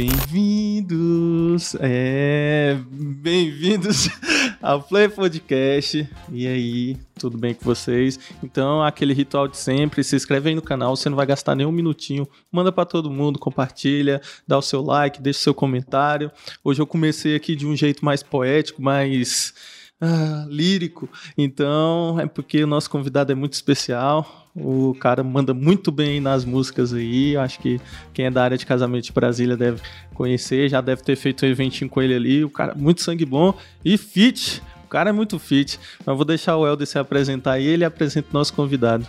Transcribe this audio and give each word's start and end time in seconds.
Bem-vindos, 0.00 1.74
é, 1.80 2.78
bem-vindos 2.88 4.08
ao 4.62 4.80
Play 4.80 5.08
Podcast. 5.08 6.08
E 6.30 6.46
aí, 6.46 6.96
tudo 7.18 7.36
bem 7.36 7.52
com 7.52 7.64
vocês? 7.64 8.16
Então, 8.40 8.80
aquele 8.80 9.12
ritual 9.12 9.48
de 9.48 9.56
sempre, 9.56 10.04
se 10.04 10.14
inscreve 10.14 10.50
aí 10.50 10.54
no 10.54 10.62
canal, 10.62 10.94
você 10.94 11.08
não 11.08 11.16
vai 11.16 11.26
gastar 11.26 11.56
nem 11.56 11.66
um 11.66 11.72
minutinho. 11.72 12.28
Manda 12.52 12.70
para 12.70 12.84
todo 12.84 13.10
mundo, 13.10 13.40
compartilha, 13.40 14.22
dá 14.46 14.56
o 14.56 14.62
seu 14.62 14.82
like, 14.82 15.20
deixa 15.20 15.40
o 15.40 15.42
seu 15.42 15.54
comentário. 15.54 16.30
Hoje 16.62 16.80
eu 16.80 16.86
comecei 16.86 17.34
aqui 17.34 17.56
de 17.56 17.66
um 17.66 17.74
jeito 17.74 18.04
mais 18.04 18.22
poético, 18.22 18.80
mais 18.80 19.52
ah, 20.00 20.46
lírico. 20.48 21.08
Então, 21.36 22.20
é 22.20 22.26
porque 22.26 22.62
o 22.62 22.68
nosso 22.68 22.88
convidado 22.88 23.32
é 23.32 23.34
muito 23.34 23.54
especial. 23.54 24.47
O 24.60 24.94
cara 24.94 25.22
manda 25.22 25.54
muito 25.54 25.90
bem 25.90 26.20
nas 26.20 26.44
músicas 26.44 26.92
aí. 26.92 27.36
Acho 27.36 27.60
que 27.60 27.80
quem 28.12 28.26
é 28.26 28.30
da 28.30 28.42
área 28.42 28.58
de 28.58 28.66
casamento 28.66 29.04
de 29.04 29.12
Brasília 29.12 29.56
deve 29.56 29.80
conhecer, 30.14 30.68
já 30.68 30.80
deve 30.80 31.02
ter 31.02 31.16
feito 31.16 31.44
um 31.44 31.48
eventinho 31.48 31.88
com 31.88 32.02
ele 32.02 32.14
ali. 32.14 32.44
O 32.44 32.50
cara 32.50 32.74
muito 32.74 33.02
sangue 33.02 33.24
bom 33.24 33.54
e 33.84 33.96
fit. 33.96 34.62
O 34.84 34.88
cara 34.88 35.10
é 35.10 35.12
muito 35.12 35.38
fit. 35.38 35.78
Mas 36.04 36.16
vou 36.16 36.24
deixar 36.24 36.56
o 36.56 36.66
Helder 36.66 36.86
se 36.86 36.98
apresentar 36.98 37.58
e 37.58 37.66
ele 37.66 37.84
apresenta 37.84 38.28
o 38.30 38.34
nosso 38.34 38.52
convidado. 38.54 39.06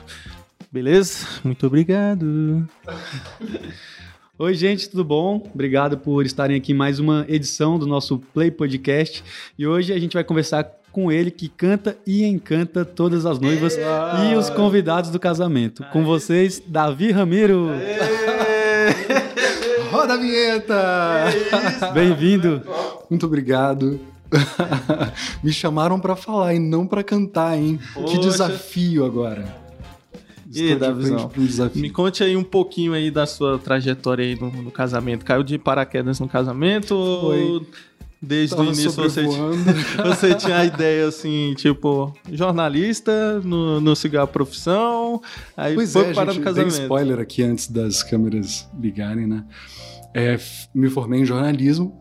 Beleza? 0.72 1.26
Muito 1.44 1.66
obrigado. 1.66 2.68
Oi, 4.42 4.54
gente, 4.54 4.90
tudo 4.90 5.04
bom? 5.04 5.50
Obrigado 5.54 5.98
por 5.98 6.26
estarem 6.26 6.56
aqui 6.56 6.72
em 6.72 6.76
mais 6.76 6.98
uma 6.98 7.26
edição 7.28 7.78
do 7.78 7.86
nosso 7.86 8.20
Play 8.34 8.50
Podcast. 8.50 9.22
E 9.58 9.68
hoje 9.68 9.92
a 9.92 10.00
gente 10.00 10.14
vai 10.14 10.24
conversar 10.24 10.64
com 10.92 11.12
ele 11.12 11.32
que 11.32 11.48
canta 11.48 11.98
e 12.06 12.26
encanta 12.26 12.84
todas 12.84 13.26
as 13.26 13.40
noivas 13.40 13.78
e 13.78 14.36
os 14.36 14.50
convidados 14.50 15.10
do 15.10 15.20
casamento. 15.20 15.84
Com 15.92 16.04
vocês, 16.04 16.62
Davi 16.66 17.12
Ramiro. 17.12 17.70
Roda 19.92 20.14
a 20.14 20.18
vinheta! 20.18 21.26
Bem-vindo. 21.94 22.62
Muito 23.10 23.26
obrigado. 23.26 24.00
Me 25.44 25.52
chamaram 25.52 26.00
para 26.00 26.16
falar 26.16 26.54
e 26.54 26.60
não 26.60 26.86
para 26.86 27.04
cantar, 27.04 27.58
hein? 27.58 27.80
Poxa. 27.94 28.14
Que 28.14 28.20
desafio 28.20 29.04
agora. 29.04 29.58
E 30.52 30.62
Estou 30.62 30.68
de 30.68 30.76
Davizão? 30.76 31.32
Me 31.76 31.90
conte 31.90 32.24
aí 32.24 32.36
um 32.36 32.44
pouquinho 32.44 32.94
aí 32.94 33.12
da 33.12 33.26
sua 33.26 33.60
trajetória 33.60 34.26
aí 34.26 34.40
no, 34.40 34.52
no 34.52 34.72
casamento. 34.72 35.24
Caiu 35.24 35.44
de 35.44 35.58
paraquedas 35.58 36.20
no 36.20 36.28
casamento 36.28 36.96
ou 36.96 37.66
Desde 38.22 38.54
o 38.54 38.58
Tava 38.58 38.68
início 38.70 38.92
você, 38.92 39.24
você 40.04 40.36
tinha 40.36 40.58
a 40.58 40.66
ideia 40.66 41.08
assim, 41.08 41.54
tipo, 41.56 42.14
jornalista, 42.30 43.40
no, 43.40 43.80
no 43.80 43.94
a 44.22 44.28
profissão, 44.28 45.22
aí 45.56 45.74
Pois 45.74 45.94
foi 45.94 46.10
é, 46.10 46.14
parar 46.14 46.34
gente, 46.34 46.40
no 46.40 46.46
casamento. 46.46 46.82
spoiler 46.82 47.20
aqui 47.20 47.44
antes 47.44 47.68
das 47.70 48.04
câmeras 48.04 48.68
ligarem, 48.78 49.26
né? 49.26 49.46
É, 50.14 50.38
me 50.76 50.90
formei 50.90 51.22
em 51.22 51.26
jornalismo, 51.26 51.98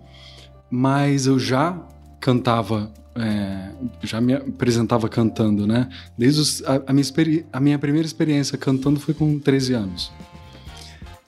mas 0.68 1.26
eu 1.28 1.38
já 1.38 1.80
cantava, 2.18 2.92
é, 3.14 3.70
já 4.02 4.20
me 4.20 4.32
apresentava 4.34 5.08
cantando, 5.08 5.68
né? 5.68 5.88
Desde 6.18 6.40
os- 6.40 6.64
a, 6.64 6.82
a 6.88 6.92
minha, 6.92 7.06
a 7.52 7.60
minha 7.60 7.78
primeira 7.78 8.06
experiência 8.06 8.58
cantando 8.58 8.98
foi 8.98 9.14
com 9.14 9.38
13 9.38 9.72
anos. 9.74 10.10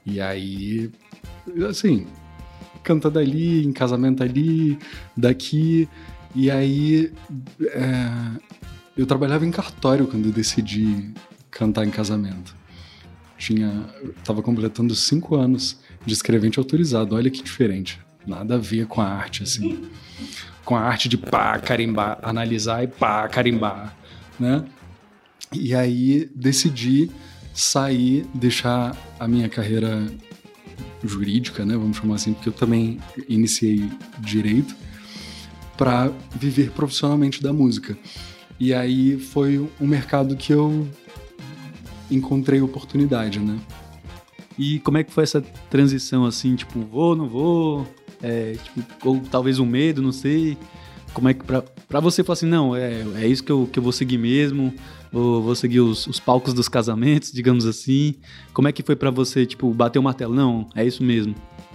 E 0.05 0.21
aí, 0.21 0.91
assim, 1.69 2.07
cantando 2.83 3.19
ali, 3.19 3.65
em 3.65 3.73
casamento 3.73 4.23
ali, 4.23 4.79
daqui. 5.17 5.89
E 6.35 6.51
aí, 6.51 7.13
é, 7.63 8.11
eu 8.97 9.07
trabalhava 9.07 9.47
em 9.47 9.51
cartório 9.51 10.07
quando 10.07 10.27
eu 10.27 10.33
decidi 10.33 11.13
cantar 11.51 11.85
em 11.85 11.91
casamento. 11.91 12.55
Tinha, 13.39 13.87
eu 14.03 14.15
tava 14.25 14.43
completando 14.43 14.95
cinco 14.95 15.37
anos 15.37 15.79
de 16.05 16.13
escrevente 16.13 16.59
autorizado. 16.59 17.17
Olha 17.17 17.31
que 17.31 17.43
diferente. 17.43 17.99
Nada 18.27 18.57
a 18.57 18.59
ver 18.59 18.87
com 18.87 19.01
a 19.01 19.07
arte, 19.07 19.43
assim. 19.43 19.85
Com 20.63 20.77
a 20.77 20.83
arte 20.83 21.09
de 21.09 21.17
pá, 21.17 21.59
carimbar, 21.59 22.19
analisar 22.23 22.85
e 22.85 22.87
pá, 22.87 23.27
carimbar, 23.29 23.97
né? 24.39 24.65
E 25.53 25.75
aí 25.75 26.31
decidi 26.37 27.11
sair, 27.53 28.25
deixar 28.33 28.97
a 29.19 29.27
minha 29.27 29.49
carreira 29.49 30.07
jurídica, 31.03 31.65
né? 31.65 31.77
Vamos 31.77 31.97
chamar 31.97 32.17
assim, 32.17 32.33
porque 32.33 32.49
eu 32.49 32.53
também 32.53 32.99
iniciei 33.29 33.89
direito 34.19 34.75
para 35.77 36.13
viver 36.35 36.71
profissionalmente 36.73 37.43
da 37.43 37.53
música. 37.53 37.97
E 38.59 38.75
aí 38.75 39.19
foi 39.19 39.59
um 39.81 39.87
mercado 39.87 40.37
que 40.37 40.53
eu 40.53 40.87
encontrei 42.11 42.61
oportunidade, 42.61 43.39
né? 43.39 43.59
E 44.59 44.79
como 44.81 44.99
é 44.99 45.05
que 45.05 45.11
foi 45.11 45.25
essa 45.25 45.41
transição 45.71 46.27
assim, 46.27 46.55
tipo, 46.55 46.81
vou, 46.81 47.17
não 47.17 47.27
vou? 47.27 47.87
É, 48.23 48.57
tipo, 48.63 49.09
ou 49.09 49.21
talvez 49.31 49.59
um 49.59 49.65
medo, 49.65 50.03
não 50.03 50.13
sei. 50.13 50.59
Como 51.15 51.29
é 51.29 51.35
que 51.35 51.43
pra 51.45 52.01
você 52.01 52.23
falar 52.23 52.35
assim, 52.35 52.47
não, 52.47 52.77
é, 52.77 53.03
é 53.17 53.27
isso 53.27 53.43
que 53.43 53.51
eu, 53.51 53.69
que 53.73 53.79
eu 53.79 53.83
vou 53.83 53.93
seguir 53.93 54.19
mesmo, 54.19 54.75
vou, 55.13 55.43
vou 55.43 55.55
seguir 55.55 55.81
os, 55.81 56.07
os 56.07 56.21
palcos 56.21 56.55
dos 56.55 56.69
casamentos, 56.69 57.33
digamos 57.33 57.67
assim. 57.67 58.15
Como 58.53 58.69
é 58.69 58.73
que 58.73 58.83
foi 58.83 58.97
pra 58.97 59.11
você, 59.11 59.47
tipo, 59.47 59.73
bater 59.73 59.99
o 59.99 60.03
martelo? 60.03 60.35
Não, 60.35 60.67
é 60.75 60.85
isso 60.87 61.03
mesmo. 61.03 61.35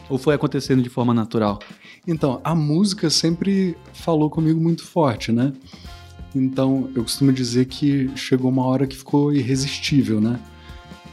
Ou 0.10 0.18
foi 0.18 0.36
acontecendo 0.36 0.82
de 0.84 0.90
forma 0.90 1.14
natural? 1.14 1.60
Então, 2.08 2.40
a 2.44 2.54
música 2.54 3.10
sempre 3.10 3.76
falou 3.94 4.30
comigo 4.30 4.60
muito 4.60 4.84
forte, 4.84 5.32
né? 5.32 5.54
Então, 6.36 6.90
eu 6.94 7.02
costumo 7.02 7.32
dizer 7.32 7.66
que 7.66 8.12
chegou 8.16 8.52
uma 8.52 8.66
hora 8.66 8.86
que 8.86 8.96
ficou 8.96 9.34
irresistível, 9.34 10.22
né? 10.22 10.40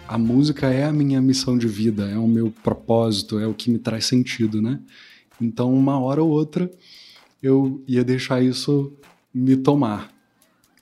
A 0.06 0.19
música 0.19 0.69
é 0.69 0.84
a 0.84 0.93
minha 0.93 1.22
missão 1.22 1.56
de 1.56 1.66
vida, 1.66 2.10
é 2.10 2.19
o 2.19 2.27
meu 2.27 2.53
propósito, 2.62 3.39
é 3.39 3.47
o 3.47 3.54
que 3.54 3.71
me 3.71 3.78
traz 3.78 4.04
sentido, 4.04 4.60
né? 4.60 4.81
Então, 5.41 5.72
uma 5.72 5.99
hora 5.99 6.22
ou 6.22 6.28
outra, 6.28 6.71
eu 7.43 7.83
ia 7.89 8.04
deixar 8.04 8.43
isso 8.43 8.93
me 9.33 9.56
tomar, 9.56 10.12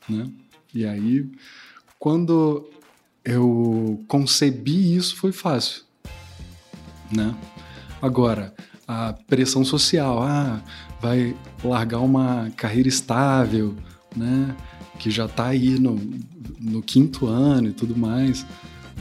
né? 0.09 0.29
E 0.75 0.87
aí, 0.87 1.29
quando 1.99 2.69
eu 3.25 4.03
concebi 4.09 4.97
isso, 4.97 5.17
foi 5.17 5.33
fácil, 5.33 5.83
né? 7.13 7.35
Agora, 8.01 8.55
a 8.87 9.13
pressão 9.13 9.65
social, 9.65 10.23
ah, 10.23 10.63
vai 11.01 11.37
largar 11.63 12.01
uma 12.01 12.51
carreira 12.57 12.89
estável, 12.89 13.77
né? 14.17 14.57
Que 14.99 15.11
já 15.11 15.29
tá 15.29 15.47
aí 15.47 15.79
no, 15.79 16.01
no 16.59 16.83
quinto 16.83 17.27
ano 17.27 17.69
e 17.69 17.73
tudo 17.73 17.97
mais, 17.97 18.47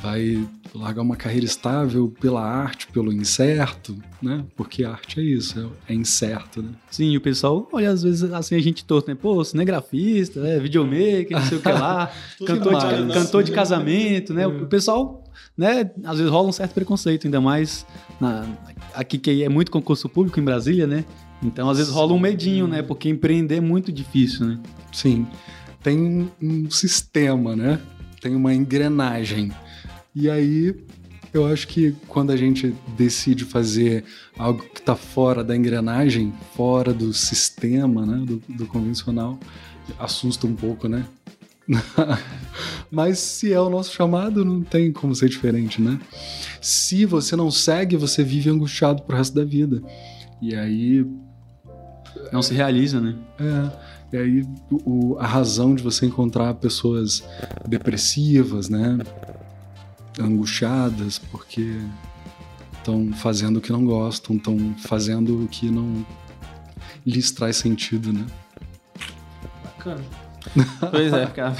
vai 0.02 0.48
largar 0.74 1.02
uma 1.02 1.16
carreira 1.16 1.46
estável 1.46 2.14
pela 2.20 2.42
arte, 2.42 2.88
pelo 2.88 3.12
incerto, 3.12 3.98
né? 4.22 4.44
Porque 4.56 4.84
arte 4.84 5.20
é 5.20 5.24
isso, 5.24 5.72
é, 5.88 5.94
é 5.94 5.96
incerto, 5.96 6.62
né? 6.62 6.70
Sim, 6.90 7.16
o 7.18 7.22
pessoal 7.22 7.68
olha 7.72 7.90
às 7.90 8.04
vezes 8.04 8.24
assim 8.32 8.56
a 8.56 8.62
gente 8.62 8.86
torto, 8.86 9.10
né? 9.10 9.18
Pô, 9.20 9.44
cinegrafista, 9.44 10.42
né? 10.42 10.60
videomaker, 10.60 11.32
não 11.32 11.42
sei 11.42 11.58
o 11.58 11.62
que 11.62 11.70
lá, 11.70 12.12
cantor, 12.46 12.78
de, 12.78 13.02
mais. 13.02 13.14
cantor 13.14 13.44
de 13.44 13.52
casamento, 13.52 14.34
né? 14.34 14.44
É. 14.44 14.48
O 14.48 14.68
pessoal, 14.68 15.24
né? 15.58 15.90
Às 16.04 16.18
vezes 16.18 16.32
rola 16.32 16.50
um 16.50 16.54
certo 16.54 16.74
preconceito, 16.74 17.26
ainda 17.26 17.42
mais 17.42 17.86
na, 18.20 18.48
aqui 18.94 19.18
que 19.18 19.44
é 19.44 19.50
muito 19.50 19.72
concurso 19.72 20.08
público 20.08 20.40
em 20.40 20.44
Brasília, 20.44 20.88
né? 20.88 21.06
Então 21.42 21.70
às 21.70 21.78
vezes 21.78 21.92
rola 21.92 22.14
um 22.14 22.20
medinho, 22.20 22.68
né? 22.68 22.82
Porque 22.82 23.10
empreender 23.10 23.56
é 23.56 23.62
muito 23.62 23.92
difícil, 23.92 24.46
né? 24.46 24.60
Sim, 24.92 25.28
tem 25.82 26.30
um 26.42 26.70
sistema, 26.70 27.56
né? 27.56 27.80
Tem 28.22 28.36
uma 28.36 28.54
engrenagem. 28.54 29.52
E 30.20 30.30
aí, 30.30 30.76
eu 31.34 31.46
acho 31.46 31.68
que 31.68 31.96
quando 32.08 32.32
a 32.32 32.36
gente 32.36 32.76
decide 32.98 33.46
fazer 33.46 34.04
algo 34.38 34.62
que 34.64 34.80
está 34.82 34.96
fora 34.96 35.44
da 35.44 35.56
engrenagem, 35.56 36.34
fora 36.56 36.94
do 36.94 37.14
sistema, 37.14 38.06
né? 38.06 38.26
Do, 38.26 38.42
do 38.50 38.66
convencional, 38.68 39.40
assusta 39.98 40.46
um 40.46 40.56
pouco, 40.56 40.88
né? 40.90 41.06
Mas 42.92 43.20
se 43.20 43.54
é 43.54 43.60
o 43.62 43.70
nosso 43.70 43.94
chamado, 43.94 44.44
não 44.44 44.62
tem 44.62 44.92
como 44.92 45.16
ser 45.16 45.30
diferente, 45.30 45.82
né? 45.82 46.00
Se 46.62 47.06
você 47.06 47.36
não 47.36 47.50
segue, 47.52 47.96
você 47.96 48.24
vive 48.24 48.50
angustiado 48.50 49.04
pro 49.04 49.16
resto 49.16 49.36
da 49.36 49.46
vida. 49.46 49.82
E 50.42 50.56
aí 50.56 51.06
Não 52.34 52.42
se 52.42 52.54
realiza, 52.54 53.00
né? 53.00 53.16
é, 53.40 53.90
e 54.12 54.18
aí 54.18 54.44
o- 54.72 55.16
a 55.20 55.26
razão 55.28 55.74
de 55.76 55.82
você 55.84 56.06
encontrar 56.08 56.54
pessoas 56.56 57.24
depressivas, 57.68 58.68
né? 58.68 58.98
Angustiadas 60.20 61.18
porque 61.18 61.80
estão 62.78 63.12
fazendo 63.14 63.58
o 63.58 63.62
que 63.62 63.72
não 63.72 63.86
gostam, 63.86 64.36
estão 64.36 64.76
fazendo 64.80 65.44
o 65.44 65.48
que 65.48 65.70
não 65.70 66.06
lhes 67.06 67.32
traz 67.32 67.58
sentido, 67.58 68.12
né? 68.12 68.26
Bacana. 69.64 70.04
Pois 70.90 71.12
é, 71.12 71.26
cara. 71.28 71.56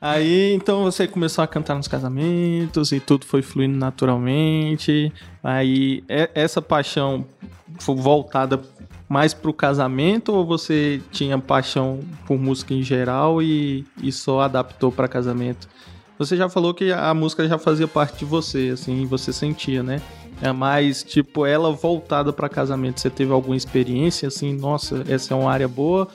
Aí 0.00 0.52
então 0.52 0.82
você 0.82 1.06
começou 1.06 1.42
a 1.44 1.46
cantar 1.46 1.76
nos 1.76 1.86
casamentos 1.86 2.92
e 2.92 3.00
tudo 3.00 3.24
foi 3.24 3.40
fluindo 3.40 3.78
naturalmente. 3.78 5.12
Aí 5.42 6.02
essa 6.34 6.60
paixão 6.60 7.24
foi 7.78 7.94
voltada 7.94 8.60
mais 9.08 9.34
pro 9.34 9.52
casamento 9.52 10.32
ou 10.32 10.44
você 10.44 11.00
tinha 11.10 11.38
paixão 11.38 12.00
por 12.26 12.38
música 12.38 12.74
em 12.74 12.82
geral 12.82 13.42
e, 13.42 13.84
e 14.02 14.12
só 14.12 14.42
adaptou 14.42 14.92
para 14.92 15.08
casamento? 15.08 15.68
Você 16.20 16.36
já 16.36 16.50
falou 16.50 16.74
que 16.74 16.92
a 16.92 17.14
música 17.14 17.48
já 17.48 17.56
fazia 17.56 17.88
parte 17.88 18.18
de 18.18 18.24
você, 18.26 18.72
assim, 18.74 19.06
você 19.06 19.32
sentia, 19.32 19.82
né? 19.82 20.02
É 20.42 20.52
mais, 20.52 21.02
tipo, 21.02 21.46
ela 21.46 21.72
voltada 21.72 22.30
para 22.30 22.46
casamento. 22.46 23.00
Você 23.00 23.08
teve 23.08 23.32
alguma 23.32 23.56
experiência 23.56 24.28
assim, 24.28 24.54
nossa, 24.54 25.02
essa 25.08 25.32
é 25.32 25.36
uma 25.36 25.50
área 25.50 25.66
boa? 25.66 26.08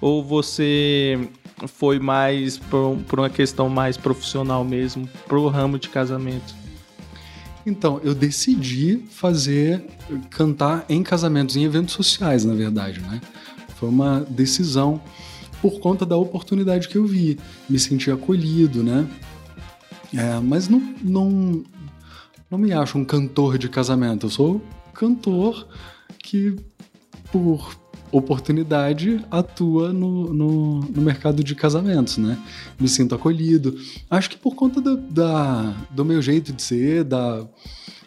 Ou 0.00 0.24
você 0.24 1.28
foi 1.66 1.98
mais 1.98 2.56
por, 2.56 2.96
por 3.06 3.18
uma 3.20 3.28
questão 3.28 3.68
mais 3.68 3.98
profissional 3.98 4.64
mesmo, 4.64 5.06
pro 5.28 5.46
ramo 5.48 5.78
de 5.78 5.90
casamento? 5.90 6.54
Então, 7.66 8.00
eu 8.02 8.14
decidi 8.14 9.04
fazer, 9.10 9.84
cantar 10.30 10.86
em 10.88 11.02
casamentos, 11.02 11.54
em 11.54 11.64
eventos 11.64 11.92
sociais, 11.92 12.46
na 12.46 12.54
verdade, 12.54 13.00
né? 13.00 13.20
Foi 13.76 13.90
uma 13.90 14.20
decisão 14.26 15.02
por 15.60 15.80
conta 15.80 16.06
da 16.06 16.16
oportunidade 16.16 16.88
que 16.88 16.96
eu 16.96 17.04
vi. 17.04 17.38
Me 17.68 17.78
senti 17.78 18.10
acolhido, 18.10 18.82
né? 18.82 19.06
É, 20.14 20.40
mas 20.40 20.68
não, 20.68 20.80
não, 21.02 21.62
não 22.50 22.58
me 22.58 22.72
acho 22.72 22.98
um 22.98 23.04
cantor 23.04 23.58
de 23.58 23.68
casamento. 23.68 24.26
Eu 24.26 24.30
sou 24.30 24.62
cantor 24.92 25.66
que, 26.18 26.56
por 27.30 27.76
oportunidade, 28.12 29.24
atua 29.30 29.92
no, 29.92 30.32
no, 30.34 30.80
no 30.80 31.02
mercado 31.02 31.44
de 31.44 31.54
casamentos, 31.54 32.18
né? 32.18 32.38
Me 32.78 32.88
sinto 32.88 33.14
acolhido. 33.14 33.76
Acho 34.10 34.30
que 34.30 34.36
por 34.36 34.54
conta 34.54 34.80
do, 34.80 34.96
da, 34.96 35.74
do 35.90 36.04
meu 36.04 36.20
jeito 36.20 36.52
de 36.52 36.60
ser, 36.60 37.04
da, 37.04 37.46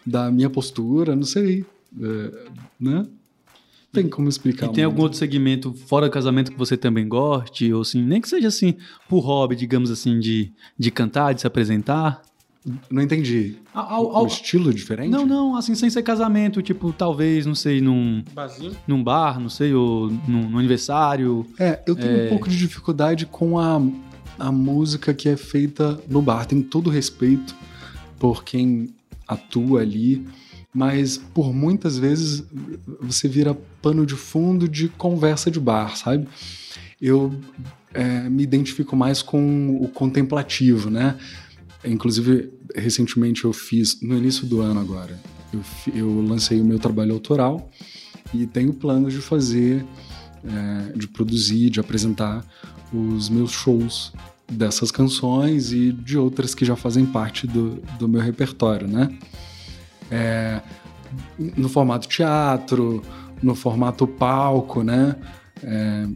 da 0.05 0.29
minha 0.29 0.49
postura, 0.49 1.15
não 1.15 1.23
sei, 1.23 1.65
é, 2.01 2.47
né? 2.79 3.05
Tem 3.93 4.09
como 4.09 4.27
explicar. 4.27 4.65
E 4.65 4.69
tem 4.69 4.83
muito. 4.83 4.85
algum 4.85 5.01
outro 5.03 5.17
segmento 5.19 5.73
fora 5.73 6.09
casamento 6.09 6.51
que 6.51 6.57
você 6.57 6.75
também 6.75 7.07
goste? 7.07 7.71
Ou 7.71 7.81
assim, 7.81 8.01
nem 8.01 8.19
que 8.19 8.27
seja 8.27 8.47
assim, 8.47 8.75
por 9.07 9.19
hobby, 9.19 9.55
digamos 9.55 9.91
assim, 9.91 10.19
de, 10.19 10.51
de 10.77 10.89
cantar, 10.91 11.33
de 11.33 11.41
se 11.41 11.47
apresentar? 11.47 12.21
Não 12.89 13.01
entendi. 13.01 13.57
Ao- 13.73 14.11
Um 14.13 14.15
ao- 14.17 14.25
estilo 14.25 14.73
diferente? 14.73 15.11
Não, 15.11 15.25
não, 15.25 15.55
assim, 15.55 15.75
sem 15.75 15.89
ser 15.89 16.01
casamento, 16.01 16.61
tipo, 16.61 16.91
talvez, 16.93 17.45
não 17.45 17.53
sei, 17.55 17.81
num, 17.81 18.23
Basinho? 18.33 18.71
num 18.87 19.03
bar, 19.03 19.39
não 19.39 19.49
sei, 19.49 19.73
ou 19.73 20.09
num, 20.27 20.49
num 20.49 20.57
aniversário. 20.57 21.45
É, 21.59 21.81
eu 21.85 21.93
tenho 21.95 22.25
um 22.25 22.29
pouco 22.29 22.49
de 22.49 22.57
dificuldade 22.57 23.25
com 23.25 23.59
a, 23.59 23.81
a 24.39 24.51
música 24.51 25.13
que 25.13 25.27
é 25.29 25.35
feita 25.37 25.99
no 26.09 26.21
bar. 26.21 26.45
Tenho 26.45 26.63
todo 26.63 26.87
o 26.87 26.89
respeito 26.89 27.53
por 28.17 28.43
quem 28.45 28.89
atua 29.27 29.81
ali, 29.81 30.25
mas 30.73 31.17
por 31.17 31.53
muitas 31.53 31.97
vezes 31.99 32.43
você 33.01 33.27
vira 33.27 33.55
pano 33.83 34.05
de 34.05 34.15
fundo 34.15 34.67
de 34.67 34.87
conversa 34.87 35.51
de 35.51 35.59
bar, 35.59 35.97
sabe? 35.97 36.25
Eu 37.01 37.37
é, 37.93 38.29
me 38.29 38.41
identifico 38.41 38.95
mais 38.95 39.21
com 39.21 39.77
o 39.81 39.89
contemplativo, 39.89 40.89
né? 40.89 41.17
Inclusive, 41.85 42.49
recentemente 42.73 43.43
eu 43.43 43.51
fiz, 43.51 44.01
no 44.01 44.17
início 44.17 44.47
do 44.47 44.61
ano 44.61 44.79
agora, 44.79 45.19
eu, 45.53 45.61
eu 45.93 46.21
lancei 46.21 46.61
o 46.61 46.65
meu 46.65 46.79
trabalho 46.79 47.13
autoral 47.13 47.69
e 48.33 48.47
tenho 48.47 48.73
planos 48.73 49.13
de 49.13 49.19
fazer, 49.19 49.85
é, 50.45 50.97
de 50.97 51.07
produzir, 51.07 51.69
de 51.69 51.81
apresentar 51.81 52.43
os 52.93 53.27
meus 53.27 53.51
shows 53.51 54.13
dessas 54.49 54.91
canções 54.91 55.73
e 55.73 55.91
de 55.91 56.17
outras 56.17 56.55
que 56.55 56.63
já 56.63 56.77
fazem 56.77 57.05
parte 57.05 57.45
do, 57.45 57.81
do 57.99 58.07
meu 58.07 58.21
repertório, 58.21 58.87
né? 58.87 59.09
É, 60.09 60.61
no 61.37 61.67
formato 61.67 62.07
teatro, 62.07 63.03
no 63.43 63.53
formato 63.55 64.07
palco, 64.07 64.81
né? 64.83 65.15
É, 65.61 66.07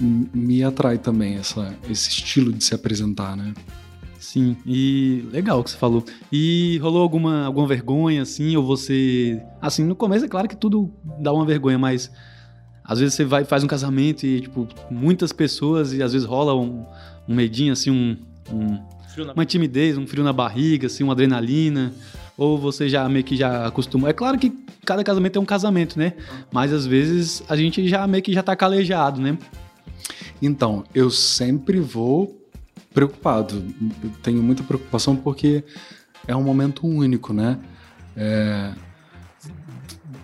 me 0.00 0.62
atrai 0.64 0.96
também 0.96 1.34
essa, 1.36 1.74
esse 1.90 2.08
estilo 2.08 2.52
de 2.52 2.64
se 2.64 2.74
apresentar, 2.74 3.36
né? 3.36 3.52
Sim, 4.18 4.56
e 4.66 5.24
legal 5.32 5.60
o 5.60 5.64
que 5.64 5.70
você 5.70 5.76
falou. 5.76 6.04
E 6.30 6.78
rolou 6.78 7.02
alguma, 7.02 7.44
alguma 7.44 7.66
vergonha, 7.66 8.22
assim, 8.22 8.56
ou 8.56 8.64
você. 8.64 9.42
Assim, 9.60 9.84
no 9.84 9.96
começo 9.96 10.24
é 10.24 10.28
claro 10.28 10.46
que 10.48 10.56
tudo 10.56 10.92
dá 11.20 11.32
uma 11.32 11.44
vergonha, 11.44 11.78
mas 11.78 12.10
às 12.84 12.98
vezes 13.00 13.14
você 13.14 13.24
vai 13.24 13.44
faz 13.44 13.64
um 13.64 13.66
casamento 13.66 14.24
e, 14.24 14.42
tipo, 14.42 14.68
muitas 14.90 15.32
pessoas, 15.32 15.92
e 15.92 16.02
às 16.02 16.12
vezes 16.12 16.26
rola 16.26 16.54
um, 16.54 16.84
um 17.28 17.34
medinho, 17.34 17.72
assim, 17.72 17.90
um, 17.90 18.16
um- 18.52 18.78
uma 19.34 19.44
timidez, 19.44 19.98
um 19.98 20.06
frio 20.06 20.22
na 20.22 20.32
barriga, 20.32 20.86
assim, 20.86 21.02
uma 21.02 21.12
adrenalina. 21.14 21.92
Ou 22.40 22.56
você 22.56 22.88
já 22.88 23.06
meio 23.06 23.22
que 23.22 23.36
já 23.36 23.66
acostumou. 23.66 24.08
É 24.08 24.14
claro 24.14 24.38
que 24.38 24.50
cada 24.86 25.04
casamento 25.04 25.38
é 25.38 25.42
um 25.42 25.44
casamento, 25.44 25.98
né? 25.98 26.14
Mas 26.50 26.72
às 26.72 26.86
vezes 26.86 27.42
a 27.46 27.54
gente 27.54 27.86
já 27.86 28.06
meio 28.06 28.22
que 28.22 28.32
já 28.32 28.42
tá 28.42 28.56
calejado, 28.56 29.20
né? 29.20 29.36
Então, 30.40 30.82
eu 30.94 31.10
sempre 31.10 31.78
vou 31.80 32.34
preocupado. 32.94 33.62
Eu 34.02 34.10
tenho 34.22 34.42
muita 34.42 34.62
preocupação 34.62 35.14
porque 35.14 35.62
é 36.26 36.34
um 36.34 36.42
momento 36.42 36.86
único, 36.86 37.34
né? 37.34 37.58
É, 38.16 38.72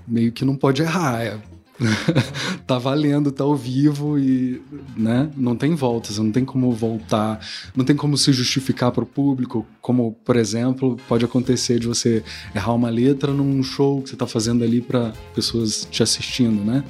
Meio 0.09 0.33
que 0.33 0.43
não 0.43 0.57
pode 0.57 0.81
errar. 0.81 1.23
é. 1.23 1.39
tá 2.67 2.79
valendo, 2.79 3.31
tá 3.31 3.45
ao 3.45 3.55
vivo 3.55 4.19
e 4.19 4.63
né? 4.97 5.31
não 5.37 5.55
tem 5.55 5.75
volta, 5.75 6.13
você 6.13 6.23
não 6.23 6.33
tem 6.33 6.45
como 6.45 6.73
voltar, 6.73 7.41
não 7.75 7.85
tem 7.85 7.95
como 7.95 8.17
se 8.17 8.33
justificar 8.33 8.91
para 8.93 9.05
o 9.05 9.07
público, 9.07 9.67
como, 9.81 10.13
por 10.25 10.37
exemplo, 10.37 10.97
pode 11.09 11.25
acontecer 11.25 11.79
de 11.79 11.87
você 11.87 12.25
errar 12.55 12.75
uma 12.75 12.89
letra 12.89 13.33
num 13.33 13.63
show 13.63 14.03
que 14.03 14.11
você 14.11 14.17
tá 14.17 14.27
fazendo 14.27 14.65
ali 14.65 14.81
para 14.81 15.13
pessoas 15.35 15.87
te 15.91 16.03
assistindo, 16.03 16.65
né? 16.65 16.83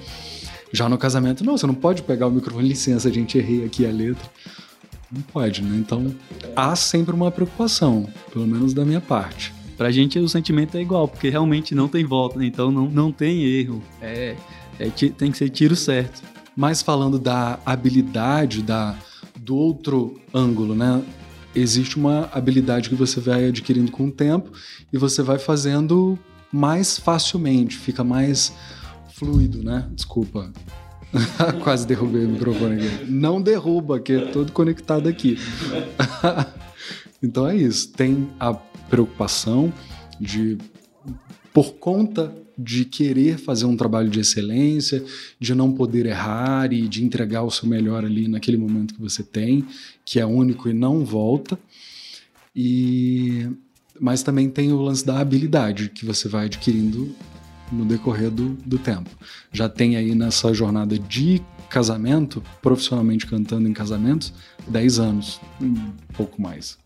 Já 0.73 0.89
no 0.89 0.99
casamento, 0.99 1.45
não, 1.45 1.57
você 1.57 1.67
não 1.67 1.75
pode 1.75 2.03
pegar 2.03 2.27
o 2.27 2.31
microfone, 2.31 2.69
licença, 2.69 3.09
a 3.09 3.13
gente 3.13 3.39
errei 3.39 3.65
aqui 3.65 3.87
a 3.87 3.91
letra. 3.91 4.29
Não 5.11 5.23
pode, 5.23 5.63
né? 5.63 5.77
Então 5.79 6.15
há 6.55 6.75
sempre 6.75 7.15
uma 7.15 7.31
preocupação, 7.31 8.09
pelo 8.33 8.47
menos 8.47 8.75
da 8.75 8.85
minha 8.85 9.01
parte. 9.01 9.55
Pra 9.77 9.91
gente 9.91 10.19
o 10.19 10.29
sentimento 10.29 10.77
é 10.77 10.81
igual, 10.81 11.07
porque 11.07 11.29
realmente 11.29 11.75
não 11.75 11.87
tem 11.87 12.05
volta, 12.05 12.39
né? 12.39 12.47
Então 12.47 12.71
não, 12.71 12.89
não 12.89 13.13
tem 13.13 13.45
erro. 13.45 13.83
É, 14.01 14.35
é 14.79 14.91
tem 14.91 15.31
que 15.31 15.39
ser 15.39 15.49
tiro 15.51 15.77
certo. 15.77 16.23
Mas 16.57 16.81
falando 16.81 17.19
da 17.19 17.59
habilidade, 17.67 18.63
da, 18.63 18.97
do 19.39 19.57
outro 19.57 20.19
ângulo, 20.33 20.75
né? 20.75 21.03
Existe 21.55 21.97
uma 21.97 22.29
habilidade 22.33 22.89
que 22.89 22.95
você 22.95 23.21
vai 23.21 23.47
adquirindo 23.47 23.91
com 23.91 24.07
o 24.07 24.11
tempo 24.11 24.51
e 24.93 24.99
você 24.99 25.23
vai 25.23 25.39
fazendo 25.39 26.19
mais 26.53 26.99
facilmente, 26.99 27.77
fica 27.77 28.05
mais 28.05 28.53
fluido, 29.15 29.63
né? 29.63 29.89
Desculpa. 29.93 30.51
Quase 31.63 31.87
derrubei 31.87 32.25
o 32.25 32.29
microfone 32.29 32.75
aqui. 32.75 33.11
Não 33.11 33.41
derruba, 33.41 34.01
que 34.01 34.13
é 34.13 34.27
todo 34.27 34.53
conectado 34.53 35.09
aqui. 35.09 35.39
então 37.23 37.47
é 37.47 37.57
isso. 37.57 37.93
Tem 37.93 38.29
a 38.39 38.53
preocupação 38.55 39.73
de, 40.21 40.59
por 41.53 41.75
conta 41.75 42.35
de 42.59 42.85
querer 42.85 43.39
fazer 43.39 43.67
um 43.67 43.77
trabalho 43.77 44.09
de 44.09 44.21
excelência, 44.21 45.05
de 45.39 45.55
não 45.55 45.73
poder 45.73 46.07
errar 46.07 46.73
e 46.73 46.89
de 46.89 47.05
entregar 47.05 47.43
o 47.43 47.51
seu 47.51 47.69
melhor 47.69 48.05
ali 48.05 48.29
naquele 48.29 48.57
momento 48.57 48.95
que 48.95 49.01
você 49.01 49.23
tem, 49.23 49.67
que 50.05 50.19
é 50.19 50.27
único 50.27 50.69
e 50.69 50.73
não 50.73 51.05
volta. 51.05 51.59
E 52.55 53.49
mas 53.99 54.23
também 54.23 54.51
tem 54.51 54.73
o 54.73 54.81
lance 54.81 55.05
da 55.05 55.19
habilidade 55.21 55.89
que 55.89 56.05
você 56.05 56.29
vai 56.29 56.47
adquirindo 56.47 57.15
no 57.73 57.85
decorrer 57.85 58.31
do, 58.31 58.51
do 58.65 58.79
tempo. 58.79 59.11
Já 59.53 59.69
tem 59.69 59.97
aí 59.97 60.15
nessa 60.15 60.53
jornada 60.53 60.99
de 60.99 61.43
casamento, 61.69 62.43
profissionalmente 62.63 63.27
cantando 63.27 63.69
em 63.69 63.73
casamentos, 63.73 64.33
10 64.69 64.99
anos, 64.99 65.41
um 65.61 65.75
pouco 66.13 66.41
mais. 66.41 66.79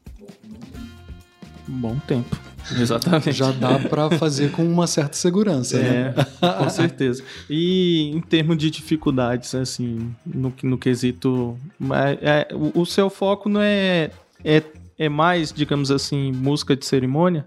Um 1.71 1.79
bom 1.81 1.97
tempo. 2.07 2.37
Exatamente. 2.79 3.33
Já 3.33 3.53
dá 3.53 3.79
para 3.79 4.11
fazer 4.19 4.51
com 4.51 4.65
uma 4.65 4.87
certa 4.87 5.17
segurança, 5.17 5.79
né? 5.79 6.15
É, 6.43 6.49
com 6.59 6.69
certeza. 6.69 7.23
E 7.49 8.11
em 8.15 8.21
termos 8.21 8.57
de 8.59 8.71
dificuldades, 8.71 9.55
assim, 9.55 10.15
no, 10.27 10.53
no 10.63 10.77
quesito. 10.77 11.57
mas, 11.79 12.19
é, 12.21 12.49
o, 12.53 12.81
o 12.81 12.85
seu 12.87 13.09
foco 13.09 13.49
não 13.49 13.61
é, 13.63 14.11
é. 14.45 14.63
É 14.99 15.09
mais, 15.09 15.51
digamos 15.51 15.91
assim, 15.91 16.31
música 16.31 16.77
de 16.77 16.85
cerimônia? 16.85 17.47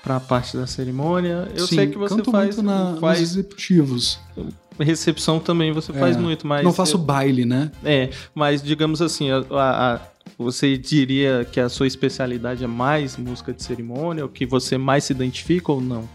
Pra 0.00 0.20
parte 0.20 0.56
da 0.56 0.64
cerimônia. 0.66 1.48
Eu 1.56 1.66
Sim, 1.66 1.74
sei 1.74 1.86
que 1.88 1.98
você 1.98 2.14
canto 2.14 2.30
faz, 2.30 2.54
muito 2.56 2.62
na, 2.62 2.90
nos 2.92 3.00
faz 3.00 3.20
executivos. 3.20 4.20
recepção 4.78 5.40
também, 5.40 5.72
você 5.72 5.92
faz 5.92 6.16
É, 6.16 6.20
muito, 6.20 6.46
mas. 6.46 6.62
Não 6.62 6.72
faço 6.72 6.96
baile, 6.98 7.44
né? 7.44 7.72
É, 7.82 8.10
mas 8.32 8.62
digamos 8.62 9.02
assim, 9.02 9.28
a- 9.30 9.38
a- 9.50 9.94
a- 9.94 10.00
você 10.36 10.76
diria 10.76 11.44
que 11.44 11.60
a 11.60 11.68
sua 11.68 11.86
especialidade 11.86 12.64
é 12.64 12.66
mais 12.66 13.16
música 13.16 13.52
de 13.52 13.62
cerimônia, 13.62 14.24
o 14.24 14.28
que 14.28 14.44
você 14.44 14.76
mais 14.76 15.04
se 15.04 15.12
identifica 15.12 15.72
ou 15.72 15.80
não? 15.80 16.08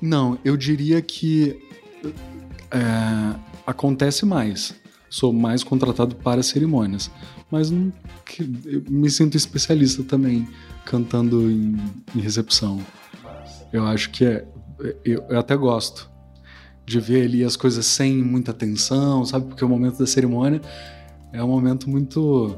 Não, 0.00 0.38
eu 0.44 0.56
diria 0.56 1.00
que 1.02 1.60
é, 2.70 3.38
acontece 3.66 4.24
mais. 4.24 4.74
Sou 5.08 5.32
mais 5.32 5.64
contratado 5.64 6.14
para 6.16 6.42
cerimônias. 6.42 7.10
Mas 7.50 7.70
não, 7.70 7.92
eu 8.64 8.82
me 8.88 9.10
sinto 9.10 9.36
especialista 9.36 10.04
também 10.04 10.48
cantando 10.84 11.50
em, 11.50 11.76
em 12.14 12.20
recepção. 12.20 12.80
Eu 13.72 13.86
acho 13.86 14.10
que 14.10 14.24
é. 14.24 14.46
Eu, 15.04 15.24
eu 15.28 15.38
até 15.38 15.56
gosto 15.56 16.08
de 16.86 16.98
ver 16.98 17.24
ali 17.26 17.44
as 17.44 17.56
coisas 17.56 17.84
sem 17.86 18.16
muita 18.16 18.52
tensão, 18.52 19.24
sabe? 19.24 19.46
Porque 19.46 19.64
o 19.64 19.68
momento 19.68 19.98
da 19.98 20.06
cerimônia 20.06 20.60
é 21.32 21.42
um 21.42 21.48
momento 21.48 21.90
muito. 21.90 22.56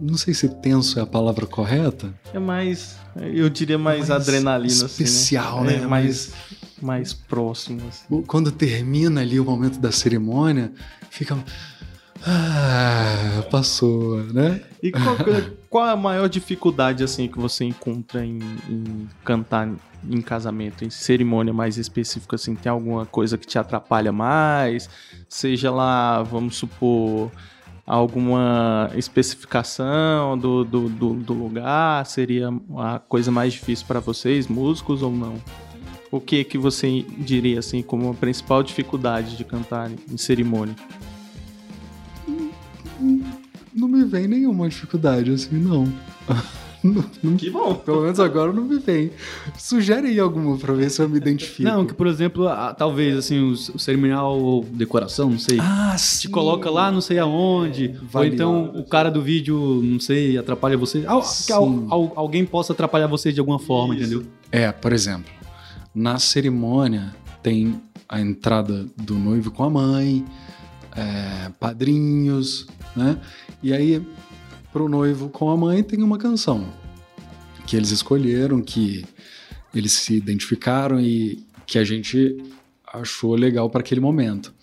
Não 0.00 0.16
sei 0.16 0.32
se 0.32 0.48
tenso 0.48 0.98
é 0.98 1.02
a 1.02 1.06
palavra 1.06 1.46
correta. 1.46 2.12
É 2.32 2.38
mais, 2.38 2.96
eu 3.16 3.48
diria 3.48 3.78
mais, 3.78 4.08
Mais 4.08 4.10
adrenalina, 4.10 4.86
especial, 4.86 5.58
assim, 5.58 5.66
né? 5.66 5.76
né? 5.78 5.84
É 5.84 5.86
mais, 5.86 6.32
mais 6.80 7.12
próximo, 7.12 7.82
assim. 7.88 8.22
Quando 8.22 8.52
termina 8.52 9.20
ali 9.20 9.40
o 9.40 9.44
momento 9.44 9.78
da 9.78 9.90
cerimônia, 9.90 10.72
fica. 11.10 11.36
Ah, 12.26 13.44
passou, 13.50 14.24
né? 14.24 14.60
E 14.82 14.90
qual, 14.90 15.16
qual 15.70 15.84
a 15.84 15.96
maior 15.96 16.28
dificuldade, 16.28 17.04
assim, 17.04 17.28
que 17.28 17.38
você 17.38 17.64
encontra 17.64 18.24
em, 18.24 18.40
em 18.68 19.08
cantar 19.24 19.68
em 20.08 20.20
casamento, 20.20 20.84
em 20.84 20.90
cerimônia 20.90 21.52
mais 21.52 21.76
específica, 21.76 22.36
assim? 22.36 22.54
Tem 22.54 22.70
alguma 22.70 23.06
coisa 23.06 23.38
que 23.38 23.46
te 23.46 23.58
atrapalha 23.58 24.12
mais? 24.12 24.88
Seja 25.28 25.70
lá, 25.70 26.22
vamos 26.22 26.56
supor, 26.56 27.30
alguma 27.88 28.90
especificação 28.94 30.36
do, 30.36 30.62
do, 30.62 30.88
do, 30.90 31.14
do 31.14 31.32
lugar? 31.32 32.04
Seria 32.04 32.50
a 32.76 32.98
coisa 32.98 33.30
mais 33.30 33.54
difícil 33.54 33.86
para 33.86 33.98
vocês, 33.98 34.46
músicos, 34.46 35.02
ou 35.02 35.10
não? 35.10 35.36
O 36.10 36.20
que 36.20 36.44
que 36.44 36.58
você 36.58 37.04
diria, 37.18 37.58
assim, 37.58 37.82
como 37.82 38.10
a 38.10 38.14
principal 38.14 38.62
dificuldade 38.62 39.36
de 39.36 39.44
cantar 39.44 39.90
em 39.90 40.16
cerimônia? 40.18 40.76
Não 43.74 43.88
me 43.88 44.04
vem 44.04 44.26
nenhuma 44.26 44.68
dificuldade 44.68 45.32
assim, 45.32 45.56
não. 45.56 45.84
Não- 46.82 47.04
não- 47.22 47.36
Que 47.36 47.50
bom! 47.50 47.74
pelo 47.74 48.02
menos 48.02 48.20
agora 48.20 48.52
não 48.52 48.64
me 48.64 48.78
vem. 48.78 49.10
Sugere 49.58 50.08
aí 50.08 50.20
alguma 50.20 50.56
pra 50.56 50.72
ver 50.74 50.88
se 50.90 51.02
eu 51.02 51.08
me 51.08 51.16
identifico. 51.16 51.62
Não, 51.68 51.84
que 51.84 51.92
por 51.92 52.06
exemplo, 52.06 52.46
a- 52.46 52.72
talvez 52.72 53.16
assim, 53.16 53.40
o, 53.40 53.50
o 53.52 53.78
cerimonial 53.78 54.38
ou 54.38 54.62
decoração, 54.64 55.30
não 55.30 55.38
sei. 55.38 55.58
Ah, 55.60 55.94
te 55.96 56.00
sim. 56.02 56.30
coloca 56.30 56.70
lá 56.70 56.90
não 56.92 57.00
sei 57.00 57.18
aonde, 57.18 57.96
ou 58.00 58.06
Varia. 58.08 58.32
então 58.32 58.72
o 58.76 58.84
cara 58.84 59.10
do 59.10 59.20
vídeo, 59.20 59.80
não 59.82 59.98
sei, 59.98 60.38
atrapalha 60.38 60.76
você. 60.76 61.04
Al- 61.06 61.22
que 61.46 61.52
al- 61.52 61.86
al- 61.90 62.12
alguém 62.14 62.44
possa 62.44 62.72
atrapalhar 62.72 63.08
você 63.08 63.32
de 63.32 63.40
alguma 63.40 63.58
forma, 63.58 63.94
entendeu? 63.96 64.24
É, 64.52 64.70
por 64.70 64.92
exemplo, 64.92 65.30
na 65.94 66.18
cerimônia 66.18 67.12
tem 67.42 67.80
a 68.08 68.20
entrada 68.20 68.86
do 68.96 69.14
noivo 69.14 69.50
com 69.50 69.64
a 69.64 69.70
mãe, 69.70 70.24
é, 70.96 71.50
padrinhos, 71.60 72.66
né? 72.96 73.18
E 73.62 73.72
aí, 73.72 74.00
pro 74.72 74.88
noivo 74.88 75.28
com 75.28 75.50
a 75.50 75.56
mãe 75.56 75.82
tem 75.82 76.02
uma 76.02 76.18
canção 76.18 76.66
que 77.66 77.76
eles 77.76 77.90
escolheram, 77.90 78.62
que 78.62 79.04
eles 79.74 79.92
se 79.92 80.14
identificaram 80.14 80.98
e 80.98 81.44
que 81.66 81.78
a 81.78 81.84
gente 81.84 82.42
achou 82.86 83.34
legal 83.34 83.68
para 83.68 83.80
aquele 83.80 84.00
momento. 84.00 84.54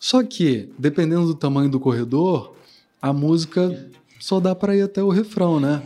Só 0.00 0.22
que, 0.22 0.68
dependendo 0.76 1.26
do 1.26 1.34
tamanho 1.34 1.70
do 1.70 1.78
corredor, 1.78 2.54
a 3.00 3.12
música 3.12 3.88
só 4.18 4.40
dá 4.40 4.54
para 4.54 4.76
ir 4.76 4.82
até 4.82 5.02
o 5.02 5.10
refrão, 5.10 5.60
né? 5.60 5.82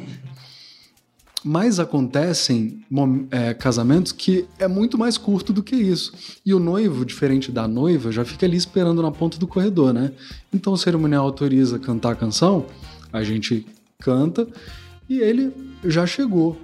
Mas 1.44 1.80
acontecem 1.80 2.82
é, 3.30 3.52
casamentos 3.52 4.12
que 4.12 4.46
é 4.58 4.68
muito 4.68 4.96
mais 4.96 5.18
curto 5.18 5.52
do 5.52 5.62
que 5.62 5.74
isso. 5.74 6.12
E 6.46 6.54
o 6.54 6.58
noivo, 6.58 7.04
diferente 7.04 7.50
da 7.50 7.66
noiva, 7.66 8.12
já 8.12 8.24
fica 8.24 8.46
ali 8.46 8.56
esperando 8.56 9.02
na 9.02 9.10
ponta 9.10 9.38
do 9.38 9.46
corredor, 9.46 9.92
né? 9.92 10.12
Então 10.52 10.72
o 10.72 10.78
cerimonial 10.78 11.24
autoriza 11.24 11.78
cantar 11.78 12.12
a 12.12 12.16
canção, 12.16 12.66
a 13.12 13.22
gente 13.22 13.66
canta 14.00 14.46
e 15.08 15.18
ele 15.20 15.52
já 15.84 16.06
chegou. 16.06 16.58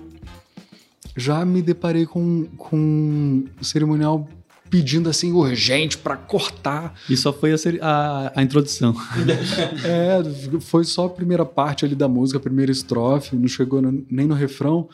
Já 1.16 1.44
me 1.44 1.60
deparei 1.62 2.06
com, 2.06 2.46
com 2.56 3.44
o 3.60 3.64
cerimonial 3.64 4.28
pedindo 4.70 5.08
assim 5.08 5.32
urgente 5.32 5.96
para 5.96 6.14
cortar 6.14 6.94
E 7.08 7.16
só 7.16 7.32
foi 7.32 7.52
a, 7.52 7.56
a- 7.80 8.32
a 8.36 8.42
introdução. 8.42 8.94
é, 9.84 10.20
foi 10.60 10.84
só 10.84 11.06
a 11.06 11.10
primeira 11.10 11.44
parte 11.44 11.84
ali 11.84 11.94
da 11.94 12.06
música, 12.06 12.38
a 12.38 12.42
primeira 12.42 12.70
estrofe, 12.70 13.34
não 13.34 13.48
chegou 13.48 13.80
no- 13.82 14.04
nem 14.10 14.26
no 14.26 14.34
refrão. 14.34 14.88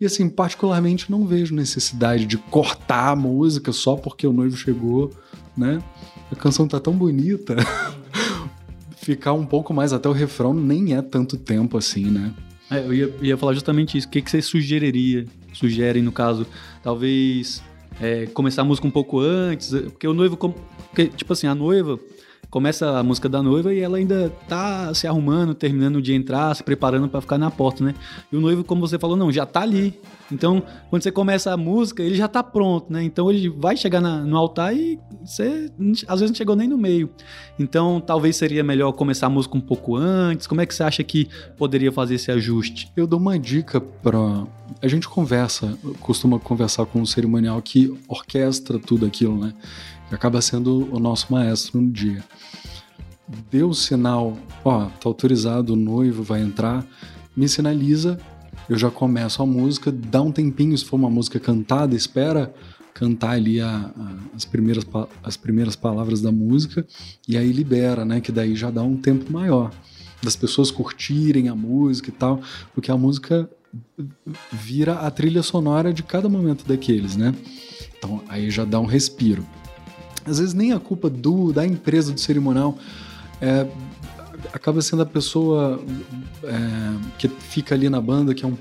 E 0.00 0.04
assim, 0.04 0.28
particularmente 0.28 1.10
não 1.10 1.24
vejo 1.26 1.54
necessidade 1.54 2.26
de 2.26 2.36
cortar 2.36 3.10
a 3.10 3.16
música 3.16 3.70
só 3.72 3.94
porque 3.96 4.26
o 4.26 4.32
noivo 4.32 4.56
chegou, 4.56 5.10
né? 5.56 5.80
A 6.30 6.34
canção 6.34 6.66
tá 6.66 6.80
tão 6.80 6.92
bonita. 6.92 7.54
Ficar 9.04 9.34
um 9.34 9.44
pouco 9.44 9.74
mais 9.74 9.92
até 9.92 10.08
o 10.08 10.12
refrão 10.12 10.54
nem 10.54 10.96
é 10.96 11.02
tanto 11.02 11.36
tempo 11.36 11.76
assim, 11.76 12.06
né? 12.06 12.32
É, 12.70 12.78
eu 12.78 12.94
ia, 12.94 13.14
ia 13.20 13.36
falar 13.36 13.52
justamente 13.52 13.98
isso. 13.98 14.06
O 14.06 14.10
que, 14.10 14.22
que 14.22 14.30
você 14.30 14.40
sugeriria? 14.40 15.26
Sugerem, 15.52 16.02
no 16.02 16.10
caso, 16.10 16.46
talvez 16.82 17.62
é, 18.00 18.24
começar 18.26 18.62
a 18.62 18.64
música 18.64 18.86
um 18.86 18.90
pouco 18.90 19.20
antes, 19.20 19.70
porque 19.70 20.08
o 20.08 20.14
noivo. 20.14 20.38
Porque, 20.38 21.08
tipo 21.08 21.34
assim, 21.34 21.46
a 21.46 21.54
noiva 21.54 22.00
começa 22.54 23.00
a 23.00 23.02
música 23.02 23.28
da 23.28 23.42
noiva 23.42 23.74
e 23.74 23.80
ela 23.80 23.96
ainda 23.96 24.30
tá 24.48 24.94
se 24.94 25.08
arrumando, 25.08 25.54
terminando 25.56 26.00
de 26.00 26.14
entrar, 26.14 26.54
se 26.54 26.62
preparando 26.62 27.08
pra 27.08 27.20
ficar 27.20 27.36
na 27.36 27.50
porta, 27.50 27.82
né? 27.82 27.96
E 28.30 28.36
o 28.36 28.40
noivo, 28.40 28.62
como 28.62 28.80
você 28.80 28.96
falou, 28.96 29.16
não, 29.16 29.32
já 29.32 29.44
tá 29.44 29.62
ali. 29.62 29.98
Então, 30.30 30.62
quando 30.88 31.02
você 31.02 31.10
começa 31.10 31.52
a 31.52 31.56
música, 31.56 32.00
ele 32.00 32.14
já 32.14 32.28
tá 32.28 32.44
pronto, 32.44 32.92
né? 32.92 33.02
Então 33.02 33.28
ele 33.28 33.48
vai 33.48 33.76
chegar 33.76 34.00
na- 34.00 34.22
no 34.22 34.36
altar 34.36 34.72
e 34.72 35.00
você 35.24 35.68
às 36.06 36.20
vezes 36.20 36.30
não 36.30 36.36
chegou 36.36 36.54
nem 36.54 36.68
no 36.68 36.78
meio. 36.78 37.10
Então, 37.58 38.00
talvez 38.00 38.36
seria 38.36 38.62
melhor 38.62 38.92
começar 38.92 39.26
a 39.26 39.30
música 39.30 39.56
um 39.56 39.60
pouco 39.60 39.96
antes. 39.96 40.46
Como 40.46 40.60
é 40.60 40.66
que 40.66 40.72
você 40.72 40.84
acha 40.84 41.02
que 41.02 41.28
poderia 41.56 41.90
fazer 41.90 42.14
esse 42.14 42.30
ajuste? 42.30 42.88
Eu 42.96 43.04
dou 43.04 43.18
uma 43.18 43.36
dica 43.36 43.80
para 43.80 44.44
a 44.80 44.86
gente 44.86 45.08
conversa, 45.08 45.76
costuma 45.98 46.38
conversar 46.38 46.86
com 46.86 47.00
um 47.00 47.06
cerimonial 47.06 47.60
que 47.60 47.92
orquestra 48.06 48.78
tudo 48.78 49.04
aquilo, 49.06 49.36
né? 49.36 49.52
Acaba 50.14 50.40
sendo 50.40 50.88
o 50.94 50.98
nosso 50.98 51.32
maestro 51.32 51.80
no 51.80 51.90
dia. 51.90 52.24
Deu 53.50 53.70
o 53.70 53.74
sinal, 53.74 54.36
ó, 54.64 54.86
tá 54.86 55.08
autorizado, 55.08 55.72
o 55.72 55.76
noivo 55.76 56.22
vai 56.22 56.40
entrar, 56.42 56.86
me 57.36 57.48
sinaliza, 57.48 58.18
eu 58.68 58.76
já 58.78 58.90
começo 58.90 59.42
a 59.42 59.46
música, 59.46 59.90
dá 59.90 60.20
um 60.22 60.30
tempinho, 60.30 60.76
se 60.76 60.84
for 60.84 60.96
uma 60.96 61.08
música 61.10 61.40
cantada, 61.40 61.94
espera 61.96 62.54
cantar 62.92 63.30
ali 63.30 63.60
a- 63.60 63.90
a- 63.96 64.16
as, 64.36 64.44
primeiras, 64.44 64.86
as 65.22 65.36
primeiras 65.36 65.74
palavras 65.74 66.20
da 66.20 66.30
música 66.30 66.86
e 67.26 67.36
aí 67.36 67.50
libera, 67.50 68.04
né? 68.04 68.20
Que 68.20 68.30
daí 68.30 68.54
já 68.54 68.70
dá 68.70 68.82
um 68.82 68.96
tempo 68.96 69.32
maior 69.32 69.72
das 70.22 70.36
pessoas 70.36 70.70
curtirem 70.70 71.48
a 71.48 71.54
música 71.56 72.10
e 72.10 72.12
tal, 72.12 72.40
porque 72.72 72.90
a 72.90 72.96
música 72.96 73.50
vira 74.52 75.00
a 75.00 75.10
trilha 75.10 75.42
sonora 75.42 75.92
de 75.92 76.02
cada 76.02 76.28
momento 76.28 76.64
daqueles, 76.66 77.16
né? 77.16 77.34
Então 77.98 78.22
aí 78.28 78.50
já 78.50 78.64
dá 78.64 78.78
um 78.78 78.86
respiro. 78.86 79.44
Às 80.24 80.38
vezes 80.38 80.54
nem 80.54 80.72
a 80.72 80.80
culpa 80.80 81.10
do 81.10 81.52
da 81.52 81.66
empresa 81.66 82.12
do 82.12 82.20
cerimonial 82.20 82.78
é, 83.40 83.66
acaba 84.52 84.80
sendo 84.80 85.02
a 85.02 85.06
pessoa 85.06 85.82
é, 86.42 86.58
que 87.18 87.28
fica 87.28 87.74
ali 87.74 87.88
na 87.88 88.00
banda 88.00 88.34
que 88.34 88.44
é 88.44 88.48
um, 88.48 88.56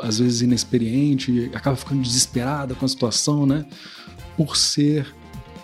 às 0.00 0.18
vezes 0.18 0.42
inexperiente, 0.42 1.50
acaba 1.54 1.76
ficando 1.76 2.02
desesperada 2.02 2.74
com 2.74 2.84
a 2.84 2.88
situação, 2.88 3.46
né? 3.46 3.64
Por 4.36 4.56
ser 4.56 5.06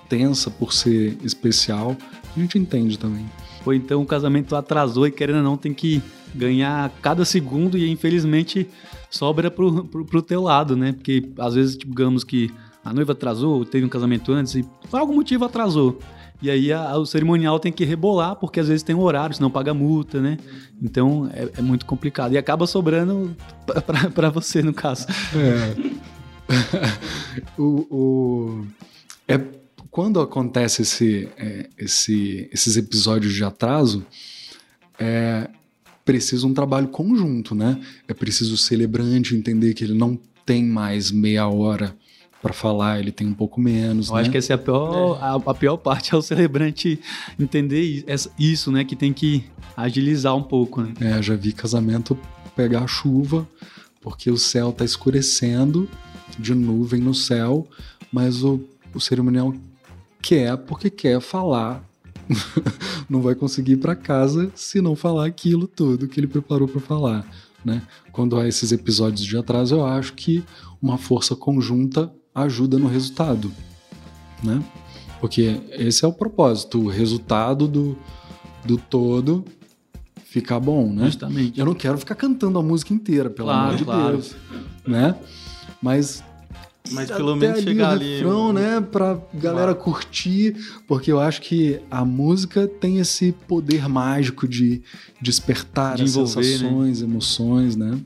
tensa, 0.09 0.50
por 0.50 0.73
ser 0.73 1.16
especial, 1.23 1.97
a 2.35 2.40
gente 2.40 2.59
entende 2.59 2.99
também. 2.99 3.26
Ou 3.64 3.73
então 3.73 4.02
o 4.02 4.06
casamento 4.06 4.56
atrasou 4.56 5.06
e 5.06 5.11
querendo 5.11 5.37
ou 5.37 5.42
não 5.42 5.56
tem 5.56 5.73
que 5.73 6.02
ganhar 6.35 6.90
cada 7.00 7.25
segundo 7.25 7.76
e 7.76 7.88
infelizmente 7.90 8.68
sobra 9.11 9.50
pro, 9.50 9.85
pro, 9.85 10.04
pro 10.04 10.23
teu 10.23 10.42
lado, 10.42 10.76
né? 10.76 10.92
Porque 10.92 11.30
às 11.38 11.54
vezes, 11.54 11.76
tipo, 11.76 11.90
digamos 11.90 12.25
que 12.25 12.50
a 12.84 12.92
noiva 12.92 13.12
atrasou, 13.12 13.64
teve 13.64 13.84
um 13.84 13.88
casamento 13.88 14.32
antes 14.32 14.54
e 14.54 14.62
por 14.90 14.98
algum 15.00 15.14
motivo 15.14 15.44
atrasou. 15.44 15.98
E 16.40 16.50
aí 16.50 16.72
a- 16.72 16.96
o 16.98 17.06
cerimonial 17.06 17.60
tem 17.60 17.70
que 17.72 17.84
rebolar, 17.84 18.34
porque 18.36 18.58
às 18.58 18.66
vezes 18.66 18.82
tem 18.82 18.96
um 18.96 19.00
horário, 19.00 19.34
senão 19.34 19.48
paga 19.50 19.72
multa, 19.72 20.20
né? 20.20 20.38
Então 20.82 21.30
é, 21.32 21.48
é 21.58 21.62
muito 21.62 21.86
complicado. 21.86 22.32
E 22.34 22.38
acaba 22.38 22.66
sobrando 22.66 23.36
pra 24.14 24.28
você, 24.30 24.60
no 24.62 24.72
caso. 24.74 25.06
É. 25.36 25.92
o, 27.58 27.86
o- 27.90 28.66
é 29.28 29.40
quando 29.90 30.20
acontece 30.20 30.82
esse, 30.82 31.28
é, 31.36 31.68
esse- 31.78 32.48
esses 32.52 32.76
episódios 32.76 33.34
de 33.34 33.44
atraso, 33.44 34.04
é 34.98 35.48
preciso 36.04 36.48
um 36.48 36.54
trabalho 36.54 36.88
conjunto, 36.88 37.54
né? 37.54 37.78
É 38.08 38.14
preciso 38.14 38.54
o 38.54 38.58
celebrante 38.58 39.36
entender 39.36 39.74
que 39.74 39.84
ele 39.84 39.94
não 39.94 40.18
tem 40.44 40.64
mais 40.64 41.10
meia 41.12 41.46
hora 41.46 41.94
para 42.42 42.52
falar, 42.52 42.99
ele 42.99 43.12
tem 43.12 43.28
um 43.28 43.32
pouco 43.32 43.61
menos. 43.61 44.08
Eu 44.08 44.16
né? 44.16 44.22
acho 44.22 44.30
que 44.30 44.37
essa 44.37 44.52
é 44.52 44.56
a 44.56 44.58
pior, 44.58 45.16
a, 45.22 45.34
a 45.50 45.54
pior 45.54 45.76
parte 45.76 46.12
é 46.12 46.16
o 46.16 46.20
celebrante 46.20 46.99
entender 47.38 48.04
isso, 48.37 48.72
né? 48.72 48.84
Que 48.84 48.96
tem 48.96 49.12
que 49.12 49.44
agilizar 49.76 50.37
um 50.37 50.42
pouco, 50.42 50.82
né? 50.82 50.92
É, 51.00 51.22
já 51.22 51.37
vi 51.37 51.52
casamento 51.52 52.18
pegar 52.56 52.87
chuva 52.88 53.49
porque 54.00 54.28
o 54.28 54.37
céu 54.37 54.72
tá 54.72 54.84
escurecendo 54.84 55.88
de 56.37 56.52
nuvem 56.52 57.00
no 57.00 57.14
céu, 57.14 57.64
mas 58.11 58.42
o, 58.42 58.61
o 58.92 59.00
cerimonial 59.00 59.54
quer 60.20 60.56
porque 60.56 60.90
quer 60.90 61.20
falar. 61.20 61.88
não 63.08 63.20
vai 63.20 63.34
conseguir 63.34 63.72
ir 63.72 63.76
para 63.76 63.94
casa 63.94 64.50
se 64.54 64.80
não 64.80 64.96
falar 64.96 65.26
aquilo 65.26 65.66
tudo 65.66 66.08
que 66.08 66.18
ele 66.18 66.26
preparou 66.26 66.66
para 66.66 66.80
falar, 66.80 67.26
né? 67.64 67.82
Quando 68.11 68.37
há 68.38 68.49
esses 68.49 68.72
episódios 68.72 69.25
de 69.25 69.37
atraso, 69.37 69.76
eu 69.76 69.84
acho 69.84 70.14
que 70.14 70.42
uma 70.80 70.96
força 70.99 71.37
conjunta 71.37 72.12
ajuda 72.34 72.78
no 72.78 72.88
resultado, 72.88 73.52
né? 74.42 74.62
Porque 75.20 75.60
esse 75.72 76.04
é 76.04 76.08
o 76.08 76.12
propósito, 76.12 76.80
o 76.80 76.88
resultado 76.88 77.68
do, 77.68 77.96
do 78.64 78.76
todo 78.76 79.44
ficar 80.24 80.58
bom, 80.58 80.92
né? 80.92 81.06
Justamente. 81.06 81.60
Eu 81.60 81.66
não 81.66 81.74
quero 81.74 81.98
ficar 81.98 82.14
cantando 82.14 82.58
a 82.58 82.62
música 82.62 82.92
inteira, 82.94 83.28
pelo 83.30 83.48
Claro, 83.48 83.66
amor 83.66 83.76
de 83.76 83.84
claro. 83.84 84.12
Deus, 84.12 84.34
né? 84.86 85.14
Mas 85.82 86.24
Mas 86.90 87.10
pelo 87.10 87.36
menos 87.36 87.58
ali 87.58 87.64
chegar 87.68 87.90
ali. 87.90 88.14
refrão, 88.16 88.48
um- 88.48 88.52
né, 88.52 88.80
pra 88.80 89.20
galera 89.34 89.74
curtir, 89.74 90.56
porque 90.88 91.12
eu 91.12 91.20
acho 91.20 91.40
que 91.42 91.80
a 91.90 92.04
música 92.04 92.66
tem 92.66 92.98
esse 92.98 93.32
poder 93.46 93.88
mágico 93.88 94.48
de 94.48 94.82
despertar 95.20 95.96
De 95.96 96.02
as 96.04 96.10
envolver, 96.10 96.36
né? 96.40 96.42
sensações, 96.44 97.02
emoções, 97.02 97.76
né? 97.76 98.00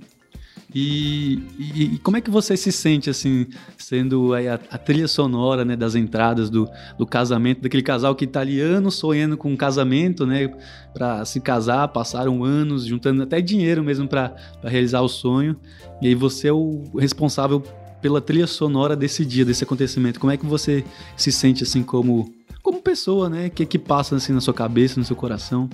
E, 0.78 1.38
e- 1.58 1.94
e 1.94 1.98
como 2.00 2.18
é 2.18 2.20
que 2.20 2.30
você 2.30 2.54
se 2.54 2.70
sente, 2.70 3.08
assim, 3.08 3.46
sendo 3.78 4.34
a, 4.34 4.40
a 4.70 4.76
trilha 4.76 5.08
sonora, 5.08 5.64
né, 5.64 5.74
das 5.74 5.94
entradas 5.94 6.50
do, 6.50 6.68
do 6.98 7.06
casamento, 7.06 7.62
daquele 7.62 7.82
casal 7.82 8.14
que 8.14 8.26
tá 8.26 8.42
sonhando 8.90 9.38
com 9.38 9.50
um 9.50 9.56
casamento, 9.56 10.26
né, 10.26 10.54
pra 10.92 11.24
se 11.24 11.40
casar, 11.40 11.88
passaram 11.88 12.44
anos 12.44 12.84
juntando 12.84 13.22
até 13.22 13.40
dinheiro 13.40 13.82
mesmo 13.82 14.06
pra 14.06 14.36
realizar 14.62 15.00
o 15.00 15.08
sonho, 15.08 15.56
e 16.02 16.08
aí 16.08 16.14
você 16.14 16.48
é 16.48 16.52
o 16.52 16.82
responsável 16.98 17.62
pela 18.02 18.20
trilha 18.20 18.46
sonora 18.46 18.94
desse 18.94 19.24
dia, 19.24 19.46
desse 19.46 19.64
acontecimento. 19.64 20.20
Como 20.20 20.30
é 20.30 20.36
que 20.36 20.44
você 20.44 20.84
se 21.16 21.32
sente, 21.32 21.62
assim, 21.62 21.82
como, 21.82 22.34
como 22.62 22.82
pessoa, 22.82 23.30
né, 23.30 23.46
o 23.46 23.50
que 23.50 23.64
que 23.64 23.78
passa, 23.78 24.14
assim, 24.16 24.34
na 24.34 24.42
sua 24.42 24.52
cabeça, 24.52 25.00
no 25.00 25.06
seu 25.06 25.16
coração? 25.16 25.70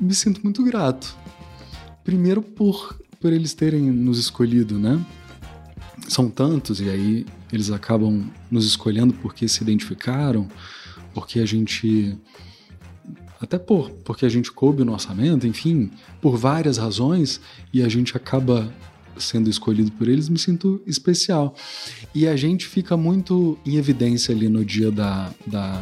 Me 0.00 0.12
sinto 0.14 0.40
muito 0.42 0.64
grato. 0.64 1.16
Primeiro 2.02 2.42
por, 2.42 2.98
por 3.20 3.32
eles 3.32 3.54
terem 3.54 3.90
nos 3.90 4.18
escolhido, 4.18 4.78
né? 4.78 5.04
São 6.08 6.28
tantos, 6.30 6.80
e 6.80 6.88
aí 6.88 7.26
eles 7.52 7.70
acabam 7.70 8.30
nos 8.50 8.64
escolhendo 8.64 9.12
porque 9.14 9.48
se 9.48 9.62
identificaram, 9.62 10.48
porque 11.12 11.40
a 11.40 11.46
gente. 11.46 12.16
Até 13.40 13.56
por, 13.56 13.90
porque 14.04 14.26
a 14.26 14.28
gente 14.28 14.50
coube 14.50 14.82
no 14.84 14.92
orçamento, 14.92 15.46
enfim, 15.46 15.90
por 16.20 16.36
várias 16.36 16.76
razões, 16.76 17.40
e 17.72 17.82
a 17.82 17.88
gente 17.88 18.16
acaba 18.16 18.72
sendo 19.16 19.48
escolhido 19.48 19.92
por 19.92 20.08
eles, 20.08 20.28
me 20.28 20.38
sinto 20.38 20.80
especial. 20.86 21.54
E 22.14 22.26
a 22.26 22.36
gente 22.36 22.66
fica 22.66 22.96
muito 22.96 23.58
em 23.64 23.76
evidência 23.76 24.34
ali 24.34 24.48
no 24.48 24.64
dia 24.64 24.90
da, 24.90 25.30
da, 25.46 25.80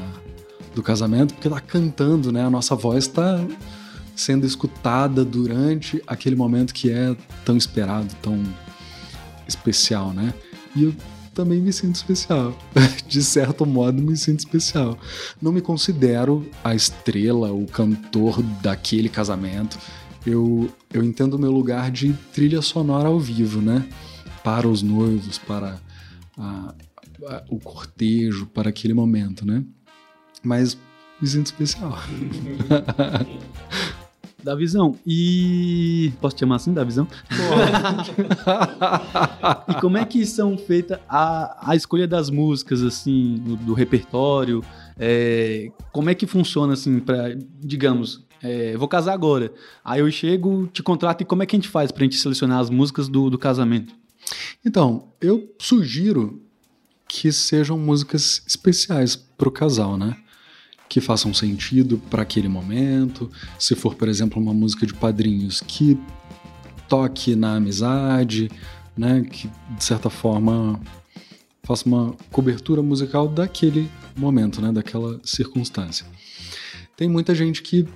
do 0.75 0.83
casamento, 0.83 1.35
porque 1.35 1.49
tá 1.49 1.61
cantando, 1.61 2.31
né? 2.31 2.45
A 2.45 2.51
nossa 2.51 2.75
voz 2.75 3.07
tá 3.07 3.43
sendo 4.17 4.45
escutada 4.47 5.25
durante 5.25 6.03
aquele 6.07 6.35
momento 6.35 6.73
que 6.75 6.91
é 6.91 7.15
tão 7.45 7.57
esperado, 7.57 8.13
tão 8.23 8.43
especial, 9.47 10.13
né? 10.13 10.35
E 10.75 10.85
eu 10.85 10.95
também 11.35 11.61
me 11.61 11.73
sinto 11.73 11.95
especial. 11.97 12.57
De 13.07 13.23
certo 13.23 13.65
modo, 13.67 14.03
me 14.03 14.17
sinto 14.17 14.41
especial. 14.41 14.99
Não 15.41 15.53
me 15.53 15.61
considero 15.61 16.49
a 16.65 16.75
estrela, 16.75 17.53
o 17.53 17.67
cantor 17.67 18.43
daquele 18.63 19.09
casamento. 19.09 19.79
Eu, 20.25 20.69
eu 20.93 21.05
entendo 21.05 21.35
o 21.35 21.39
meu 21.39 21.53
lugar 21.53 21.91
de 21.91 22.13
trilha 22.33 22.61
sonora 22.63 23.09
ao 23.09 23.21
vivo, 23.21 23.61
né? 23.61 23.87
Para 24.43 24.67
os 24.67 24.83
noivos, 24.83 25.39
para 25.39 25.79
a- 26.37 26.75
a- 27.29 27.45
o 27.49 27.61
cortejo, 27.61 28.47
para 28.47 28.71
aquele 28.71 28.95
momento, 28.95 29.47
né? 29.47 29.63
Mas 30.43 30.77
me 31.21 31.29
sinto 31.29 31.47
especial. 31.47 31.97
Davizão, 34.47 34.97
e. 35.05 36.13
Posso 36.21 36.37
te 36.37 36.41
chamar 36.41 36.57
assim, 36.57 36.73
Davizão? 36.73 37.09
e 39.69 39.75
como 39.81 39.99
é 39.99 40.05
que 40.05 40.25
são 40.25 40.57
feitas 40.57 41.01
a, 41.09 41.73
a 41.73 41.75
escolha 41.75 42.07
das 42.07 42.31
músicas, 42.31 42.81
assim, 42.81 43.43
do, 43.45 43.57
do 43.57 43.75
repertório? 43.75 44.63
É, 44.97 45.73
como 45.91 46.11
é 46.11 46.15
que 46.15 46.29
funciona, 46.29 46.75
assim, 46.75 47.01
para, 47.01 47.37
digamos, 47.59 48.25
é, 48.41 48.77
vou 48.77 48.87
casar 48.87 49.15
agora. 49.15 49.53
Aí 49.85 49.99
eu 49.99 50.09
chego, 50.13 50.69
te 50.69 50.81
contrato, 50.81 51.23
e 51.23 51.25
como 51.25 51.43
é 51.43 51.47
que 51.47 51.57
a 51.57 51.59
gente 51.59 51.69
faz 51.69 51.91
pra 51.91 52.05
gente 52.05 52.17
selecionar 52.17 52.61
as 52.61 52.71
músicas 52.71 53.09
do, 53.09 53.29
do 53.29 53.37
casamento? 53.37 53.93
Então, 54.65 55.09
eu 55.21 55.53
sugiro 55.59 56.41
que 57.09 57.33
sejam 57.33 57.77
músicas 57.77 58.45
especiais 58.47 59.17
para 59.17 59.49
o 59.49 59.53
casal, 59.53 59.99
né? 59.99 60.17
Que 60.89 61.01
façam 61.01 61.35
sentido 61.35 61.99
para 62.11 62.23
aquele 62.23 62.49
momento. 62.49 63.31
Se 63.59 63.75
for, 63.75 63.95
por 63.95 64.09
exemplo, 64.09 64.41
uma 64.41 64.55
música 64.55 64.87
de 64.87 64.95
padrinhos 64.95 65.61
que 65.61 65.99
toque 66.89 67.35
na 67.35 67.57
amizade, 67.57 68.51
né? 68.97 69.23
Que 69.23 69.51
de 69.77 69.85
certa 69.85 70.09
forma 70.09 70.81
faça 71.63 71.87
uma 71.87 72.15
cobertura 72.31 72.81
musical 72.81 73.29
daquele 73.29 73.91
momento, 74.17 74.61
né? 74.61 74.73
Daquela 74.73 75.21
circunstância. 75.25 76.07
Tem 76.97 77.09
muita 77.09 77.35
gente 77.35 77.63
que 77.63 77.87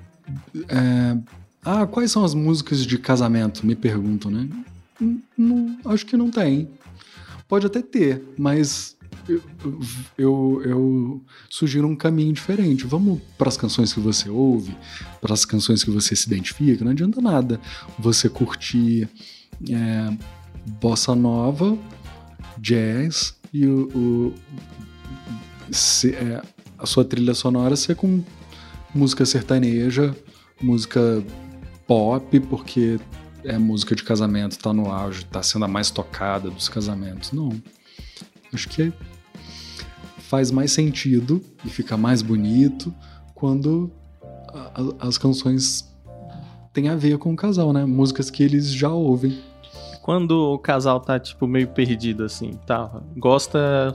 é, 0.69 1.17
ah, 1.65 1.87
quais 1.87 2.11
são 2.11 2.25
as 2.25 2.35
músicas 2.35 2.85
de 2.85 2.99
casamento? 2.99 3.67
Me 3.67 3.75
perguntam, 3.75 4.31
né? 4.31 4.49
Não, 5.37 5.79
acho 5.87 6.05
que 6.07 6.17
não 6.17 6.31
tem. 6.31 6.69
Pode 7.49 7.67
até 7.67 7.83
ter, 7.83 8.23
mas 8.39 8.97
eu, 10.17 10.63
eu, 10.63 11.25
sugiro 11.49 11.87
um 11.87 11.97
caminho 11.97 12.33
diferente. 12.33 12.87
Vamos 12.87 13.21
para 13.39 13.49
as 13.49 13.57
canções 13.57 13.93
que 13.93 14.01
você 14.01 14.29
ouve, 14.29 14.77
para 15.21 15.33
as 15.35 15.45
canções 15.45 15.83
que 15.85 15.91
você 15.91 16.15
se 16.17 16.27
identifica. 16.27 16.85
Não 16.85 16.93
adianta 16.93 17.21
nada 17.21 17.61
você 17.99 18.29
curtir 18.29 19.09
é, 19.71 20.13
bossa 20.81 21.15
nova, 21.15 21.77
jazz 22.59 23.35
e 23.53 23.67
o, 23.67 23.89
o- 23.97 24.35
se- 25.71 26.15
é, 26.15 26.43
a 26.79 26.87
sua 26.87 27.05
trilha 27.05 27.35
sonora 27.35 27.77
ser 27.77 27.97
com 27.97 28.23
música 28.95 29.25
sertaneja, 29.27 30.15
música 30.61 31.23
pop, 31.87 32.41
porque 32.41 32.99
é 33.45 33.57
música 33.59 33.95
de 33.95 34.03
casamento, 34.03 34.59
tá 34.59 34.73
no 34.73 34.91
auge, 34.93 35.25
tá 35.27 35.43
sendo 35.43 35.65
a 35.65 35.69
mais 35.69 35.91
tocada 35.91 36.51
dos 36.51 36.69
casamentos. 36.69 37.33
Não. 37.33 37.51
Acho 38.53 38.69
que 38.69 38.93
faz 40.31 40.53
mais 40.53 40.71
sentido 40.71 41.43
e 41.65 41.69
fica 41.69 41.97
mais 41.97 42.23
bonito 42.23 42.95
quando 43.35 43.91
a- 44.55 44.71
a- 45.03 45.09
as 45.09 45.19
canções 45.19 45.93
têm 46.73 46.89
a 46.89 46.95
ver 46.95 47.19
com 47.19 47.33
o 47.33 47.37
casal, 47.37 47.73
né? 47.73 47.85
Músicas 47.85 48.31
que 48.31 48.41
eles 48.45 48.73
já 48.73 48.91
ouvem. 48.91 49.37
Quando 50.03 50.31
o 50.55 50.57
casal 50.59 51.01
tá, 51.01 51.19
tipo, 51.19 51.49
meio 51.49 51.67
perdido, 51.67 52.23
assim, 52.23 52.53
tá? 52.65 53.03
Gosta 53.17 53.93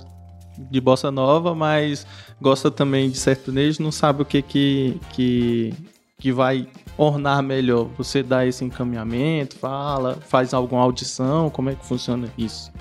de 0.69 0.81
bossa 0.81 1.09
nova, 1.09 1.55
mas 1.55 2.05
gosta 2.41 2.69
também 2.69 3.09
de 3.09 3.17
sertanejo, 3.17 3.81
não 3.81 3.91
sabe 3.91 4.21
o 4.21 4.25
que 4.25 4.41
que, 4.41 4.99
que, 5.13 5.73
que 6.19 6.33
vai 6.33 6.67
ornar 6.97 7.41
melhor. 7.41 7.87
Você 7.97 8.21
dá 8.21 8.45
esse 8.45 8.63
encaminhamento, 8.65 9.55
fala, 9.57 10.15
faz 10.27 10.53
alguma 10.53 10.81
audição, 10.81 11.49
como 11.49 11.69
é 11.69 11.75
que 11.75 11.85
funciona 11.85 12.27
isso? 12.37 12.71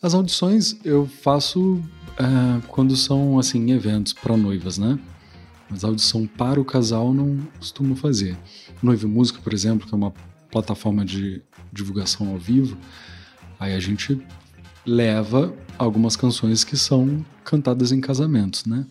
As 0.00 0.14
audições 0.14 0.76
eu 0.84 1.04
faço 1.06 1.80
é, 2.18 2.60
quando 2.68 2.96
são 2.96 3.38
assim 3.38 3.70
eventos 3.72 4.12
para 4.12 4.36
noivas, 4.36 4.78
né? 4.78 4.98
Mas 5.68 5.84
audição 5.84 6.26
para 6.26 6.60
o 6.60 6.64
casal 6.64 7.14
não 7.14 7.38
costumo 7.58 7.96
fazer. 7.96 8.36
Noiva 8.82 9.06
e 9.06 9.08
Música, 9.08 9.40
por 9.42 9.52
exemplo, 9.52 9.86
que 9.86 9.94
é 9.94 9.96
uma 9.96 10.12
plataforma 10.50 11.04
de 11.04 11.40
divulgação 11.72 12.28
ao 12.28 12.38
vivo, 12.38 12.76
aí 13.58 13.74
a 13.74 13.80
gente 13.80 14.20
leva 14.84 15.54
algumas 15.78 16.16
canções 16.16 16.64
que 16.64 16.76
são 16.76 17.24
cantadas 17.44 17.92
em 17.92 18.00
casamentos, 18.00 18.66
né? 18.66 18.84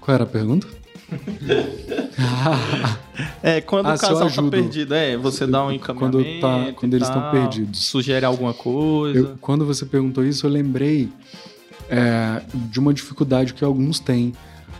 Qual 0.00 0.14
era 0.14 0.22
a 0.22 0.26
pergunta? 0.26 0.68
É, 3.42 3.60
quando 3.60 3.86
Ah, 3.86 3.94
o 3.94 3.98
casal 3.98 4.30
tá 4.30 4.42
perdido, 4.50 4.94
é, 4.94 5.16
você 5.16 5.46
dá 5.46 5.64
um 5.64 5.72
encaminhamento. 5.72 6.18
Quando 6.40 6.40
tá- 6.40 6.72
quando 6.74 6.94
eles 6.94 7.08
tão 7.08 7.20
tal, 7.22 7.30
perdidos. 7.30 7.84
Sugere 7.84 8.24
alguma 8.24 8.52
coisa. 8.52 9.18
Eu- 9.18 9.38
quando 9.40 9.64
você 9.64 9.84
perguntou 9.86 10.24
isso, 10.24 10.46
eu 10.46 10.50
lembrei 10.50 11.08
é, 11.88 12.42
de 12.52 12.80
uma 12.80 12.92
dificuldade 12.92 13.54
que 13.54 13.64
alguns 13.64 14.00
têm. 14.00 14.32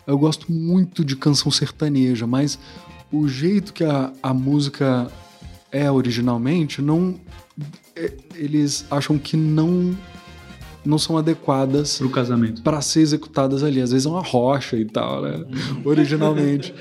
Eu 0.06 0.18
gosto 0.18 0.50
muito 0.50 1.04
de 1.04 1.14
canção 1.14 1.52
sertaneja, 1.52 2.26
mas 2.26 2.58
o 3.12 3.28
jeito 3.28 3.72
que 3.72 3.84
a, 3.84 4.12
a 4.22 4.34
música 4.34 5.06
é 5.70 5.88
originalmente, 5.90 6.82
não, 6.82 7.14
é, 7.94 8.12
eles 8.34 8.84
acham 8.90 9.18
que 9.18 9.36
não, 9.36 9.96
não 10.86 10.98
são 10.98 11.18
adequadas 11.18 11.98
Pro 11.98 12.08
casamento. 12.10 12.62
para 12.62 12.80
ser 12.80 13.00
executadas 13.00 13.62
ali. 13.62 13.80
Às 13.80 13.90
vezes 13.92 14.06
é 14.06 14.08
uma 14.08 14.22
rocha 14.22 14.76
e 14.76 14.84
tal, 14.84 15.22
né? 15.22 15.44
Originalmente. 15.84 16.72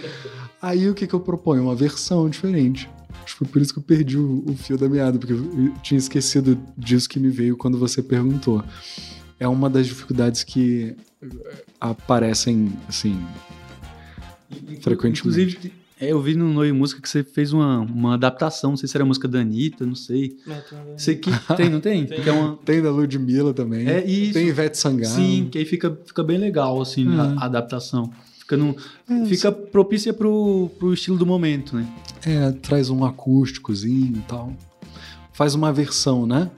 Aí 0.61 0.89
o 0.89 0.93
que, 0.93 1.05
que 1.07 1.13
eu 1.13 1.19
proponho? 1.19 1.63
Uma 1.63 1.75
versão 1.75 2.29
diferente. 2.29 2.89
Acho 3.23 3.33
que 3.33 3.39
foi 3.39 3.47
por 3.47 3.61
isso 3.61 3.73
que 3.73 3.79
eu 3.79 3.83
perdi 3.83 4.17
o, 4.17 4.43
o 4.47 4.55
fio 4.55 4.77
da 4.77 4.87
meada, 4.87 5.17
porque 5.17 5.33
eu 5.33 5.73
tinha 5.81 5.97
esquecido 5.97 6.57
disso 6.77 7.09
que 7.09 7.19
me 7.19 7.29
veio 7.29 7.57
quando 7.57 7.77
você 7.77 8.01
perguntou. 8.01 8.63
É 9.39 9.47
uma 9.47 9.69
das 9.69 9.87
dificuldades 9.87 10.43
que 10.43 10.95
eh, 11.21 11.27
aparecem, 11.79 12.71
assim, 12.87 13.19
frequentemente. 14.81 15.19
Inclusive, 15.19 15.73
é, 15.99 16.11
eu 16.11 16.21
vi 16.21 16.35
no 16.35 16.51
Noi 16.53 16.71
Música 16.71 17.01
que 17.01 17.07
você 17.09 17.23
fez 17.23 17.53
uma, 17.53 17.79
uma 17.79 18.13
adaptação, 18.15 18.71
não 18.71 18.77
sei 18.77 18.87
se 18.89 18.97
era 18.97 19.03
a 19.03 19.07
música 19.07 19.27
da 19.27 19.39
Anitta, 19.39 19.85
não 19.85 19.95
sei. 19.95 20.37
Sei 20.97 21.15
que 21.15 21.29
tem, 21.55 21.69
não 21.69 21.79
tem? 21.81 22.05
Que 22.05 22.29
é 22.29 22.31
uma, 22.33 22.57
Tem 22.65 22.81
da 22.81 22.91
Ludmilla 22.91 23.53
também. 23.53 23.87
é 23.87 24.03
isso. 24.05 24.33
Tem 24.33 24.47
Ivete 24.47 24.77
Sangalo. 24.77 25.13
Sim, 25.15 25.47
que 25.51 25.57
aí 25.57 25.65
fica, 25.65 25.97
fica 26.05 26.23
bem 26.23 26.37
legal, 26.37 26.81
assim, 26.81 27.07
Uhum. 27.07 27.19
a, 27.21 27.43
a 27.43 27.45
adaptação. 27.45 28.11
Fica, 28.39 28.57
num, 28.57 28.75
É, 29.09 29.25
fica 29.25 29.51
propícia 29.51 30.13
pro, 30.13 30.69
pro 30.77 30.93
estilo 30.93 31.17
do 31.17 31.25
momento, 31.25 31.75
né? 31.75 31.87
É, 32.25 32.51
traz 32.51 32.89
um 32.89 33.03
acústicozinho 33.03 34.17
e 34.17 34.21
tal. 34.27 34.53
Faz 35.33 35.55
uma 35.55 35.73
versão, 35.73 36.25
né? 36.27 36.51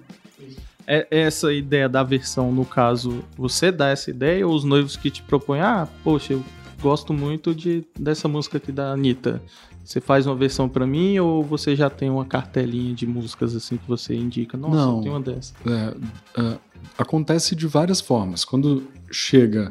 É 0.86 1.06
essa 1.12 1.52
ideia 1.54 1.90
da 1.90 2.02
versão, 2.02 2.52
no 2.52 2.64
caso, 2.66 3.24
você 3.38 3.72
dá 3.72 3.90
essa 3.90 4.10
ideia 4.10 4.48
ou 4.48 4.54
os 4.56 4.64
noivos 4.64 4.96
que 4.96 5.10
te 5.12 5.22
propõem, 5.22 5.60
ah, 5.60 5.88
poxa, 6.04 6.34
eu 6.34 6.44
gosto 6.82 7.14
muito 7.14 7.54
de, 7.54 7.84
dessa 7.98 8.28
música 8.28 8.58
aqui 8.58 8.72
da 8.72 8.92
Anitta. 8.92 9.42
Você 9.84 10.02
faz 10.02 10.28
uma 10.28 10.36
versão 10.36 10.68
pra 10.68 10.86
mim 10.86 11.18
ou 11.20 11.44
você 11.44 11.76
já 11.76 11.90
tem 11.90 12.10
uma 12.10 12.26
cartelinha 12.26 12.94
de 12.94 13.08
músicas 13.08 13.56
assim 13.56 13.78
que 13.78 13.88
você 13.88 14.14
indica? 14.14 14.58
Nossa, 14.58 14.76
Não. 14.76 15.02
tem 15.02 15.10
uma 15.10 15.22
dessa. 15.22 15.54
É, 15.66 16.42
é, 16.42 16.58
acontece 16.98 17.56
de 17.56 17.66
várias 17.68 18.02
formas. 18.02 18.44
Quando 18.44 18.84
chega 19.10 19.70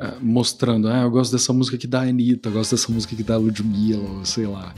é, 0.00 0.14
mostrando, 0.20 0.88
ah, 0.88 1.02
eu 1.02 1.10
gosto 1.10 1.30
dessa 1.30 1.52
música 1.52 1.76
aqui 1.76 1.86
da 1.86 2.02
Anitta, 2.02 2.48
eu 2.48 2.52
gosto 2.52 2.72
dessa 2.74 2.90
música 2.90 3.14
aqui 3.14 3.22
da 3.22 3.36
Ludmilla, 3.36 4.08
ou 4.10 4.24
sei 4.24 4.46
lá. 4.46 4.74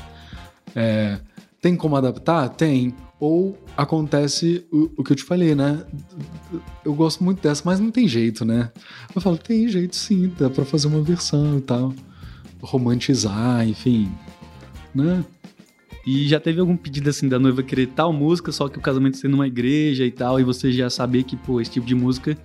É, 0.74 1.18
tem 1.60 1.76
como 1.76 1.96
adaptar? 1.96 2.48
Tem. 2.48 2.94
Ou 3.18 3.58
acontece 3.76 4.66
o, 4.72 4.90
o 4.96 5.04
que 5.04 5.12
eu 5.12 5.16
te 5.16 5.24
falei, 5.24 5.54
né? 5.54 5.84
Eu 6.84 6.94
gosto 6.94 7.22
muito 7.22 7.42
dessa, 7.42 7.62
mas 7.64 7.78
não 7.78 7.90
tem 7.90 8.08
jeito, 8.08 8.44
né? 8.44 8.72
Eu 9.14 9.20
falo, 9.20 9.36
tem 9.36 9.68
jeito 9.68 9.94
sim, 9.94 10.32
dá 10.38 10.48
pra 10.48 10.64
fazer 10.64 10.88
uma 10.88 11.02
versão 11.02 11.58
e 11.58 11.60
tal. 11.60 11.92
Romantizar, 12.62 13.68
enfim. 13.68 14.10
Né? 14.94 15.22
E 16.12 16.26
já 16.26 16.40
teve 16.40 16.58
algum 16.58 16.76
pedido 16.76 17.08
assim 17.08 17.28
da 17.28 17.38
noiva 17.38 17.62
querer 17.62 17.86
tal 17.86 18.12
música, 18.12 18.50
só 18.50 18.68
que 18.68 18.76
o 18.76 18.80
casamento 18.80 19.16
sendo 19.16 19.34
uma 19.34 19.46
igreja 19.46 20.04
e 20.04 20.10
tal, 20.10 20.40
e 20.40 20.42
você 20.42 20.72
já 20.72 20.90
saber 20.90 21.22
que, 21.22 21.36
pô, 21.36 21.60
esse 21.60 21.70
tipo 21.70 21.86
de 21.86 21.94
música 21.94 22.36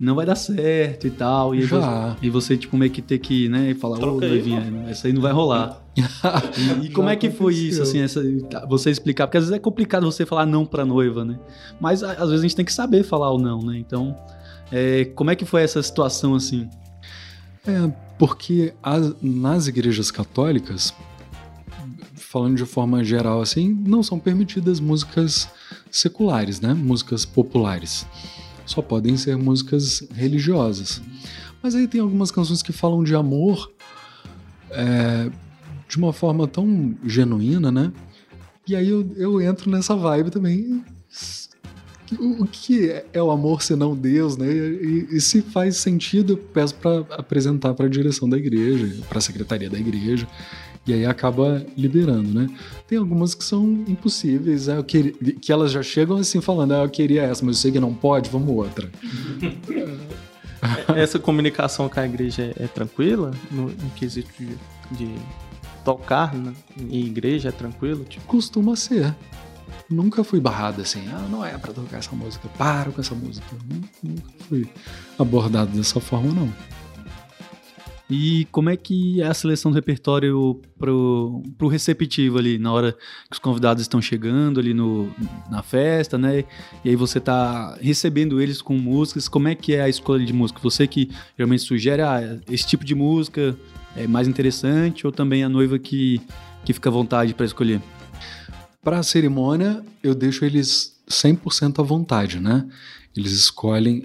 não 0.00 0.16
vai 0.16 0.26
dar 0.26 0.34
certo 0.34 1.06
e 1.06 1.10
tal. 1.12 1.54
E 1.54 1.62
Já. 1.62 2.16
você, 2.16 2.26
e 2.26 2.30
você, 2.30 2.56
tipo, 2.56 2.76
meio 2.76 2.90
que 2.90 3.00
ter 3.00 3.18
que, 3.18 3.48
né, 3.48 3.72
falar, 3.74 3.98
ô, 3.98 4.00
Troca 4.00 4.24
aí, 4.26 4.30
noivinha, 4.32 4.86
essa 4.88 5.06
aí 5.06 5.12
não 5.12 5.22
vai 5.22 5.32
rolar. 5.32 5.80
E, 6.82 6.86
e 6.86 6.90
como 6.90 7.08
é 7.08 7.14
que 7.14 7.30
foi 7.30 7.54
isso, 7.54 7.80
assim, 7.80 8.00
essa, 8.00 8.20
você 8.68 8.90
explicar? 8.90 9.28
Porque 9.28 9.38
às 9.38 9.44
vezes 9.44 9.56
é 9.56 9.60
complicado 9.60 10.04
você 10.10 10.26
falar 10.26 10.44
não 10.44 10.66
pra 10.66 10.84
noiva, 10.84 11.24
né? 11.24 11.38
Mas 11.80 12.02
às 12.02 12.18
vezes 12.18 12.40
a 12.40 12.42
gente 12.42 12.56
tem 12.56 12.64
que 12.64 12.72
saber 12.72 13.04
falar 13.04 13.30
o 13.30 13.38
não, 13.38 13.60
né? 13.60 13.78
Então, 13.78 14.16
é, 14.72 15.04
como 15.14 15.30
é 15.30 15.36
que 15.36 15.44
foi 15.44 15.62
essa 15.62 15.80
situação, 15.80 16.34
assim? 16.34 16.68
É, 17.64 17.92
porque 18.18 18.74
as- 18.82 19.14
nas 19.22 19.68
igrejas 19.68 20.10
católicas, 20.10 20.92
falando 22.34 22.56
de 22.56 22.66
forma 22.66 23.04
geral 23.04 23.40
assim, 23.40 23.72
não 23.86 24.02
são 24.02 24.18
permitidas 24.18 24.80
músicas 24.80 25.48
seculares, 25.88 26.60
né? 26.60 26.74
Músicas 26.74 27.24
populares. 27.24 28.04
Só 28.66 28.82
podem 28.82 29.16
ser 29.16 29.36
músicas 29.36 30.04
religiosas. 30.12 31.00
Mas 31.62 31.76
aí 31.76 31.86
tem 31.86 32.00
algumas 32.00 32.32
canções 32.32 32.60
que 32.60 32.72
falam 32.72 33.04
de 33.04 33.14
amor 33.14 33.70
é, 34.68 35.30
de 35.88 35.96
uma 35.96 36.12
forma 36.12 36.48
tão 36.48 36.96
genuína, 37.04 37.70
né? 37.70 37.92
E 38.66 38.74
aí 38.74 38.88
eu, 38.88 39.08
eu 39.14 39.40
entro 39.40 39.70
nessa 39.70 39.94
vibe 39.94 40.30
também. 40.30 40.84
O, 42.18 42.46
que 42.46 42.90
é, 42.90 43.06
é 43.12 43.22
o 43.22 43.30
amor 43.30 43.62
senão 43.62 43.94
Deus, 43.94 44.36
né? 44.36 44.52
E, 44.52 45.06
e 45.12 45.20
se 45.20 45.40
faz 45.40 45.76
sentido, 45.76 46.32
eu 46.32 46.36
peço 46.36 46.74
para 46.74 46.98
apresentar 47.16 47.74
para 47.74 47.86
a 47.86 47.88
direção 47.88 48.28
da 48.28 48.36
igreja, 48.36 49.04
para 49.08 49.18
a 49.18 49.22
secretaria 49.22 49.70
da 49.70 49.78
igreja. 49.78 50.26
E 50.86 50.92
aí 50.92 51.06
acaba 51.06 51.64
liberando, 51.76 52.28
né? 52.34 52.48
Tem 52.86 52.98
algumas 52.98 53.34
que 53.34 53.42
são 53.42 53.64
impossíveis, 53.88 54.68
é, 54.68 54.82
queria- 54.82 55.12
que 55.40 55.50
elas 55.50 55.72
já 55.72 55.82
chegam 55.82 56.18
assim 56.18 56.40
falando, 56.42 56.72
ah, 56.72 56.82
eu 56.84 56.90
queria 56.90 57.22
essa, 57.22 57.44
mas 57.44 57.56
eu 57.56 57.62
sei 57.62 57.72
que 57.72 57.80
não 57.80 57.94
pode, 57.94 58.28
vamos 58.28 58.50
outra. 58.50 58.90
Essa 60.96 61.18
comunicação 61.18 61.88
com 61.88 62.00
a 62.00 62.06
igreja 62.06 62.54
é, 62.58 62.64
é 62.64 62.66
tranquila? 62.66 63.32
No, 63.50 63.64
no 63.68 63.90
quesito 63.96 64.30
de, 64.38 64.56
de 64.92 65.14
tocar 65.84 66.34
né, 66.34 66.52
em 66.78 67.04
igreja 67.04 67.50
é 67.50 67.52
tranquilo? 67.52 68.04
Tipo, 68.04 68.26
Costuma 68.26 68.74
ser. 68.76 69.14
Nunca 69.90 70.24
fui 70.24 70.40
barrado 70.40 70.80
assim, 70.80 71.02
ah, 71.12 71.26
não 71.30 71.44
é 71.44 71.58
para 71.58 71.72
tocar 71.72 71.98
essa 71.98 72.14
música, 72.16 72.48
para 72.56 72.90
com 72.90 73.00
essa 73.00 73.14
música. 73.14 73.46
Nu- 73.68 73.82
Nunca 74.02 74.28
fui 74.48 74.66
abordado 75.18 75.70
dessa 75.76 76.00
forma, 76.00 76.32
não. 76.32 76.50
E 78.08 78.46
como 78.52 78.68
é 78.68 78.76
que 78.76 79.22
é 79.22 79.26
a 79.26 79.32
seleção 79.32 79.70
do 79.70 79.74
repertório 79.74 80.60
pro, 80.78 81.42
pro 81.56 81.68
receptivo 81.68 82.38
ali, 82.38 82.58
na 82.58 82.70
hora 82.70 82.92
que 82.92 83.32
os 83.32 83.38
convidados 83.38 83.80
estão 83.80 84.00
chegando 84.00 84.60
ali 84.60 84.74
no, 84.74 85.10
na 85.50 85.62
festa, 85.62 86.18
né? 86.18 86.44
E 86.84 86.90
aí 86.90 86.96
você 86.96 87.18
tá 87.18 87.78
recebendo 87.80 88.42
eles 88.42 88.60
com 88.60 88.76
músicas, 88.76 89.26
como 89.26 89.48
é 89.48 89.54
que 89.54 89.74
é 89.74 89.80
a 89.80 89.88
escolha 89.88 90.24
de 90.24 90.34
música? 90.34 90.60
Você 90.62 90.86
que 90.86 91.10
geralmente 91.36 91.62
sugere, 91.62 92.02
ah, 92.02 92.38
esse 92.50 92.66
tipo 92.66 92.84
de 92.84 92.94
música 92.94 93.56
é 93.96 94.06
mais 94.06 94.28
interessante, 94.28 95.06
ou 95.06 95.12
também 95.12 95.42
a 95.42 95.48
noiva 95.48 95.78
que, 95.78 96.20
que 96.62 96.74
fica 96.74 96.90
à 96.90 96.92
vontade 96.92 97.32
para 97.32 97.46
escolher? 97.46 97.80
Para 98.82 98.98
a 98.98 99.02
cerimônia, 99.02 99.82
eu 100.02 100.14
deixo 100.14 100.44
eles 100.44 100.94
100% 101.08 101.80
à 101.80 101.82
vontade, 101.82 102.38
né? 102.38 102.66
Eles 103.16 103.32
escolhem 103.32 104.04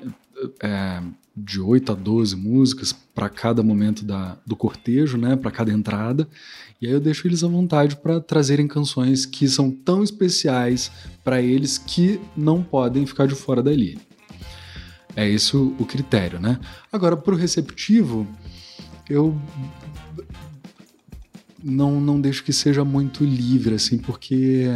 é, 0.63 1.01
de 1.43 1.59
8 1.59 1.91
a 1.91 1.95
12 1.95 2.35
músicas 2.35 2.93
para 2.93 3.29
cada 3.29 3.63
momento 3.63 4.03
da, 4.03 4.37
do 4.45 4.55
cortejo, 4.55 5.17
né? 5.17 5.35
Para 5.35 5.51
cada 5.51 5.71
entrada. 5.71 6.27
E 6.81 6.87
aí 6.87 6.93
eu 6.93 6.99
deixo 6.99 7.27
eles 7.27 7.43
à 7.43 7.47
vontade 7.47 7.95
para 7.95 8.19
trazerem 8.19 8.67
canções 8.67 9.25
que 9.25 9.47
são 9.47 9.69
tão 9.71 10.03
especiais 10.03 10.91
para 11.23 11.41
eles 11.41 11.77
que 11.77 12.19
não 12.35 12.63
podem 12.63 13.05
ficar 13.05 13.27
de 13.27 13.35
fora 13.35 13.61
dali. 13.61 13.99
É 15.15 15.27
esse 15.27 15.57
o, 15.57 15.85
critério, 15.85 16.39
né? 16.39 16.59
Agora, 16.91 17.17
para 17.17 17.33
o 17.33 17.37
receptivo, 17.37 18.27
eu 19.09 19.37
não, 21.61 21.99
não 21.99 22.21
deixo 22.21 22.43
que 22.43 22.53
seja 22.53 22.85
muito 22.85 23.25
livre, 23.25 23.75
assim, 23.75 23.97
porque 23.97 24.67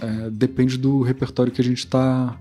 é, 0.00 0.30
depende 0.30 0.76
do 0.76 1.00
repertório 1.02 1.52
que 1.52 1.60
a 1.60 1.64
gente 1.64 1.78
está 1.78 2.38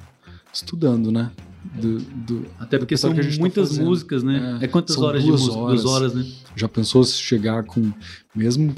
estudando, 0.51 1.11
né? 1.11 1.31
Do, 1.75 1.99
do- 1.99 2.45
Até 2.59 2.77
porque 2.77 2.95
são 2.97 3.13
que 3.13 3.21
tá 3.21 3.37
muitas 3.39 3.69
fazendo. 3.69 3.85
músicas, 3.85 4.23
né? 4.23 4.59
É, 4.61 4.65
É, 4.65 4.67
quantas 4.67 4.97
horas 4.97 5.23
duas 5.23 5.41
de 5.41 5.47
música? 5.47 5.63
horas. 5.63 5.81
Duas 5.83 5.93
horas, 5.95 6.13
né? 6.13 6.25
Já 6.55 6.67
pensou 6.69 7.03
se 7.03 7.15
chegar 7.17 7.63
com. 7.63 7.91
Mesmo 8.35 8.73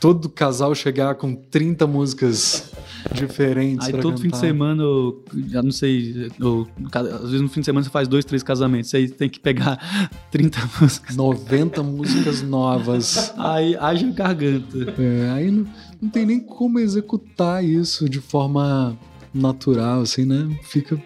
todo 0.00 0.28
casal 0.28 0.74
chegar 0.74 1.14
com 1.14 1.34
30 1.34 1.86
músicas 1.86 2.70
diferentes? 3.14 3.86
Aí 3.86 3.92
todo 3.94 4.16
fim 4.18 4.24
de 4.28 4.34
cantar? 4.34 4.40
semana, 4.46 4.82
eu, 4.82 5.24
já 5.48 5.62
não 5.62 5.70
sei, 5.70 6.30
eu, 6.38 6.66
às 6.92 7.22
vezes 7.30 7.40
no 7.40 7.48
fim 7.48 7.60
de 7.60 7.66
semana 7.66 7.82
você 7.84 7.90
faz 7.90 8.06
dois, 8.06 8.24
três 8.24 8.42
casamentos, 8.42 8.92
aí 8.94 9.08
tem 9.08 9.28
que 9.28 9.40
pegar 9.40 9.78
30 10.30 10.58
músicas. 10.80 11.16
90 11.16 11.82
músicas 11.82 12.42
novas. 12.42 13.32
Aí 13.38 13.74
haja 13.76 14.10
garganta. 14.10 14.94
É, 15.00 15.30
aí 15.30 15.50
não, 15.50 15.66
não 16.02 16.10
tem 16.10 16.26
nem 16.26 16.40
como 16.40 16.78
executar 16.78 17.64
isso 17.64 18.08
de 18.08 18.20
forma 18.20 18.96
natural, 19.32 20.00
assim, 20.02 20.24
né? 20.24 20.48
Fica, 20.62 21.00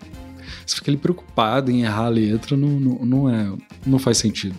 você 0.71 0.77
fica 0.77 0.91
ali 0.91 0.97
preocupado 0.97 1.71
em 1.71 1.83
errar 1.83 2.07
a 2.07 2.09
letra, 2.09 2.57
não, 2.57 2.69
não, 2.69 3.05
não 3.05 3.29
é, 3.29 3.53
não 3.87 3.99
faz 3.99 4.19
sentido. 4.19 4.57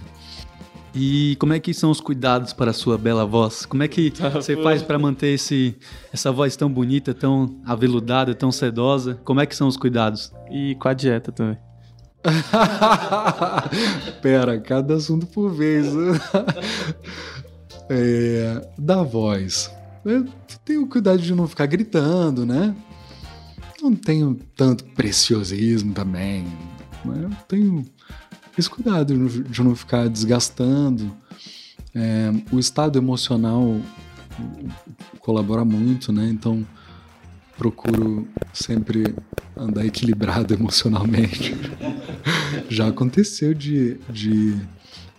E 0.94 1.38
como 1.40 1.54
é 1.54 1.60
que 1.60 1.74
são 1.74 1.90
os 1.90 2.02
cuidados 2.02 2.52
para 2.52 2.72
a 2.72 2.74
sua 2.74 2.98
bela 2.98 3.26
voz? 3.26 3.66
Como 3.66 3.82
é 3.82 3.88
que 3.88 4.12
você 4.34 4.58
faz 4.62 4.82
para 4.82 5.00
manter 5.00 5.36
esse, 5.36 5.76
essa 6.12 6.32
voz 6.32 6.56
tão 6.56 6.70
bonita, 6.70 7.14
tão 7.14 7.62
aveludada, 7.66 8.36
tão 8.36 8.52
sedosa? 8.52 9.18
Como 9.24 9.40
é 9.40 9.46
que 9.46 9.56
são 9.56 9.70
os 9.70 9.78
cuidados? 9.78 10.34
e 10.52 10.76
com 10.76 10.88
a 10.88 10.94
dieta 10.94 11.32
também. 11.32 11.58
Pera, 14.22 14.60
cada 14.60 14.96
assunto 14.96 15.26
por 15.26 15.50
vez. 15.50 15.88
é, 17.90 18.68
da 18.78 19.02
voz. 19.02 19.72
Eu 20.06 20.28
tenho 20.64 20.88
cuidado 20.88 21.20
de 21.20 21.34
não 21.34 21.48
ficar 21.48 21.66
gritando, 21.66 22.46
né? 22.46 22.76
Não 23.82 23.96
tenho 23.96 24.38
tanto 24.56 24.84
preciosismo 24.86 25.94
também. 25.94 26.46
Mas 27.04 27.18
eu 27.24 27.30
tenho 27.48 27.86
esse 28.58 28.70
cuidado 28.70 29.14
de 29.14 29.20
não- 29.62 29.72
de 29.74 29.80
ficar 29.80 30.08
desgastando. 30.08 31.12
É, 31.94 32.32
o 32.52 32.60
estado 32.60 32.98
emocional 32.98 33.80
colabora 35.20 35.66
muito, 35.66 36.12
né? 36.12 36.30
Então 36.30 36.66
procuro 37.58 38.28
sempre 38.54 39.14
andar 39.56 39.86
equilibrado 39.86 40.54
emocionalmente. 40.56 41.56
Já 42.70 42.88
aconteceu 42.88 43.54
de 43.54 43.98
de 44.12 44.56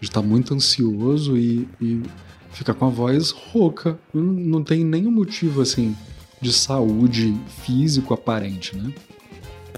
estar 0.00 0.22
muito 0.22 0.54
ansioso 0.54 1.36
e, 1.36 1.68
e 1.80 2.02
ficar 2.52 2.74
com 2.74 2.86
a 2.86 2.90
voz 2.90 3.30
rouca. 3.30 3.98
Não, 4.12 4.22
não 4.24 4.64
tem 4.64 4.84
nenhum 4.84 5.10
motivo 5.12 5.60
assim 5.60 5.94
de 6.42 6.52
saúde 6.52 7.34
físico 7.64 8.12
aparente, 8.12 8.76
né? 8.76 8.92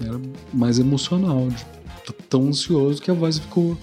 Era 0.03 0.19
mais 0.51 0.79
emocional, 0.79 1.47
de 1.47 1.65
tão 2.27 2.47
ansioso 2.47 3.01
que 3.01 3.09
a 3.09 3.13
voz 3.13 3.37
ficou 3.37 3.77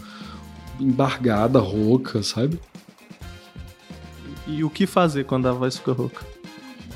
embargada, 0.78 1.60
rouca, 1.60 2.22
sabe? 2.22 2.60
E 4.46 4.64
o 4.64 4.68
que 4.68 4.86
fazer 4.86 5.24
quando 5.24 5.46
a 5.46 5.52
voz 5.52 5.78
fica 5.78 5.92
rouca? 5.92 6.26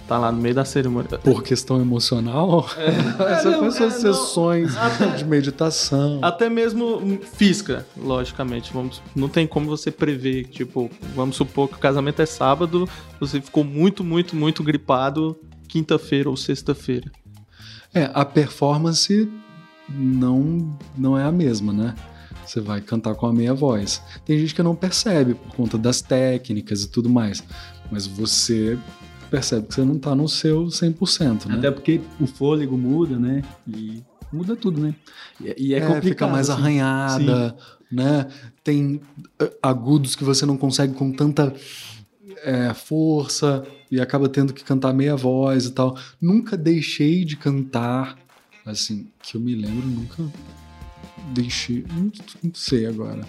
tá 0.06 0.18
lá 0.18 0.30
no 0.30 0.40
meio 0.40 0.54
da 0.54 0.64
cerimônia. 0.64 1.18
Por 1.18 1.42
questão 1.42 1.80
emocional? 1.80 2.66
Essa 3.28 3.50
não, 3.50 3.58
foi 3.58 3.70
suas 3.72 3.96
é, 3.96 3.98
sessões 3.98 4.74
de 5.16 5.24
meditação. 5.24 6.20
Até 6.22 6.48
mesmo 6.48 7.18
física, 7.34 7.84
logicamente. 7.96 8.72
Vamos, 8.72 9.02
não 9.14 9.28
tem 9.28 9.46
como 9.46 9.66
você 9.66 9.90
prever. 9.90 10.44
Tipo, 10.44 10.90
vamos 11.14 11.36
supor 11.36 11.68
que 11.68 11.74
o 11.74 11.78
casamento 11.78 12.22
é 12.22 12.26
sábado, 12.26 12.88
você 13.18 13.40
ficou 13.40 13.64
muito, 13.64 14.04
muito, 14.04 14.36
muito 14.36 14.62
gripado 14.62 15.36
quinta-feira 15.66 16.30
ou 16.30 16.36
sexta-feira. 16.36 17.10
É, 17.94 18.10
a 18.14 18.24
performance 18.24 19.28
não, 19.88 20.76
não 20.96 21.18
é 21.18 21.24
a 21.24 21.32
mesma, 21.32 21.72
né? 21.72 21.94
Você 22.44 22.60
vai 22.60 22.80
cantar 22.80 23.14
com 23.14 23.26
a 23.26 23.32
meia 23.32 23.52
voz. 23.54 24.00
Tem 24.24 24.38
gente 24.38 24.54
que 24.54 24.62
não 24.62 24.74
percebe 24.74 25.34
por 25.34 25.54
conta 25.56 25.76
das 25.76 26.00
técnicas 26.00 26.82
e 26.84 26.88
tudo 26.88 27.08
mais. 27.10 27.42
Mas 27.90 28.06
você 28.06 28.78
percebe 29.30 29.66
que 29.66 29.74
você 29.74 29.84
não 29.84 29.98
tá 29.98 30.14
no 30.14 30.28
seu 30.28 30.66
100%, 30.66 31.46
né? 31.46 31.56
Até 31.58 31.70
porque 31.70 32.00
o 32.20 32.26
fôlego 32.26 32.76
muda, 32.78 33.18
né? 33.18 33.42
E 33.66 34.02
muda 34.32 34.54
tudo, 34.54 34.80
né? 34.80 34.94
E, 35.40 35.70
e 35.70 35.74
é, 35.74 35.78
É, 35.78 35.80
complicado. 35.80 36.02
fica 36.08 36.26
mais 36.28 36.48
assim. 36.48 36.60
arranhada, 36.60 37.56
né? 37.90 38.28
Tem 38.62 39.00
eh, 39.40 39.52
agudos 39.62 40.14
que 40.14 40.22
você 40.22 40.46
não 40.46 40.56
consegue 40.56 40.94
com 40.94 41.10
tanta 41.12 41.52
eh, 42.46 42.72
força 42.72 43.66
e 43.90 44.00
acaba 44.00 44.28
tendo 44.28 44.54
que 44.54 44.62
cantar 44.62 44.94
meia 44.94 45.16
voz 45.16 45.66
e 45.66 45.72
tal. 45.72 45.98
Nunca 46.20 46.56
deixei 46.56 47.24
de 47.24 47.36
cantar, 47.36 48.16
assim, 48.64 49.08
que 49.20 49.36
eu 49.36 49.40
me 49.40 49.56
lembro, 49.56 49.84
nunca 49.84 50.22
deixei. 51.34 51.84
Não, 51.92 52.12
não 52.42 52.54
sei 52.54 52.86
agora. 52.86 53.26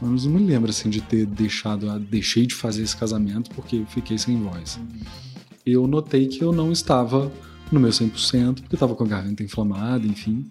Mas 0.00 0.24
não 0.24 0.32
me 0.32 0.46
lembro 0.46 0.70
assim 0.70 0.88
de 0.88 1.02
ter 1.02 1.26
deixado, 1.26 1.90
ah, 1.90 1.98
deixei 1.98 2.46
de 2.46 2.54
fazer 2.54 2.82
esse 2.82 2.96
casamento 2.96 3.50
porque 3.50 3.84
fiquei 3.90 4.16
sem 4.16 4.42
voz. 4.42 4.80
Eu 5.64 5.86
notei 5.86 6.26
que 6.26 6.42
eu 6.42 6.50
não 6.50 6.72
estava 6.72 7.30
no 7.70 7.78
meu 7.78 7.90
100%, 7.90 8.62
porque 8.62 8.74
estava 8.74 8.94
com 8.94 9.04
a 9.04 9.06
garganta 9.06 9.42
inflamada, 9.42 10.06
enfim. 10.06 10.50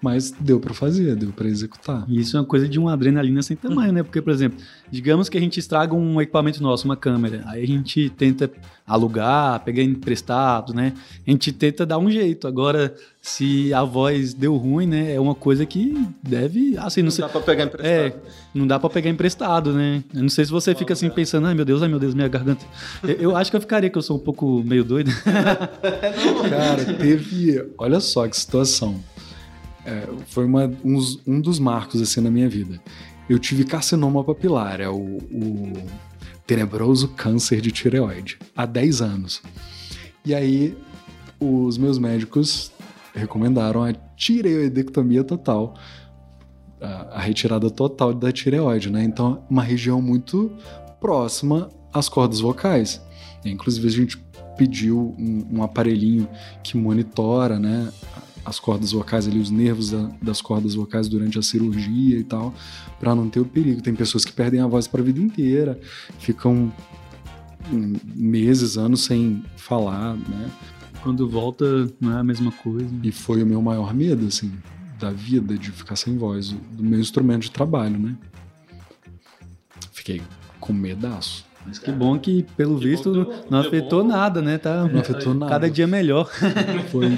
Mas 0.00 0.30
deu 0.30 0.60
pra 0.60 0.72
fazer, 0.72 1.16
deu 1.16 1.30
pra 1.32 1.48
executar. 1.48 2.04
E 2.08 2.20
isso 2.20 2.36
é 2.36 2.40
uma 2.40 2.46
coisa 2.46 2.68
de 2.68 2.78
uma 2.78 2.92
adrenalina 2.92 3.42
sem 3.42 3.56
tamanho, 3.56 3.92
né? 3.92 4.02
Porque, 4.04 4.22
por 4.22 4.32
exemplo, 4.32 4.58
digamos 4.90 5.28
que 5.28 5.36
a 5.36 5.40
gente 5.40 5.58
estraga 5.58 5.92
um 5.94 6.20
equipamento 6.20 6.62
nosso, 6.62 6.84
uma 6.84 6.96
câmera. 6.96 7.42
Aí 7.46 7.64
a 7.64 7.66
gente 7.66 8.08
tenta 8.10 8.48
alugar, 8.86 9.58
pegar 9.64 9.82
emprestado, 9.82 10.72
né? 10.72 10.92
A 11.26 11.30
gente 11.30 11.50
tenta 11.52 11.84
dar 11.84 11.98
um 11.98 12.08
jeito. 12.08 12.46
Agora, 12.46 12.94
se 13.20 13.74
a 13.74 13.82
voz 13.82 14.32
deu 14.32 14.56
ruim, 14.56 14.86
né? 14.86 15.14
É 15.14 15.20
uma 15.20 15.34
coisa 15.34 15.66
que 15.66 15.92
deve. 16.22 16.76
Assim, 16.78 17.00
não, 17.00 17.06
Não 17.06 17.10
sei. 17.10 17.24
dá 17.24 17.28
pra 17.28 17.40
pegar 17.40 17.64
emprestado. 17.64 17.92
É, 17.92 18.14
não 18.54 18.66
dá 18.68 18.78
pra 18.78 18.88
pegar 18.90 19.10
emprestado, 19.10 19.72
né? 19.72 20.04
Eu 20.14 20.22
não 20.22 20.28
sei 20.28 20.44
se 20.44 20.50
você 20.52 20.76
fica 20.76 20.92
assim 20.92 21.10
pensando, 21.10 21.48
ai 21.48 21.54
meu 21.54 21.64
Deus, 21.64 21.82
ai 21.82 21.88
meu 21.88 21.98
Deus, 21.98 22.14
minha 22.14 22.28
garganta. 22.28 22.64
Eu, 23.02 23.14
eu 23.16 23.36
acho 23.36 23.50
que 23.50 23.56
eu 23.56 23.60
ficaria, 23.60 23.90
que 23.90 23.98
eu 23.98 24.02
sou 24.02 24.16
um 24.16 24.20
pouco 24.20 24.62
meio 24.64 24.84
doido. 24.84 25.10
Cara, 26.48 26.84
teve. 26.94 27.68
Olha 27.76 27.98
só 28.00 28.26
que 28.28 28.36
situação. 28.36 29.02
É, 29.88 30.06
foi 30.26 30.44
uma- 30.44 30.70
uns- 30.84 31.18
um 31.26 31.40
dos 31.40 31.58
marcos 31.58 32.02
assim 32.02 32.20
na 32.20 32.30
minha 32.30 32.48
vida. 32.48 32.78
Eu 33.28 33.38
tive 33.38 33.64
carcinoma 33.64 34.22
papilar, 34.22 34.80
é 34.80 34.88
o, 34.88 35.16
o 35.16 35.72
tenebroso 36.46 37.08
câncer 37.08 37.60
de 37.60 37.70
tireoide, 37.70 38.38
há 38.56 38.66
10 38.66 39.00
anos. 39.02 39.42
E 40.24 40.34
aí, 40.34 40.76
os 41.40 41.78
meus 41.78 41.98
médicos 41.98 42.70
recomendaram 43.14 43.82
a 43.82 43.92
tireoidectomia 44.16 45.24
total, 45.24 45.74
a, 46.80 47.16
a 47.16 47.20
retirada 47.20 47.70
total 47.70 48.12
da 48.12 48.30
tireoide, 48.30 48.90
né? 48.90 49.02
Então, 49.04 49.42
uma 49.48 49.62
região 49.62 50.02
muito 50.02 50.52
próxima 51.00 51.68
às 51.92 52.08
cordas 52.08 52.40
vocais. 52.40 53.00
Inclusive, 53.44 53.86
a 53.88 53.90
gente 53.90 54.18
pediu 54.56 55.14
um, 55.18 55.46
um 55.58 55.62
aparelhinho 55.62 56.28
que 56.62 56.76
monitora, 56.76 57.58
né? 57.58 57.88
As 58.48 58.58
cordas 58.58 58.92
vocais 58.92 59.28
ali, 59.28 59.38
os 59.38 59.50
nervos 59.50 59.90
da- 59.90 60.10
das 60.22 60.40
cordas 60.40 60.74
vocais 60.74 61.06
durante 61.06 61.38
a 61.38 61.42
cirurgia 61.42 62.18
e 62.18 62.24
tal, 62.24 62.54
para 62.98 63.14
não 63.14 63.28
ter 63.28 63.40
o 63.40 63.44
perigo. 63.44 63.82
Tem 63.82 63.94
pessoas 63.94 64.24
que 64.24 64.32
perdem 64.32 64.60
a 64.60 64.66
voz 64.66 64.86
para 64.86 65.02
a 65.02 65.04
vida 65.04 65.20
inteira, 65.20 65.78
ficam 66.18 66.72
hum, 67.70 67.92
meses, 68.14 68.78
anos 68.78 69.04
sem 69.04 69.42
falar, 69.56 70.14
né? 70.16 70.50
Quando 71.02 71.28
volta, 71.28 71.64
não 72.00 72.16
é 72.16 72.20
a 72.20 72.24
mesma 72.24 72.50
coisa. 72.50 72.88
E 73.02 73.12
foi 73.12 73.42
o 73.42 73.46
meu 73.46 73.60
maior 73.60 73.92
medo, 73.92 74.26
assim, 74.26 74.50
da 74.98 75.10
vida, 75.10 75.58
de 75.58 75.70
ficar 75.70 75.96
sem 75.96 76.16
voz, 76.16 76.52
do 76.72 76.82
meu 76.82 76.98
instrumento 76.98 77.42
de 77.42 77.50
trabalho, 77.50 77.98
né? 77.98 78.16
Fiquei 79.92 80.22
com 80.58 80.72
medaço. 80.72 81.44
Mas 81.68 81.78
que 81.78 81.92
bom 81.92 82.18
que, 82.18 82.44
pelo 82.56 82.76
visto, 82.78 83.12
bom 83.12 83.24
que 83.26 83.50
não 83.50 83.60
deu 83.60 83.68
afetou 83.68 84.02
bom. 84.02 84.08
nada, 84.08 84.40
né? 84.42 84.56
Tá 84.58 84.84
Não 84.86 85.00
afetou 85.00 85.34
nada. 85.34 85.52
cada 85.52 85.70
dia 85.70 85.86
melhor. 85.86 86.28
Foi 86.90 87.16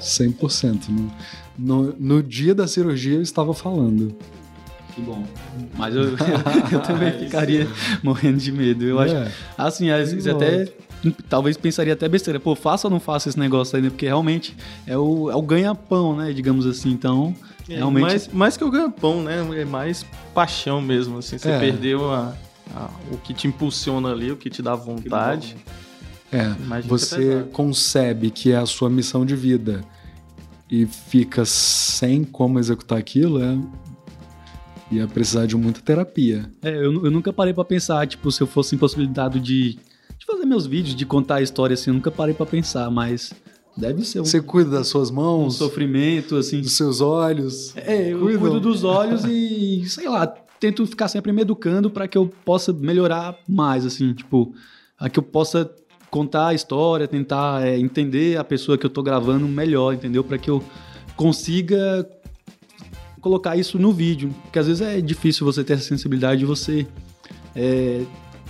100%. 0.00 0.88
No, 0.88 1.10
no, 1.58 1.94
no 1.98 2.22
dia 2.22 2.54
da 2.54 2.66
cirurgia 2.66 3.14
eu 3.14 3.22
estava 3.22 3.54
falando. 3.54 4.14
Que 4.94 5.00
bom. 5.00 5.24
Mas 5.76 5.94
eu, 5.94 6.04
eu 6.72 6.80
também 6.80 7.12
ficaria 7.12 7.66
morrendo 8.02 8.38
de 8.38 8.52
medo. 8.52 8.84
Eu 8.84 8.98
acho. 8.98 9.14
É, 9.14 9.30
Assim, 9.56 9.90
às 9.90 10.12
vezes 10.12 10.26
até. 10.26 10.68
Talvez 11.28 11.56
pensaria 11.58 11.92
até 11.92 12.08
besteira, 12.08 12.40
pô, 12.40 12.54
faça 12.54 12.86
ou 12.86 12.90
não 12.90 12.98
faça 12.98 13.28
esse 13.28 13.38
negócio 13.38 13.76
aí, 13.76 13.82
né? 13.82 13.90
Porque 13.90 14.06
realmente 14.06 14.56
é 14.86 14.96
o, 14.96 15.30
é 15.30 15.36
o 15.36 15.42
ganha-pão, 15.42 16.16
né? 16.16 16.32
Digamos 16.32 16.64
assim. 16.66 16.90
Então, 16.92 17.34
É, 17.68 17.76
realmente. 17.76 18.02
mais, 18.02 18.28
mais 18.28 18.56
que 18.56 18.64
o 18.64 18.70
ganha-pão, 18.70 19.22
né? 19.22 19.44
É 19.60 19.64
mais 19.66 20.04
paixão 20.32 20.80
mesmo, 20.80 21.18
assim. 21.18 21.36
Você 21.36 21.50
É. 21.50 21.58
perdeu 21.58 22.10
a- 22.10 22.32
a- 22.74 22.90
o 23.12 23.16
que 23.18 23.34
te 23.34 23.46
impulsiona 23.48 24.10
ali, 24.12 24.30
o 24.30 24.36
que 24.36 24.48
te 24.50 24.62
dá 24.62 24.74
vontade. 24.74 25.56
é. 26.32 26.44
Imagina 26.58 26.80
que 26.82 26.86
é 26.86 26.88
Você 26.88 27.16
pesado. 27.16 27.50
concebe 27.50 28.30
que 28.30 28.52
é 28.52 28.56
a 28.56 28.66
sua 28.66 28.88
missão 28.90 29.24
de 29.26 29.34
vida 29.36 29.84
e 30.70 30.86
fica 30.86 31.44
sem 31.44 32.24
como 32.24 32.58
executar 32.58 32.98
aquilo, 32.98 33.42
é, 33.42 33.56
ia 34.90 35.06
precisar 35.06 35.46
de 35.46 35.56
muita 35.56 35.80
terapia. 35.80 36.50
É, 36.62 36.70
eu, 36.76 37.04
eu 37.04 37.10
nunca 37.10 37.32
parei 37.32 37.52
pra 37.54 37.64
pensar, 37.64 38.06
tipo, 38.06 38.30
se 38.30 38.40
eu 38.42 38.46
fosse 38.46 38.74
impossibilitado 38.74 39.40
de, 39.40 39.74
de 40.18 40.26
fazer 40.26 40.44
meus 40.44 40.66
vídeos, 40.66 40.94
de 40.94 41.06
contar 41.06 41.36
a 41.36 41.42
história 41.42 41.74
assim, 41.74 41.90
eu 41.90 41.94
nunca 41.94 42.10
parei 42.10 42.34
pra 42.34 42.46
pensar, 42.46 42.90
mas 42.90 43.32
deve 43.76 44.04
ser 44.04 44.20
um, 44.20 44.24
Você 44.24 44.40
cuida 44.40 44.70
das 44.70 44.88
suas 44.88 45.10
um 45.10 45.14
mãos, 45.14 45.54
sofrimento, 45.56 46.36
assim. 46.36 46.60
dos 46.60 46.72
seus 46.76 47.00
olhos. 47.00 47.72
É, 47.76 48.12
eu 48.12 48.20
Cuidam. 48.20 48.40
cuido 48.40 48.60
dos 48.60 48.84
olhos 48.84 49.24
e, 49.24 49.84
sei 49.88 50.08
lá, 50.08 50.32
tento 50.64 50.86
ficar 50.86 51.08
sempre 51.08 51.30
me 51.30 51.42
educando 51.42 51.90
pra 51.90 52.08
que 52.08 52.16
eu 52.16 52.26
possa 52.42 52.72
melhorar 52.72 53.36
mais, 53.46 53.84
assim, 53.84 54.14
tipo, 54.14 54.54
a 54.98 55.10
que 55.10 55.18
eu 55.18 55.22
possa 55.22 55.70
contar 56.10 56.48
a 56.48 56.54
história, 56.54 57.06
tentar 57.06 57.66
é, 57.66 57.78
entender 57.78 58.38
a 58.38 58.44
pessoa 58.44 58.78
que 58.78 58.86
eu 58.86 58.88
tô 58.88 59.02
gravando 59.02 59.46
melhor, 59.46 59.92
entendeu? 59.92 60.24
Pra 60.24 60.38
que 60.38 60.48
eu 60.48 60.64
consiga 61.16 62.08
colocar 63.20 63.56
isso 63.56 63.78
no 63.78 63.92
vídeo, 63.92 64.34
porque 64.44 64.58
às 64.58 64.66
vezes 64.66 64.80
é 64.80 65.02
difícil 65.02 65.44
você 65.44 65.62
ter 65.62 65.74
essa 65.74 65.82
sensibilidade 65.82 66.40
de 66.40 66.46
você 66.46 66.86
é, 67.54 68.02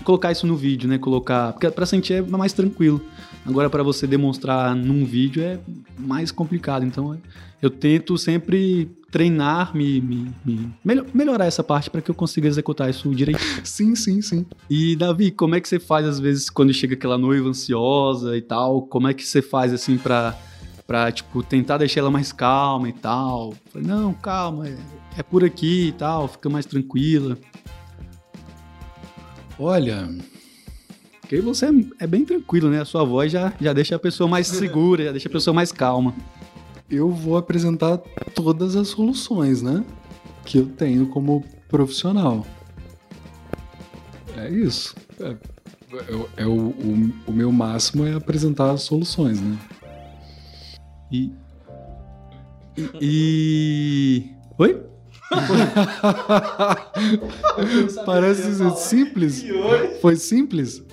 colocar 0.05 0.31
isso 0.31 0.47
no 0.47 0.55
vídeo, 0.55 0.89
né? 0.89 0.99
Colocar, 0.99 1.53
porque 1.53 1.69
pra 1.69 1.85
sentir 1.85 2.15
é 2.15 2.23
mais 2.23 2.53
tranquilo. 2.53 3.01
Agora 3.45 3.69
pra 3.69 3.83
você 3.83 4.07
demonstrar 4.07 4.75
num 4.77 5.05
vídeo 5.05 5.43
é 5.43 5.59
mais 5.99 6.31
complicado, 6.31 6.85
então 6.85 7.19
eu 7.61 7.71
tento 7.71 8.17
sempre 8.17 8.89
treinar, 9.15 9.73
me, 9.77 10.01
me- 10.01 10.35
me- 10.45 10.69
melho- 10.85 11.07
melhorar 11.15 11.47
essa 11.47 11.63
parte 11.63 11.89
para 11.89 12.01
que 12.03 12.11
eu 12.11 12.15
consiga 12.17 12.49
executar 12.49 12.91
isso 12.91 13.09
direito. 13.15 13.39
Sim, 13.63 13.95
sim, 13.95 14.21
sim. 14.21 14.45
E 14.69 14.97
Davi, 14.97 15.31
como 15.31 15.55
é 15.55 15.61
que 15.61 15.69
você 15.69 15.79
faz 15.79 16.05
às 16.05 16.19
vezes 16.19 16.51
quando 16.51 16.75
chega 16.75 16.95
aquela 16.95 17.17
noiva 17.17 17.49
ansiosa 17.49 18.37
e 18.37 18.43
tal? 18.43 18.83
Como 18.83 19.07
é 19.07 19.15
que 19.15 19.25
você 19.25 19.41
faz 19.41 19.73
assim 19.73 19.97
pra, 19.97 20.37
pra 20.85 21.13
tipo, 21.13 21.45
tentar 21.45 21.79
deixar 21.79 22.01
ela 22.01 22.11
mais 22.11 22.33
calma 22.33 22.89
e 22.89 22.93
tal? 22.93 23.55
Falei, 23.73 23.87
não, 23.87 24.13
calma, 24.15 24.67
é, 24.69 24.77
é 25.19 25.23
por 25.23 25.45
aqui 25.45 25.89
e 25.89 25.93
tal, 25.93 26.27
fica 26.27 26.51
mais 26.51 26.67
tranquila. 26.67 27.39
Olha, 29.57 30.09
Porque 31.21 31.41
você 31.41 31.67
é, 31.67 31.71
é 32.01 32.07
bem 32.09 32.25
tranquilo, 32.25 32.69
né? 32.69 32.81
A 32.81 32.85
sua 32.85 33.05
voz 33.05 33.31
já, 33.31 33.53
já 33.61 33.73
deixa 33.73 33.95
a 33.95 33.99
pessoa 34.01 34.29
mais 34.29 34.49
segura, 34.49 35.05
já 35.05 35.13
deixa 35.13 35.29
a 35.29 35.33
pessoa 35.33 35.55
mais 35.55 35.71
calma. 35.71 36.13
Eu 36.91 37.11
vou 37.11 37.37
apresentar 37.37 37.99
todas 38.35 38.77
as 38.77 38.89
soluções, 38.89 39.63
né? 39.63 39.85
Que 40.45 40.59
eu 40.59 40.67
tenho 40.67 41.07
como 41.09 41.45
profissional. 41.69 42.47
É 44.37 44.49
isso. 44.51 44.95
É, 45.21 45.31
é- 45.31 46.27
é 46.43 46.47
o, 46.47 46.53
o, 46.71 47.13
o 47.29 47.33
meu 47.33 47.51
máximo 47.53 48.05
é 48.07 48.15
apresentar 48.15 48.71
as 48.71 48.83
soluções, 48.83 49.41
né? 49.41 49.57
E. 51.11 51.33
E. 52.77 52.91
e- 53.01 54.31
Oi? 54.59 54.83
Parece 58.05 58.55
ser 58.55 58.71
simples. 58.77 59.45
Foi 60.01 60.17
simples? 60.17 60.84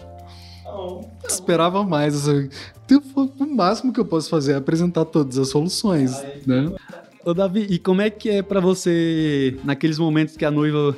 Esperava 1.27 1.84
mais. 1.84 2.15
assim. 2.15 2.49
Então, 2.86 3.01
O 3.39 3.45
máximo 3.45 3.93
que 3.93 3.99
eu 3.99 4.05
posso 4.05 4.29
fazer 4.29 4.53
é 4.53 4.55
apresentar 4.55 5.05
todas 5.05 5.38
as 5.38 5.49
soluções, 5.49 6.12
né? 6.45 6.71
Ô, 7.23 7.34
Davi, 7.34 7.67
e 7.69 7.77
como 7.77 8.01
é 8.01 8.10
que 8.10 8.29
é 8.29 8.41
pra 8.41 8.60
você, 8.60 9.57
naqueles 9.63 9.99
momentos 9.99 10.36
que 10.36 10.43
a 10.43 10.51
noiva 10.51 10.95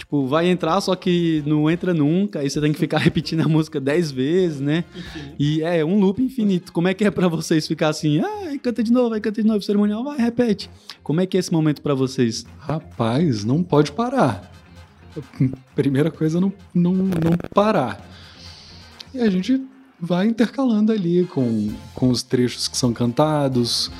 Tipo, 0.00 0.26
vai 0.26 0.48
entrar, 0.48 0.80
só 0.80 0.96
que 0.96 1.42
não 1.46 1.70
entra 1.70 1.92
nunca, 1.92 2.38
aí 2.38 2.48
você 2.48 2.58
tem 2.58 2.72
que 2.72 2.78
ficar 2.78 2.96
repetindo 3.04 3.42
a 3.42 3.48
música 3.48 3.78
dez 3.78 4.10
vezes, 4.10 4.58
né? 4.58 4.82
E 5.38 5.62
é 5.62 5.84
um 5.84 6.00
loop 6.00 6.22
infinito. 6.22 6.72
Como 6.72 6.88
é 6.88 6.94
que 6.94 7.04
é 7.04 7.10
pra 7.10 7.28
vocês 7.28 7.66
ficar 7.68 7.88
assim, 7.88 8.18
ah, 8.18 8.58
canta 8.62 8.82
de 8.82 8.90
novo, 8.90 9.14
aí 9.14 9.20
canta 9.20 9.42
de 9.42 9.46
novo, 9.46 9.60
cerimonial, 9.62 10.02
vai, 10.02 10.16
repete. 10.16 10.70
Como 11.02 11.20
é 11.20 11.26
que 11.26 11.36
é 11.36 11.40
esse 11.40 11.52
momento 11.52 11.82
pra 11.82 11.92
vocês? 11.94 12.46
Rapaz, 12.58 13.44
não 13.44 13.62
pode 13.62 13.92
parar. 13.92 14.50
Primeira 15.74 16.10
coisa, 16.10 16.40
não, 16.40 16.50
não, 16.74 16.94
não 16.94 17.36
parar. 17.54 18.00
E 19.12 19.20
a 19.20 19.30
gente 19.30 19.60
vai 20.00 20.26
intercalando 20.26 20.92
ali 20.92 21.24
com, 21.26 21.70
com 21.94 22.08
os 22.08 22.22
trechos 22.22 22.68
que 22.68 22.76
são 22.76 22.92
cantados, 22.92 23.90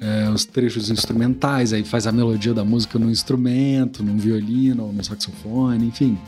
é, 0.00 0.28
os 0.30 0.44
trechos 0.44 0.90
instrumentais, 0.90 1.72
aí 1.72 1.82
faz 1.82 2.06
a 2.06 2.12
melodia 2.12 2.54
da 2.54 2.64
música 2.64 2.98
no 2.98 3.10
instrumento, 3.10 4.02
no 4.02 4.16
violino 4.16 4.92
no 4.92 5.04
saxofone, 5.04 5.86
enfim. 5.86 6.18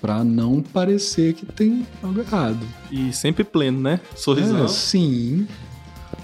Pra 0.00 0.22
não 0.22 0.60
parecer 0.60 1.32
que 1.34 1.46
tem 1.46 1.86
algo 2.02 2.20
errado. 2.20 2.60
E 2.90 3.12
sempre 3.12 3.42
pleno, 3.42 3.80
né? 3.80 4.00
Sorrisão. 4.14 4.64
É, 4.64 4.68
sim. 4.68 5.46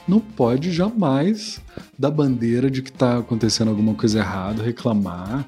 Não 0.06 0.20
pode 0.20 0.72
jamais 0.72 1.60
dar 1.98 2.10
bandeira 2.10 2.70
de 2.70 2.82
que 2.82 2.92
tá 2.92 3.18
acontecendo 3.18 3.68
alguma 3.68 3.94
coisa 3.94 4.18
errada, 4.18 4.62
reclamar. 4.62 5.46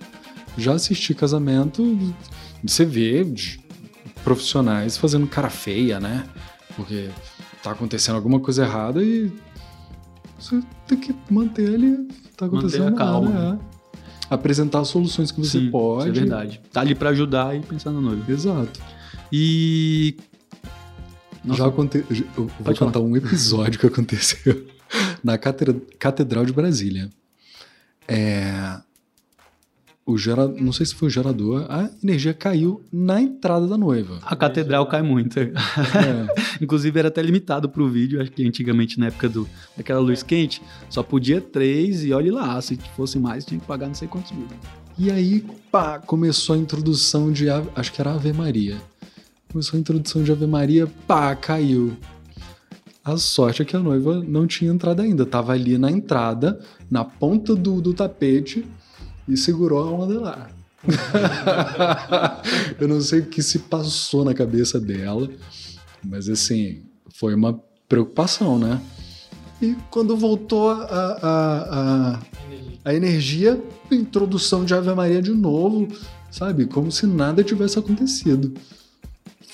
Já 0.57 0.73
assisti 0.73 1.13
casamento, 1.15 2.15
você 2.63 2.85
vê 2.85 3.25
profissionais 4.25 4.97
fazendo 4.97 5.27
cara 5.27 5.51
feia, 5.51 6.01
né? 6.01 6.25
Porque 6.75 7.09
tá 7.63 7.71
acontecendo 7.71 8.17
alguma 8.17 8.41
coisa 8.41 8.65
errada 8.65 9.03
e 9.03 9.31
você 10.39 10.61
tem 10.89 10.99
que 10.99 11.15
manter 11.31 11.75
ali. 11.75 12.09
Tá 12.37 12.47
acontecendo 12.47 12.85
Manter 12.91 12.95
a 12.95 12.99
calma. 13.07 13.31
nada, 13.31 13.61
é. 13.71 13.75
Apresentar 14.35 14.81
as 14.81 14.89
soluções 14.89 15.31
que 15.31 15.39
você 15.39 15.61
Sim, 15.61 15.71
pode. 15.71 16.11
Isso 16.11 16.19
é 16.19 16.21
verdade. 16.23 16.61
Tá 16.73 16.81
ali 16.81 16.95
pra 16.95 17.11
ajudar 17.11 17.55
e 17.55 17.61
pensar 17.61 17.91
no 17.91 18.01
noivo. 18.01 18.31
Exato. 18.33 18.81
E. 19.31 20.17
Nossa, 21.45 21.59
Já 21.59 21.69
aconteceu. 21.69 22.07
Eu 22.37 22.47
vou 22.47 22.49
Pode 22.65 22.79
falar. 22.79 22.91
contar 22.91 23.01
um 23.01 23.17
episódio 23.17 23.79
que 23.79 23.87
aconteceu 23.87 24.67
na 25.23 25.37
Catedra- 25.39 25.77
Catedral 25.99 26.45
de 26.47 26.53
Brasília. 26.53 27.09
É. 28.09 28.79
O 30.07 30.19
gera... 30.19 30.47
Não 30.47 30.73
sei 30.73 30.85
se 30.85 30.95
foi 30.95 31.09
o 31.09 31.11
gerador, 31.11 31.67
a 31.69 31.89
energia 32.03 32.35
caiu 32.35 32.83
na 32.93 33.23
entrada 33.23 33.67
da 33.67 33.79
noiva. 33.79 34.19
a 34.23 34.37
catedral 34.37 34.87
cai 34.87 35.03
muito. 35.03 35.39
É, 35.39 35.51
Inclusive 36.61 36.99
era 36.99 37.09
até 37.09 37.23
limitado 37.23 37.69
pro 37.69 37.89
vídeo, 37.89 38.21
acho 38.21 38.31
que 38.31 38.47
antigamente 38.47 39.01
na 39.01 39.07
época 39.07 39.29
do, 39.29 39.49
daquela 39.77 40.01
luz 40.01 40.23
quente, 40.23 40.61
só 40.91 41.03
podia 41.03 41.41
três 41.41 42.05
e 42.05 42.13
olhe 42.13 42.31
lá, 42.31 42.61
se 42.61 42.77
fosse 42.95 43.19
mais 43.19 43.45
tinha 43.45 43.59
que 43.59 43.67
pagar 43.67 43.87
não 43.87 43.95
sei 43.95 44.07
quantos 44.07 44.33
mil. 44.33 44.47
E 44.97 45.11
aí, 45.11 45.45
pá, 45.73 45.99
começou 45.99 46.55
a 46.55 46.59
introdução 46.59 47.33
de. 47.33 47.47
Acho 47.51 47.93
que 47.93 48.01
era 48.01 48.13
Ave 48.13 48.33
Maria. 48.33 48.81
Começou 49.51 49.77
a 49.77 49.81
introdução 49.81 50.23
de 50.23 50.31
Ave 50.31 50.47
Maria, 50.47 50.87
pá, 51.07 51.35
caiu. 51.35 51.97
A 53.05 53.17
sorte 53.17 53.61
é 53.61 53.65
que 53.65 53.77
a 53.77 53.81
noiva 53.81 54.23
não 54.27 54.47
tinha 54.47 54.71
entrado 54.71 55.03
ainda. 55.03 55.27
Tava 55.27 55.53
ali 55.53 55.77
na 55.77 55.91
entrada, 55.91 56.61
na 56.89 57.05
ponta 57.05 57.57
do, 57.57 57.81
do 57.81 57.93
tapete, 57.93 58.65
e 59.29 59.37
segurou 59.37 59.81
a 59.81 59.91
onda 59.91 60.21
lá. 60.21 60.51
Eu 62.79 62.89
não 62.89 63.01
sei 63.01 63.21
o 63.21 63.27
que 63.27 63.43
se 63.43 63.61
passou 63.61 64.25
na 64.25 64.35
cabeça 64.35 64.79
dela, 64.79 65.29
mas 66.03 66.29
assim, 66.29 66.83
foi 67.15 67.35
uma 67.35 67.59
preocupação, 67.89 68.59
né? 68.59 68.81
E 69.63 69.77
quando 69.91 70.17
voltou 70.17 70.69
a, 70.71 70.85
a, 70.85 72.13
a, 72.13 72.21
a 72.85 72.95
energia, 72.95 73.63
introdução 73.91 74.65
de 74.65 74.75
Ave 74.75 74.93
Maria 74.95 75.23
de 75.23 75.33
novo, 75.33 75.89
sabe? 76.31 76.67
Como 76.67 76.91
se 76.91 77.07
nada 77.07 77.43
tivesse 77.43 77.79
acontecido. 77.79 78.53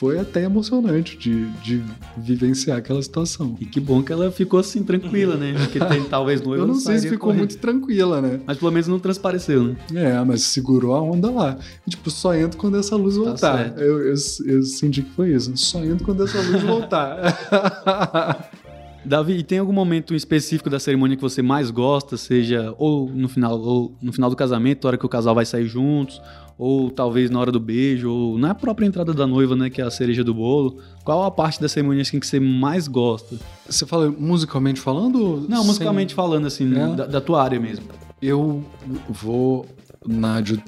Foi 0.00 0.18
até 0.18 0.44
emocionante 0.44 1.14
de, 1.14 1.44
de 1.62 1.84
vivenciar 2.16 2.78
aquela 2.78 3.02
situação. 3.02 3.54
E 3.60 3.66
que 3.66 3.78
bom 3.78 4.02
que 4.02 4.10
ela 4.10 4.32
ficou 4.32 4.58
assim 4.58 4.82
tranquila, 4.82 5.36
né? 5.36 5.52
Porque 5.52 5.76
tem, 5.84 6.02
talvez 6.04 6.40
noiva 6.40 6.62
Eu 6.62 6.66
não 6.66 6.74
sei 6.74 7.00
se 7.00 7.10
ficou 7.10 7.34
muito 7.34 7.58
tranquila, 7.58 8.22
né? 8.22 8.40
Mas 8.46 8.56
pelo 8.56 8.70
menos 8.70 8.88
não 8.88 8.98
transpareceu, 8.98 9.62
né? 9.62 9.76
É, 9.94 10.24
mas 10.24 10.40
segurou 10.44 10.94
a 10.94 11.02
onda 11.02 11.30
lá. 11.30 11.58
E, 11.86 11.90
tipo, 11.90 12.10
só 12.10 12.34
entro 12.34 12.58
quando 12.58 12.78
essa 12.78 12.96
luz 12.96 13.16
voltar. 13.16 13.36
Tá 13.36 13.58
certo. 13.58 13.78
eu, 13.78 14.00
eu, 14.00 14.14
eu 14.46 14.62
senti 14.62 15.02
que 15.02 15.10
foi 15.10 15.34
isso. 15.34 15.54
Só 15.54 15.84
entro 15.84 16.02
quando 16.02 16.24
essa 16.24 16.40
luz 16.40 16.62
voltar. 16.62 18.48
Davi, 19.04 19.38
e 19.38 19.42
tem 19.42 19.58
algum 19.58 19.72
momento 19.72 20.14
específico 20.14 20.68
da 20.68 20.78
cerimônia 20.78 21.16
que 21.16 21.22
você 21.22 21.40
mais 21.42 21.70
gosta, 21.70 22.16
seja 22.16 22.74
ou 22.78 23.08
no 23.08 23.28
final, 23.28 23.58
ou 23.58 23.94
no 24.02 24.12
final 24.12 24.28
do 24.28 24.36
casamento, 24.36 24.86
a 24.86 24.88
hora 24.88 24.98
que 24.98 25.06
o 25.06 25.08
casal 25.08 25.34
vai 25.34 25.46
sair 25.46 25.66
juntos, 25.66 26.20
ou 26.58 26.90
talvez 26.90 27.30
na 27.30 27.40
hora 27.40 27.50
do 27.50 27.58
beijo, 27.58 28.10
ou 28.10 28.38
na 28.38 28.54
própria 28.54 28.84
entrada 28.84 29.14
da 29.14 29.26
noiva, 29.26 29.56
né, 29.56 29.70
que 29.70 29.80
é 29.80 29.84
a 29.84 29.90
cereja 29.90 30.22
do 30.22 30.34
bolo. 30.34 30.78
Qual 31.02 31.24
a 31.24 31.30
parte 31.30 31.58
da 31.60 31.68
cerimônia 31.68 32.02
assim, 32.02 32.20
que 32.20 32.26
você 32.26 32.38
mais 32.38 32.86
gosta? 32.86 33.36
Você 33.66 33.86
fala 33.86 34.10
musicalmente 34.10 34.78
falando? 34.78 35.46
Não, 35.48 35.58
sem- 35.58 35.66
musicalmente 35.68 36.14
falando, 36.14 36.46
assim, 36.46 36.70
É? 36.76 36.94
da, 36.94 37.06
da 37.06 37.20
tua 37.22 37.42
área 37.42 37.58
mesmo. 37.58 37.86
Eu 38.20 38.62
vou 39.08 39.64
na 40.06 40.42
de. 40.42 40.62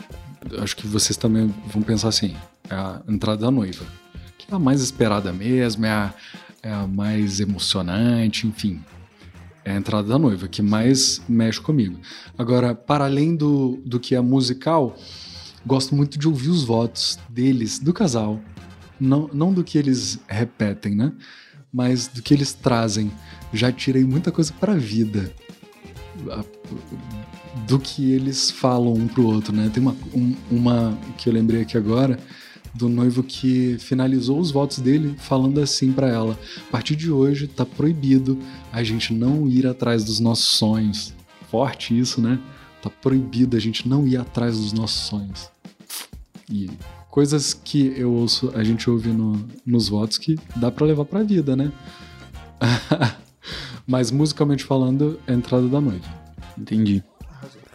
Acho 0.59 0.75
que 0.77 0.87
vocês 0.87 1.17
também 1.19 1.55
vão 1.67 1.83
pensar 1.83 2.09
assim: 2.09 2.35
é 2.71 2.75
a 2.75 3.03
entrada 3.07 3.43
da 3.43 3.51
noiva. 3.51 3.85
Que 4.39 4.51
é 4.51 4.57
a 4.57 4.59
mais 4.59 4.81
esperada 4.81 5.33
mesmo, 5.33 5.85
é 5.85 5.91
a, 5.91 6.15
é 6.63 6.73
a 6.73 6.87
mais 6.87 7.41
emocionante, 7.41 8.47
enfim. 8.47 8.81
É 9.65 9.73
a 9.73 9.77
entrada 9.77 10.09
da 10.09 10.19
noiva, 10.19 10.49
que 10.49 10.63
mais 10.63 11.21
mexe 11.29 11.61
comigo. 11.61 11.99
Agora, 12.37 12.75
para 12.75 13.05
além 13.05 13.35
do, 13.37 13.81
do 13.85 14.01
que 14.01 14.15
é 14.15 14.21
musical, 14.21 14.97
gosto 15.65 15.95
muito 15.95 16.19
de 16.19 16.27
ouvir 16.27 16.51
os 16.51 16.65
votos 16.65 17.19
deles, 17.29 17.79
do 17.79 17.93
casal. 17.93 18.41
Não, 18.99 19.29
não 19.33 19.53
do 19.53 19.63
que 19.65 19.79
eles 19.79 20.19
repetem, 20.29 20.95
né? 20.95 21.13
Mas 21.73 22.09
do 22.09 22.23
que 22.23 22.35
eles 22.35 22.53
trazem. 22.53 23.11
Já 23.53 23.71
tirei 23.73 24.05
muita 24.05 24.31
coisa 24.31 24.53
para 24.53 24.73
a 24.73 24.77
vida 24.77 25.33
do 27.67 27.79
que 27.79 28.13
eles 28.13 28.51
falam 28.51 28.93
um 28.95 29.09
pro 29.09 29.25
outro, 29.27 29.55
né? 29.55 29.71
Tem 29.73 29.83
uma, 29.83 29.97
um- 30.15 30.37
uma 30.51 30.99
que 31.17 31.29
eu 31.29 31.33
lembrei 31.33 31.63
aqui 31.63 31.77
agora 31.77 32.19
do 32.75 32.89
noivo 32.89 33.23
que 33.23 33.77
finalizou 33.79 34.41
os 34.41 34.51
votos 34.51 34.79
dele 34.79 35.15
falando 35.19 35.61
assim 35.61 35.93
pra 35.93 36.09
ela: 36.09 36.39
a 36.69 36.71
partir 36.71 36.97
de 36.97 37.11
hoje 37.11 37.47
tá 37.47 37.65
proibido 37.67 38.39
a 38.73 38.83
gente 38.83 39.13
não 39.13 39.47
ir 39.49 39.67
atrás 39.67 40.05
dos 40.05 40.19
nossos 40.21 40.47
sonhos. 40.47 41.13
Forte 41.51 41.99
isso, 41.99 42.21
né? 42.21 42.39
Tá 42.83 42.89
proibido 42.91 43.57
a 43.57 43.61
gente 43.61 43.89
não 43.89 44.07
ir 44.09 44.17
atrás 44.17 44.59
dos 44.59 44.73
nossos 44.73 45.03
sonhos. 45.07 45.51
E 46.51 46.71
coisas 47.11 47.53
que 47.55 47.93
eu 47.97 48.11
ouço, 48.13 48.51
a 48.55 48.65
gente 48.65 48.89
ouve 48.91 49.11
no- 49.11 49.47
nos 49.65 49.89
votos 49.89 50.17
que 50.19 50.39
dá 50.57 50.71
pra 50.71 50.87
levar 50.87 51.05
pra 51.05 51.23
vida, 51.23 51.55
né? 51.55 51.71
Mas 53.87 54.11
musicalmente 54.11 54.65
falando, 54.65 55.19
é 55.27 55.33
a 55.33 55.35
entrada 55.37 55.69
da 55.69 55.81
noiva. 55.81 56.05
Entendi. 56.57 57.03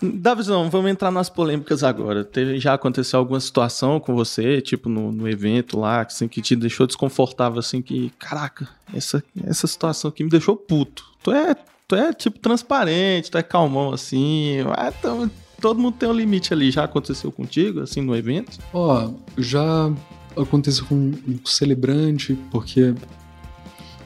Davizão, 0.02 0.70
vamos 0.70 0.92
entrar 0.92 1.12
nas 1.12 1.30
polêmicas 1.30 1.84
agora. 1.84 2.24
Teve, 2.24 2.60
já 2.60 2.74
aconteceu 2.74 3.20
alguma 3.20 3.40
situação 3.40 4.00
com 4.00 4.14
você, 4.14 4.62
tipo 4.62 4.90
no, 4.90 5.12
no 5.12 5.28
evento 5.28 5.80
lá, 5.80 6.02
assim, 6.02 6.28
que 6.28 6.42
te 6.42 6.56
deixou 6.56 6.86
desconfortável, 6.86 7.60
assim, 7.60 7.82
que, 7.82 8.12
caraca, 8.20 8.68
essa, 8.94 9.24
essa 9.44 9.66
situação 9.66 10.10
aqui 10.10 10.24
me 10.24 10.30
deixou 10.30 10.56
puto. 10.56 11.04
Tu 11.24 11.32
é, 11.32 11.56
tu 11.88 11.96
é, 11.96 12.14
tipo, 12.14 12.38
transparente, 12.40 13.32
tu 13.32 13.38
é 13.38 13.44
calmão, 13.44 13.92
assim, 13.92 14.58
ah, 14.76 14.94
então, 14.98 15.30
todo 15.60 15.80
mundo 15.80 15.96
tem 15.98 16.08
um 16.08 16.14
limite 16.14 16.54
ali. 16.54 16.70
Já 16.70 16.84
aconteceu 16.84 17.32
contigo, 17.32 17.82
assim, 17.82 18.02
no 18.02 18.16
evento? 18.16 18.60
Ó, 18.74 19.12
já 19.38 19.92
aconteceu 20.36 20.86
com 20.86 20.96
um 20.96 21.40
celebrante, 21.44 22.38
porque 22.52 22.94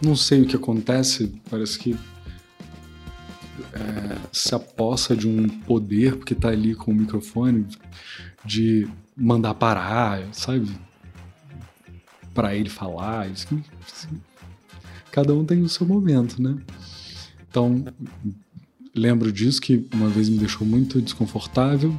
não 0.02 0.16
sei 0.16 0.42
o 0.42 0.46
que 0.46 0.56
acontece, 0.56 1.34
parece 1.50 1.78
que 1.78 1.98
é, 3.74 4.18
se 4.32 4.54
apossa 4.54 5.16
de 5.16 5.28
um 5.28 5.48
poder, 5.48 6.18
porque 6.18 6.36
tá 6.36 6.50
ali 6.50 6.76
com 6.76 6.92
o 6.92 6.96
microfone, 6.96 7.68
de 8.46 8.88
mandar 9.16 9.54
parar, 9.54 10.22
sabe? 10.32 10.70
Pra 12.34 12.56
ele 12.56 12.70
falar. 12.70 13.30
Isso 13.30 13.48
Cada 15.12 15.34
um 15.34 15.46
tem 15.46 15.62
o 15.62 15.70
seu 15.70 15.86
momento, 15.86 16.42
né? 16.42 16.58
Então, 17.50 17.84
lembro 18.96 19.32
disso 19.32 19.62
que 19.62 19.88
uma 19.94 20.08
vez 20.08 20.30
me 20.30 20.38
deixou 20.38 20.66
muito 20.66 21.02
desconfortável. 21.02 21.94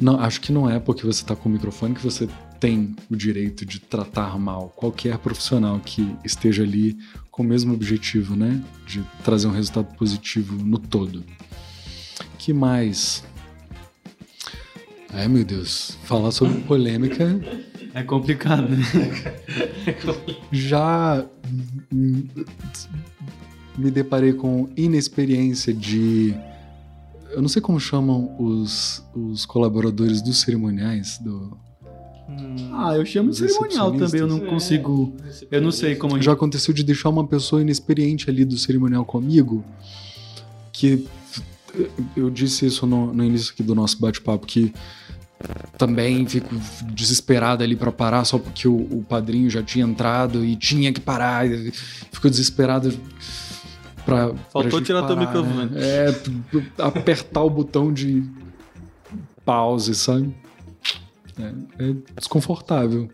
Não, 0.00 0.20
acho 0.20 0.40
que 0.40 0.52
não 0.52 0.70
é 0.70 0.78
porque 0.78 1.04
você 1.04 1.24
tá 1.24 1.34
com 1.34 1.48
o 1.48 1.52
microfone 1.52 1.94
que 1.94 2.04
você 2.04 2.28
tem 2.60 2.94
o 3.10 3.16
direito 3.16 3.64
de 3.64 3.80
tratar 3.80 4.38
mal 4.38 4.68
qualquer 4.76 5.18
profissional 5.18 5.80
que 5.80 6.14
esteja 6.24 6.62
ali 6.62 6.98
com 7.38 7.44
o 7.44 7.46
mesmo 7.46 7.72
objetivo, 7.72 8.34
né? 8.34 8.60
De 8.84 9.00
trazer 9.22 9.46
um 9.46 9.52
resultado 9.52 9.94
positivo 9.94 10.56
no 10.56 10.76
todo. 10.76 11.22
Que 12.36 12.52
mais? 12.52 13.22
Ai, 15.10 15.28
meu 15.28 15.44
Deus. 15.44 15.96
Falar 16.02 16.32
sobre 16.32 16.60
polêmica 16.62 17.40
É 17.94 18.02
complicado, 18.02 18.68
né? 18.70 18.84
já 20.50 21.24
me 21.92 23.90
deparei 23.92 24.32
com 24.32 24.68
inexperiência 24.76 25.72
de 25.72 26.34
eu 27.30 27.40
não 27.40 27.48
sei 27.48 27.62
como 27.62 27.78
chamam 27.78 28.34
os, 28.36 29.04
os 29.14 29.46
colaboradores 29.46 30.20
dos 30.20 30.40
cerimoniais 30.40 31.18
do. 31.18 31.56
Ah, 32.72 32.94
eu 32.94 33.06
chamo 33.06 33.30
de 33.30 33.38
cerimonial 33.38 33.92
também, 33.92 34.20
eu 34.20 34.26
não 34.26 34.40
consigo. 34.40 35.16
Eu 35.50 35.62
não 35.62 35.70
sei 35.70 35.96
como. 35.96 36.20
Já 36.20 36.32
aconteceu 36.32 36.74
de 36.74 36.84
deixar 36.84 37.08
uma 37.08 37.26
pessoa 37.26 37.62
inexperiente 37.62 38.28
ali 38.28 38.44
do 38.44 38.58
cerimonial 38.58 39.04
comigo, 39.04 39.64
que 40.72 41.06
eu 42.16 42.28
disse 42.28 42.66
isso 42.66 42.86
no, 42.86 43.12
no 43.14 43.24
início 43.24 43.52
aqui 43.52 43.62
do 43.62 43.74
nosso 43.74 43.98
bate-papo, 43.98 44.46
que 44.46 44.72
também 45.76 46.26
fico 46.26 46.54
desesperado 46.92 47.62
ali 47.62 47.76
para 47.76 47.92
parar 47.92 48.24
só 48.24 48.38
porque 48.38 48.66
o, 48.66 48.76
o, 48.76 49.04
padrinho 49.08 49.48
já 49.48 49.62
tinha 49.62 49.84
entrado 49.84 50.44
e 50.44 50.56
tinha 50.56 50.92
que 50.92 51.00
parar. 51.00 51.46
Fico 52.12 52.28
desesperado 52.28 52.92
pra. 54.04 54.34
Faltou 54.50 54.70
pra 54.70 54.82
tirar 54.82 55.06
teu 55.06 55.16
microfone. 55.16 55.70
É, 55.76 56.14
apertar 56.78 57.42
o 57.42 57.50
botão 57.50 57.92
de 57.92 58.22
pause, 59.44 59.94
sabe? 59.94 60.34
É, 61.38 61.90
é 61.90 61.94
desconfortável. 62.16 63.08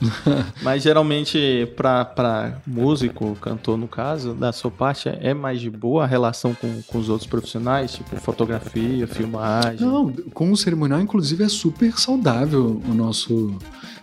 Mas 0.62 0.82
geralmente, 0.82 1.68
para 1.76 2.60
músico, 2.66 3.36
cantor 3.40 3.76
no 3.76 3.86
caso, 3.86 4.34
da 4.34 4.52
sua 4.52 4.70
parte, 4.70 5.08
é 5.08 5.34
mais 5.34 5.60
de 5.60 5.70
boa 5.70 6.04
a 6.04 6.06
relação 6.06 6.54
com, 6.54 6.82
com 6.82 6.98
os 6.98 7.08
outros 7.08 7.28
profissionais, 7.28 7.92
tipo 7.92 8.16
fotografia, 8.16 9.06
filmagem? 9.06 9.86
Não, 9.86 10.10
com 10.32 10.50
o 10.50 10.56
cerimonial, 10.56 11.00
inclusive, 11.00 11.44
é 11.44 11.48
super 11.48 11.98
saudável 11.98 12.80
o 12.88 12.94
nosso. 12.94 13.56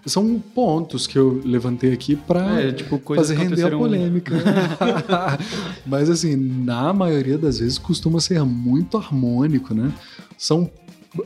São 0.05 0.39
pontos 0.39 1.05
que 1.05 1.18
eu 1.18 1.41
levantei 1.43 1.91
aqui 1.91 2.15
para 2.15 2.61
é, 2.61 2.72
tipo, 2.72 3.01
fazer 3.13 3.36
render 3.36 3.65
a 3.65 3.72
polêmica. 3.72 4.36
Mas, 5.86 6.09
assim, 6.09 6.36
na 6.36 6.93
maioria 6.93 7.38
das 7.38 7.59
vezes 7.59 7.78
costuma 7.78 8.22
ser 8.22 8.41
muito 8.45 8.95
harmônico, 8.97 9.74
né? 9.74 9.91
São 10.38 10.70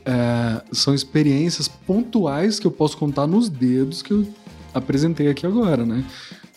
é, 0.05 0.61
são 0.71 0.93
experiências 0.93 1.67
pontuais 1.67 2.59
que 2.59 2.67
eu 2.67 2.71
posso 2.71 2.97
contar 2.97 3.27
nos 3.27 3.49
dedos 3.49 4.01
que 4.01 4.11
eu 4.11 4.27
apresentei 4.73 5.27
aqui 5.27 5.45
agora, 5.45 5.85
né? 5.85 6.05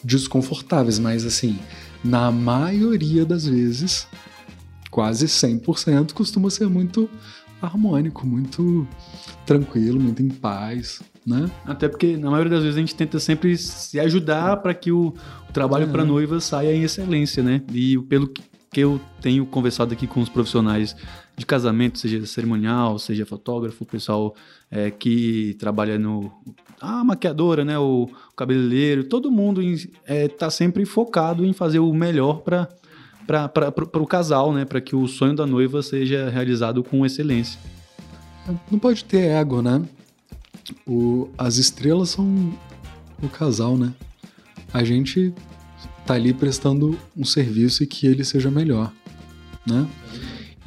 Desconfortáveis, 0.03 0.99
mas 0.99 1.25
assim, 1.25 1.59
na 2.03 2.31
maioria 2.31 3.25
das 3.25 3.47
vezes, 3.47 4.07
quase 4.91 5.27
100%, 5.27 6.13
costuma 6.13 6.51
ser 6.51 6.69
muito 6.69 7.09
harmônico, 7.61 8.27
muito 8.27 8.87
tranquilo, 9.47 9.99
muito 9.99 10.23
em 10.23 10.29
paz, 10.29 11.03
né? 11.27 11.51
Até 11.65 11.89
porque 11.89 12.17
na 12.17 12.31
maioria 12.31 12.51
das 12.51 12.63
vezes 12.63 12.77
a 12.77 12.81
gente 12.81 12.95
tenta 12.95 13.19
sempre 13.19 13.57
se 13.57 13.99
ajudar 13.99 14.59
para 14.59 14.75
que 14.75 14.93
o, 14.93 15.15
o 15.49 15.53
trabalho 15.53 15.85
é. 15.85 15.87
para 15.87 16.05
noiva 16.05 16.41
saia 16.41 16.75
em 16.75 16.83
excelência, 16.83 17.43
né? 17.43 17.63
E 17.73 17.99
pelo 18.03 18.29
que 18.29 18.43
eu 18.81 19.01
tenho 19.21 19.47
conversado 19.47 19.93
aqui 19.95 20.07
com 20.07 20.21
os 20.21 20.29
profissionais 20.29 20.95
de 21.37 21.45
casamento, 21.45 21.99
seja 21.99 22.25
cerimonial, 22.27 22.99
seja 22.99 23.27
fotógrafo, 23.27 23.83
o 23.83 23.87
pessoal 23.87 24.35
é, 24.71 24.91
que 24.91 25.57
trabalha 25.59 25.99
no. 25.99 26.33
A 26.81 27.03
maquiadora, 27.03 27.65
né? 27.65 27.79
O, 27.79 28.05
o 28.05 28.37
cabeleireiro, 28.37 29.05
todo 29.05 29.31
mundo 29.31 29.63
está 29.63 29.91
é, 30.07 30.29
tá 30.29 30.51
sempre 30.51 30.85
focado 30.85 31.45
em 31.45 31.53
fazer 31.53 31.79
o 31.79 31.93
melhor 31.93 32.41
para 32.43 32.69
para 33.27 34.03
o 34.03 34.07
casal, 34.07 34.53
né? 34.53 34.65
Para 34.65 34.81
que 34.81 34.95
o 34.95 35.09
sonho 35.09 35.35
da 35.35 35.47
noiva 35.47 35.83
seja 35.83 36.29
realizado 36.29 36.85
com 36.85 37.05
excelência. 37.07 37.59
Não 38.71 38.79
pode 38.79 39.05
ter 39.05 39.29
ego, 39.31 39.63
né? 39.63 39.83
O, 40.87 41.31
as 41.37 41.57
estrelas 41.57 42.11
são 42.11 42.53
o 43.23 43.29
casal, 43.29 43.77
né? 43.77 43.93
A 44.73 44.85
gente 44.85 45.33
tá 46.07 46.15
ali 46.15 46.35
prestando 46.35 46.99
um 47.17 47.25
serviço 47.25 47.83
e 47.83 47.87
que 47.87 48.07
ele 48.07 48.25
seja 48.25 48.51
melhor, 48.51 48.93
né? 49.67 49.89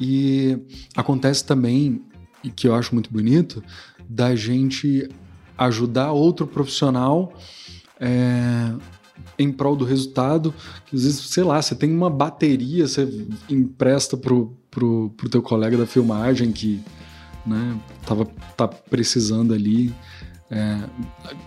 E 0.00 0.58
acontece 0.96 1.44
também, 1.44 2.02
e 2.42 2.50
que 2.50 2.68
eu 2.68 2.74
acho 2.74 2.94
muito 2.94 3.10
bonito, 3.10 3.62
da 4.08 4.34
gente 4.34 5.08
ajudar 5.56 6.12
outro 6.12 6.46
profissional 6.46 7.32
é, 8.00 8.72
em 9.38 9.50
prol 9.52 9.74
do 9.74 9.84
resultado. 9.84 10.54
Que 10.86 10.96
às 10.96 11.02
vezes, 11.02 11.20
sei 11.20 11.42
lá, 11.42 11.60
você 11.60 11.74
tem 11.74 11.92
uma 11.92 12.08
bateria, 12.08 12.86
você 12.86 13.08
empresta 13.48 14.16
pro, 14.16 14.56
pro, 14.70 15.10
pro 15.16 15.28
teu 15.28 15.42
colega 15.42 15.76
da 15.76 15.86
filmagem 15.86 16.52
que 16.52 16.80
né, 17.44 17.78
tava, 18.06 18.26
tá 18.56 18.68
precisando 18.68 19.52
ali. 19.52 19.92
É, 20.50 20.80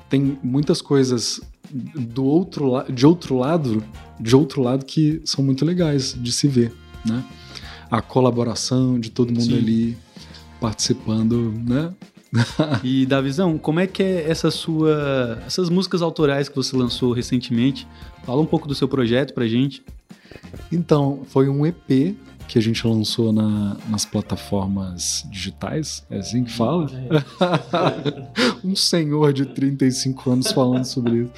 tem 0.10 0.38
muitas 0.43 0.82
coisas 0.82 1.41
do 1.72 2.26
outro 2.26 2.84
de 2.91 3.06
outro 3.06 3.38
lado 3.38 3.84
de 4.20 4.36
outro 4.36 4.62
lado 4.62 4.84
que 4.84 5.22
são 5.24 5.43
muito 5.43 5.64
legais 5.64 6.14
de 6.20 6.32
se 6.32 6.45
ver 6.45 6.74
né 7.06 7.24
a 7.92 8.02
colaboração 8.02 8.98
de 8.98 9.12
todo 9.12 9.34
mundo 9.34 9.44
Sim. 9.44 9.58
ali 9.58 9.98
participando, 10.62 11.54
né? 11.68 11.94
e 12.82 13.06
Davizão, 13.06 13.58
como 13.58 13.82
é 13.82 13.88
que 13.88 14.02
é 14.02 14.30
essa 14.30 14.50
sua, 14.50 15.44
essas 15.46 15.70
músicas 15.70 16.02
autorais 16.02 16.48
que 16.48 16.56
você 16.56 16.76
lançou 16.78 17.12
recentemente? 17.12 17.86
Fala 18.24 18.42
um 18.42 18.46
pouco 18.46 18.68
do 18.68 18.74
seu 18.74 18.88
projeto 18.88 19.34
pra 19.34 19.46
gente. 19.46 19.84
Então, 20.72 21.24
foi 21.28 21.50
um 21.50 21.66
EP 21.66 22.16
que 22.48 22.58
a 22.58 22.62
gente 22.62 22.86
lançou 22.88 23.34
na, 23.34 23.78
nas 23.89 24.06
plataformas 24.06 25.26
digitais, 25.30 26.06
é 26.10 26.20
assim 26.20 26.44
que 26.44 26.52
fala? 26.52 26.89
Um 28.64 28.76
senhor 28.76 29.34
de 29.34 29.46
35 29.46 30.32
anos 30.32 30.52
falando 30.52 30.86
sobre 30.86 31.24
isso. 31.24 31.32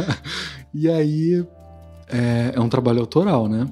e 0.74 0.88
aí, 0.88 1.46
é, 2.08 2.52
é 2.54 2.60
um 2.60 2.68
trabalho 2.68 3.00
autoral, 3.00 3.48
né? 3.48 3.66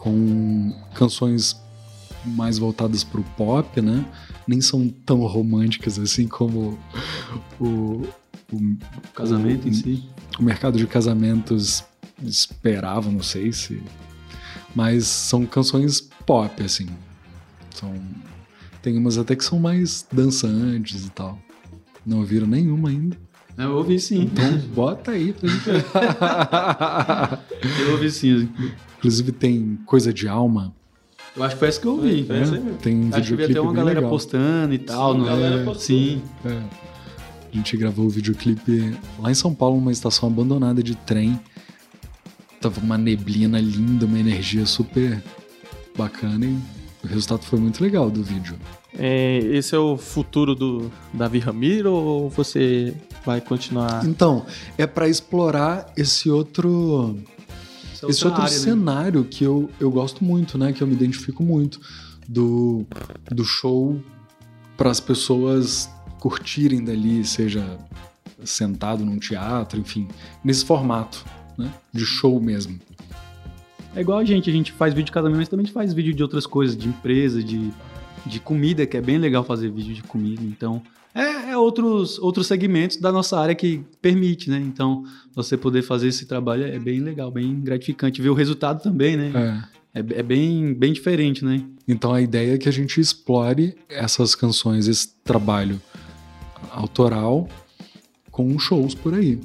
Com 0.00 0.74
canções 0.94 1.60
mais 2.24 2.58
voltadas 2.58 3.04
para 3.04 3.20
o 3.20 3.24
pop, 3.36 3.80
né? 3.80 4.04
Nem 4.46 4.60
são 4.60 4.88
tão 4.88 5.20
românticas 5.26 5.98
assim 5.98 6.26
como 6.26 6.78
o, 7.60 8.02
o, 8.52 8.76
casamento 9.14 9.66
o, 9.66 9.68
em 9.68 9.72
si. 9.72 10.08
O 10.38 10.42
mercado 10.42 10.78
de 10.78 10.86
casamentos 10.86 11.84
esperava, 12.22 13.10
não 13.10 13.22
sei 13.22 13.52
se. 13.52 13.82
Mas 14.74 15.06
são 15.06 15.44
canções 15.46 16.00
pop, 16.26 16.62
assim. 16.62 16.88
São, 17.74 17.94
tem 18.82 18.96
umas 18.96 19.18
até 19.18 19.36
que 19.36 19.44
são 19.44 19.58
mais 19.58 20.06
dançantes 20.10 21.06
e 21.06 21.10
tal. 21.10 21.38
Não 22.04 22.18
ouviram 22.18 22.46
nenhuma 22.46 22.88
ainda. 22.88 23.16
Eu 23.64 23.76
ouvi 23.76 23.98
sim. 23.98 24.22
Então 24.22 24.58
bota 24.74 25.12
aí 25.12 25.32
pra 25.32 25.48
gente. 25.48 25.70
eu 27.82 27.92
ouvi 27.92 28.10
sim. 28.10 28.48
Inclusive 28.98 29.32
tem 29.32 29.78
Coisa 29.86 30.12
de 30.12 30.28
Alma. 30.28 30.74
Eu 31.36 31.44
acho 31.44 31.56
que 31.56 31.64
essa 31.64 31.80
que 31.80 31.86
eu 31.86 32.00
vi. 32.00 32.26
É, 32.28 32.42
é, 32.42 32.74
tem 32.82 33.08
acho 33.12 33.28
que 33.28 33.36
vi 33.36 33.44
até 33.44 33.60
uma 33.60 33.72
galera 33.72 34.00
legal. 34.00 34.10
postando 34.10 34.74
e 34.74 34.78
tal. 34.78 35.14
Sim, 35.14 35.28
é, 35.28 35.74
sim. 35.74 36.22
É. 36.44 36.60
A 37.52 37.56
gente 37.56 37.76
gravou 37.76 38.06
o 38.06 38.10
videoclipe 38.10 38.96
lá 39.18 39.30
em 39.30 39.34
São 39.34 39.54
Paulo, 39.54 39.76
numa 39.76 39.92
estação 39.92 40.28
abandonada 40.28 40.82
de 40.82 40.94
trem. 40.94 41.38
Tava 42.60 42.80
uma 42.80 42.98
neblina 42.98 43.60
linda, 43.60 44.06
uma 44.06 44.18
energia 44.18 44.66
super 44.66 45.22
bacana 45.96 46.46
e 46.46 46.58
o 47.02 47.08
resultado 47.08 47.42
foi 47.42 47.58
muito 47.58 47.82
legal 47.82 48.10
do 48.10 48.22
vídeo. 48.22 48.56
É, 49.02 49.38
esse 49.38 49.74
é 49.74 49.78
o 49.78 49.96
futuro 49.96 50.54
do 50.54 50.92
Davi 51.14 51.38
Ramiro 51.38 51.90
ou 51.90 52.28
você 52.28 52.94
vai 53.24 53.40
continuar? 53.40 54.04
Então, 54.04 54.44
é 54.76 54.86
para 54.86 55.08
explorar 55.08 55.90
esse 55.96 56.28
outro 56.28 57.16
esse 58.06 58.26
outro 58.26 58.42
área, 58.42 58.52
cenário 58.52 59.22
né? 59.22 59.26
que 59.30 59.42
eu, 59.42 59.70
eu 59.80 59.90
gosto 59.90 60.22
muito, 60.22 60.58
né? 60.58 60.74
Que 60.74 60.82
eu 60.82 60.86
me 60.86 60.92
identifico 60.92 61.42
muito. 61.42 61.80
Do, 62.28 62.86
do 63.30 63.42
show 63.42 63.98
para 64.76 64.90
as 64.90 65.00
pessoas 65.00 65.90
curtirem 66.20 66.84
dali, 66.84 67.24
seja 67.24 67.78
sentado 68.44 69.02
num 69.02 69.18
teatro, 69.18 69.80
enfim, 69.80 70.08
nesse 70.44 70.64
formato, 70.64 71.24
né? 71.56 71.72
De 71.90 72.04
show 72.04 72.38
mesmo. 72.38 72.78
É 73.96 74.02
igual 74.02 74.18
a 74.18 74.24
gente, 74.24 74.48
a 74.50 74.52
gente 74.52 74.72
faz 74.72 74.92
vídeo 74.92 75.06
de 75.06 75.12
casamento, 75.12 75.38
mas 75.38 75.48
também 75.48 75.64
a 75.64 75.66
gente 75.66 75.74
faz 75.74 75.94
vídeo 75.94 76.14
de 76.14 76.22
outras 76.22 76.46
coisas, 76.46 76.76
de 76.76 76.86
empresa, 76.86 77.42
de, 77.42 77.72
de 78.26 78.40
comida, 78.40 78.86
que 78.86 78.96
é 78.96 79.00
bem 79.00 79.18
legal 79.18 79.44
fazer 79.44 79.70
vídeo 79.70 79.94
de 79.94 80.02
comida. 80.02 80.42
Então, 80.42 80.82
é, 81.14 81.50
é, 81.50 81.56
outros, 81.56 82.18
outros 82.18 82.46
segmentos 82.46 82.96
da 82.96 83.10
nossa 83.10 83.38
área 83.38 83.54
que 83.54 83.82
permite, 84.00 84.48
né? 84.48 84.58
Então, 84.58 85.04
você 85.34 85.56
poder 85.56 85.82
fazer 85.82 86.08
esse 86.08 86.26
trabalho 86.26 86.64
é 86.64 86.78
bem 86.78 87.00
legal, 87.00 87.30
bem 87.30 87.60
gratificante. 87.60 88.22
Ver 88.22 88.30
o 88.30 88.34
resultado 88.34 88.82
também, 88.82 89.16
né? 89.16 89.32
É. 89.34 89.80
É, 89.92 89.98
é 89.98 90.22
bem, 90.22 90.72
bem 90.72 90.92
diferente, 90.92 91.44
né? 91.44 91.64
Então, 91.86 92.12
a 92.12 92.20
ideia 92.20 92.54
é 92.54 92.58
que 92.58 92.68
a 92.68 92.72
gente 92.72 93.00
explore 93.00 93.74
essas 93.88 94.36
canções, 94.36 94.86
esse 94.86 95.14
trabalho 95.24 95.80
autoral 96.70 97.48
com 98.30 98.56
shows 98.58 98.94
por 98.94 99.14
aí. 99.14 99.40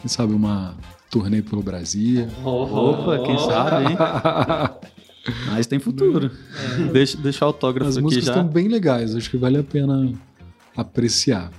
Quem 0.00 0.08
sabe 0.08 0.34
uma 0.34 0.74
turnê 1.08 1.40
pelo 1.40 1.62
Brasil. 1.62 2.26
Opa, 2.44 3.20
quem 3.20 3.38
sabe, 3.38 3.92
hein? 3.92 3.96
Mas 5.46 5.66
tem 5.66 5.78
futuro. 5.78 6.30
É. 6.78 6.92
Deixa, 6.92 7.16
deixa 7.16 7.44
o 7.44 7.48
autógrafo 7.48 7.88
As 7.88 7.96
aqui 7.96 8.02
músicas 8.04 8.26
já. 8.26 8.32
estão 8.32 8.46
bem 8.46 8.68
legais, 8.68 9.14
acho 9.14 9.30
que 9.30 9.36
vale 9.36 9.58
a 9.58 9.62
pena 9.62 10.12
apreciar. 10.76 11.50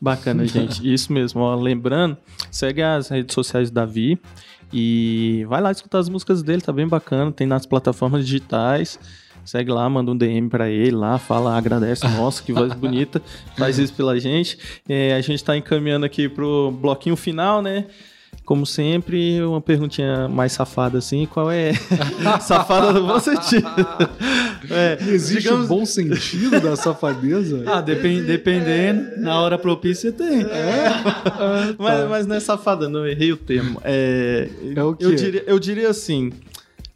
Bacana, 0.00 0.44
gente. 0.46 0.92
Isso 0.92 1.12
mesmo. 1.12 1.40
Ó, 1.40 1.54
lembrando, 1.54 2.16
segue 2.50 2.82
as 2.82 3.08
redes 3.08 3.34
sociais 3.34 3.70
do 3.70 3.74
Davi 3.74 4.18
e 4.72 5.44
vai 5.48 5.60
lá 5.60 5.70
escutar 5.70 5.98
as 5.98 6.08
músicas 6.08 6.42
dele, 6.42 6.60
tá 6.62 6.72
bem 6.72 6.88
bacana. 6.88 7.30
Tem 7.30 7.46
nas 7.46 7.66
plataformas 7.66 8.24
digitais. 8.26 8.98
segue 9.44 9.70
lá, 9.70 9.88
manda 9.88 10.10
um 10.10 10.16
DM 10.16 10.48
para 10.48 10.68
ele 10.68 10.96
lá, 10.96 11.18
fala, 11.18 11.56
agradece, 11.56 12.06
nossa, 12.08 12.42
que 12.42 12.52
voz 12.52 12.72
bonita, 12.74 13.22
faz 13.56 13.78
isso 13.78 13.92
pela 13.94 14.18
gente. 14.18 14.58
É, 14.88 15.14
a 15.14 15.20
gente 15.20 15.44
tá 15.44 15.56
encaminhando 15.56 16.04
aqui 16.06 16.28
pro 16.28 16.72
bloquinho 16.72 17.16
final, 17.16 17.62
né? 17.62 17.86
Como 18.44 18.66
sempre, 18.66 19.40
uma 19.42 19.60
perguntinha 19.60 20.28
mais 20.28 20.52
safada 20.52 20.98
assim, 20.98 21.26
qual 21.26 21.50
é 21.50 21.72
safada 22.42 22.92
no 22.92 23.06
bom 23.06 23.20
sentido? 23.20 23.68
É, 24.70 24.96
Existe 25.08 25.42
digamos... 25.42 25.64
um 25.64 25.68
bom 25.68 25.84
sentido 25.84 26.60
da 26.60 26.76
safadeza? 26.76 27.64
Ah, 27.66 27.80
depend, 27.80 28.22
dependendo, 28.22 29.20
na 29.20 29.40
hora 29.40 29.58
propícia 29.58 30.12
tem. 30.12 30.42
É? 30.42 30.86
Ah, 31.26 31.74
mas, 31.78 32.00
tá. 32.00 32.08
mas 32.08 32.26
não 32.28 32.36
é 32.36 32.40
safada, 32.40 32.88
não, 32.88 33.04
errei 33.04 33.32
o 33.32 33.36
termo. 33.36 33.80
É, 33.82 34.48
é 34.76 34.84
o 34.84 34.94
quê? 34.94 35.04
Eu 35.04 35.14
diria, 35.16 35.44
eu 35.48 35.58
diria 35.58 35.90
assim, 35.90 36.30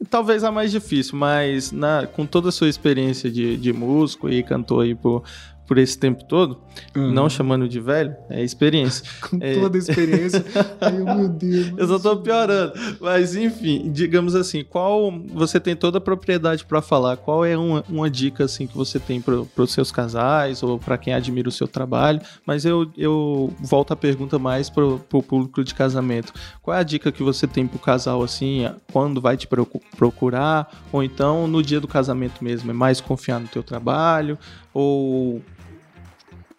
talvez 0.09 0.45
a 0.45 0.53
mais 0.53 0.71
difícil, 0.71 1.19
mas 1.19 1.73
na, 1.73 2.07
com 2.07 2.25
toda 2.25 2.51
a 2.51 2.53
sua 2.53 2.69
experiência 2.69 3.31
de, 3.31 3.57
de 3.57 3.73
músico 3.73 4.29
e 4.29 4.43
cantor 4.43 4.85
aí 4.85 4.95
por, 4.95 5.25
por 5.67 5.79
esse 5.79 5.99
tempo 5.99 6.25
todo, 6.25 6.59
uhum. 6.95 7.11
não 7.13 7.29
chamando 7.29 7.69
de 7.69 7.81
velho, 7.81 8.15
é 8.31 8.43
experiência. 8.43 9.05
Com 9.21 9.39
é... 9.41 9.55
toda 9.55 9.77
a 9.77 9.81
experiência. 9.81 10.45
Ai, 10.81 10.93
meu 10.93 11.29
Deus. 11.29 11.73
Eu 11.77 11.89
só 11.89 11.99
tô 11.99 12.17
piorando. 12.19 12.73
Mas, 13.01 13.35
enfim, 13.35 13.91
digamos 13.91 14.35
assim, 14.35 14.65
qual. 14.65 15.13
Você 15.35 15.59
tem 15.59 15.75
toda 15.75 15.99
a 15.99 16.01
propriedade 16.01 16.65
para 16.65 16.81
falar. 16.81 17.17
Qual 17.17 17.45
é 17.45 17.57
uma, 17.57 17.85
uma 17.89 18.09
dica, 18.09 18.45
assim, 18.45 18.67
que 18.67 18.77
você 18.77 18.99
tem 18.99 19.21
para 19.21 19.35
os 19.57 19.73
seus 19.73 19.91
casais 19.91 20.63
ou 20.63 20.79
para 20.79 20.97
quem 20.97 21.13
admira 21.13 21.49
o 21.49 21.53
seu 21.53 21.67
trabalho? 21.67 22.21
Mas 22.47 22.65
eu, 22.65 22.91
eu 22.97 23.53
volto 23.61 23.93
a 23.93 23.97
pergunta 23.97 24.39
mais 24.39 24.71
pro, 24.71 25.01
pro 25.09 25.23
público 25.23 25.65
de 25.65 25.75
casamento. 25.75 26.33
Qual 26.63 26.77
é 26.77 26.81
a 26.81 26.85
dica 26.85 27.11
que 27.11 27.23
você 27.23 27.47
tem 27.47 27.67
pro 27.67 27.79
casal, 27.79 28.23
assim, 28.23 28.71
quando 28.93 29.21
vai 29.21 29.37
te 29.37 29.49
procurar? 29.97 30.85
Ou 30.93 31.03
então 31.03 31.49
no 31.49 31.63
dia 31.63 31.81
do 31.81 31.89
casamento 31.89 32.45
mesmo? 32.45 32.71
É 32.71 32.75
mais 32.75 33.01
confiar 33.01 33.41
no 33.41 33.49
teu 33.49 33.63
trabalho? 33.63 34.39
Ou 34.73 35.43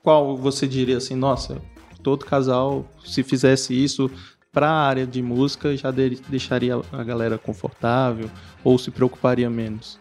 qual 0.08 0.38
você 0.38 0.66
diria 0.66 0.96
assim, 0.96 1.16
nossa, 1.16 1.62
todo 2.02 2.26
casal, 2.26 2.90
se 3.06 3.24
fizesse 3.24 3.74
isso 3.74 4.10
para 4.54 4.70
a 4.70 4.88
área 4.88 5.06
de 5.06 5.22
música, 5.22 5.76
já 5.76 5.92
deixaria 5.92 6.80
a 6.94 7.04
galera 7.04 7.38
confortável 7.38 8.32
ou 8.64 8.80
se 8.80 8.90
preocuparia 8.90 9.50
menos? 9.50 10.00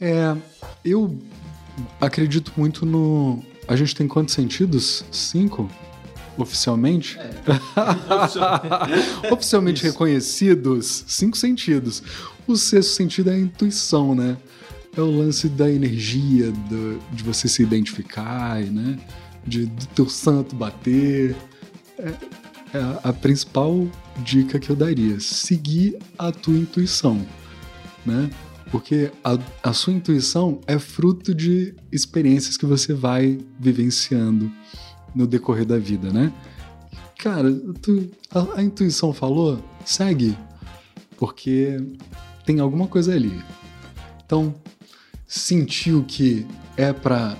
É, 0.00 0.32
eu 0.84 1.18
acredito 2.00 2.52
muito 2.56 2.86
no. 2.86 3.42
A 3.66 3.74
gente 3.74 3.96
tem 3.96 4.06
quantos 4.06 4.32
sentidos? 4.32 5.04
Cinco? 5.10 5.68
Oficialmente? 6.36 7.18
É. 7.18 7.32
Oficialmente 9.34 9.82
reconhecidos, 9.82 11.02
cinco 11.08 11.36
sentidos. 11.36 12.00
O 12.46 12.54
sexto 12.54 12.90
sentido 12.90 13.30
é 13.30 13.34
a 13.34 13.38
intuição, 13.40 14.14
né? 14.14 14.36
É 15.00 15.02
o 15.02 15.10
lance 15.10 15.48
da 15.48 15.70
energia, 15.70 16.50
do, 16.50 16.98
de 17.12 17.22
você 17.22 17.48
se 17.48 17.62
identificar, 17.62 18.60
né? 18.60 18.98
De, 19.46 19.66
do 19.66 19.86
teu 19.88 20.08
santo 20.08 20.56
bater. 20.56 21.36
É, 21.98 22.08
é 22.74 22.98
a 23.02 23.12
principal 23.12 23.88
dica 24.18 24.58
que 24.58 24.70
eu 24.70 24.76
daria. 24.76 25.20
Seguir 25.20 25.98
a 26.18 26.32
tua 26.32 26.56
intuição, 26.56 27.24
né? 28.04 28.30
Porque 28.70 29.10
a, 29.24 29.38
a 29.62 29.72
sua 29.72 29.92
intuição 29.92 30.60
é 30.66 30.78
fruto 30.78 31.34
de 31.34 31.74
experiências 31.90 32.56
que 32.56 32.66
você 32.66 32.92
vai 32.92 33.38
vivenciando 33.58 34.50
no 35.14 35.26
decorrer 35.26 35.64
da 35.64 35.78
vida, 35.78 36.12
né? 36.12 36.32
Cara, 37.18 37.52
tu, 37.80 38.10
a, 38.30 38.58
a 38.60 38.62
intuição 38.62 39.12
falou, 39.12 39.62
segue, 39.84 40.36
porque 41.16 41.80
tem 42.44 42.60
alguma 42.60 42.86
coisa 42.86 43.12
ali. 43.14 43.42
Então, 44.24 44.54
sentiu 45.28 46.02
que 46.04 46.46
é 46.74 46.90
para 46.92 47.36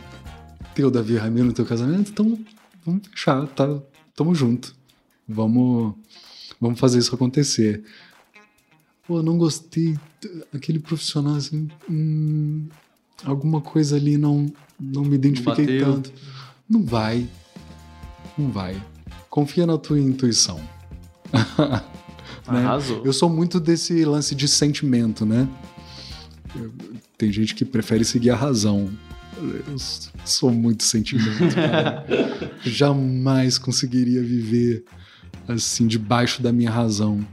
ter 0.74 0.84
o 0.84 0.90
Davi 0.90 1.16
Ramiro 1.16 1.46
no 1.46 1.52
teu 1.54 1.64
casamento, 1.64 2.10
então 2.10 2.38
vamos 2.84 3.08
fechar, 3.08 3.46
tá? 3.48 3.80
Tamo 4.14 4.34
junto. 4.34 4.76
Vamos, 5.26 5.94
vamos 6.60 6.78
fazer 6.78 6.98
isso 6.98 7.14
acontecer. 7.14 7.82
Pô, 9.06 9.22
não 9.22 9.38
gostei. 9.38 9.98
Aquele 10.52 10.78
profissional 10.78 11.36
assim. 11.36 11.68
Hum, 11.90 12.68
alguma 13.24 13.60
coisa 13.60 13.96
ali 13.96 14.18
não, 14.18 14.52
não 14.78 15.02
me 15.02 15.14
identifiquei 15.14 15.80
não 15.80 15.94
tanto. 15.94 16.12
Não 16.68 16.84
vai. 16.84 17.26
Não 18.36 18.50
vai. 18.50 18.80
Confia 19.30 19.66
na 19.66 19.78
tua 19.78 19.98
intuição. 19.98 20.60
né? 22.48 22.64
Eu 23.04 23.12
sou 23.12 23.30
muito 23.30 23.58
desse 23.58 24.04
lance 24.04 24.34
de 24.34 24.46
sentimento, 24.46 25.24
né? 25.24 25.48
Eu, 26.54 26.72
tem 27.18 27.32
gente 27.32 27.54
que 27.54 27.64
prefere 27.64 28.04
seguir 28.04 28.30
a 28.30 28.36
razão. 28.36 28.88
Eu 29.36 29.76
sou 30.24 30.52
muito 30.52 30.84
sentimento, 30.84 31.54
cara. 31.54 32.06
Jamais 32.64 33.58
conseguiria 33.58 34.22
viver 34.22 34.84
assim 35.48 35.88
debaixo 35.88 36.40
da 36.40 36.52
minha 36.52 36.70
razão. 36.70 37.26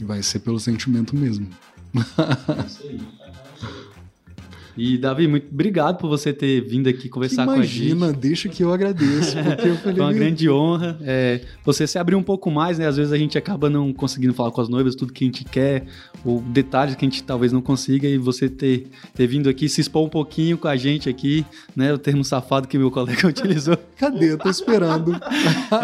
Vai 0.00 0.22
ser 0.22 0.40
pelo 0.40 0.60
sentimento 0.60 1.16
mesmo. 1.16 1.48
É 1.94 2.66
isso 2.66 2.82
aí. 2.86 3.00
E, 4.76 4.98
Davi, 4.98 5.28
muito 5.28 5.46
obrigado 5.52 5.98
por 5.98 6.08
você 6.08 6.32
ter 6.32 6.60
vindo 6.60 6.88
aqui 6.88 7.08
conversar 7.08 7.44
Imagina, 7.44 7.56
com 7.56 7.62
a 7.62 7.66
gente. 7.66 7.90
Imagina, 7.90 8.18
deixa 8.18 8.48
que 8.48 8.62
eu 8.62 8.72
agradeço, 8.72 9.36
porque 9.44 9.68
eu 9.68 9.76
falei... 9.76 9.96
Foi 9.96 10.04
uma 10.04 10.12
grande 10.12 10.50
honra. 10.50 10.98
É, 11.02 11.42
você 11.64 11.86
se 11.86 11.98
abrir 11.98 12.16
um 12.16 12.22
pouco 12.22 12.50
mais, 12.50 12.78
né? 12.78 12.86
Às 12.86 12.96
vezes 12.96 13.12
a 13.12 13.16
gente 13.16 13.38
acaba 13.38 13.70
não 13.70 13.92
conseguindo 13.92 14.34
falar 14.34 14.50
com 14.50 14.60
as 14.60 14.68
noivas 14.68 14.94
tudo 14.94 15.12
que 15.12 15.24
a 15.24 15.26
gente 15.26 15.44
quer, 15.44 15.86
ou 16.24 16.40
detalhes 16.40 16.96
que 16.96 17.04
a 17.04 17.08
gente 17.08 17.22
talvez 17.22 17.52
não 17.52 17.62
consiga, 17.62 18.08
e 18.08 18.18
você 18.18 18.48
ter, 18.48 18.88
ter 19.14 19.26
vindo 19.26 19.48
aqui, 19.48 19.68
se 19.68 19.80
expor 19.80 20.04
um 20.04 20.08
pouquinho 20.08 20.58
com 20.58 20.66
a 20.66 20.76
gente 20.76 21.08
aqui, 21.08 21.46
né? 21.76 21.92
O 21.92 21.98
termo 21.98 22.24
safado 22.24 22.66
que 22.66 22.76
meu 22.76 22.90
colega 22.90 23.26
utilizou. 23.28 23.78
Cadê? 23.96 24.32
Eu 24.32 24.38
tô 24.38 24.50
esperando. 24.50 25.14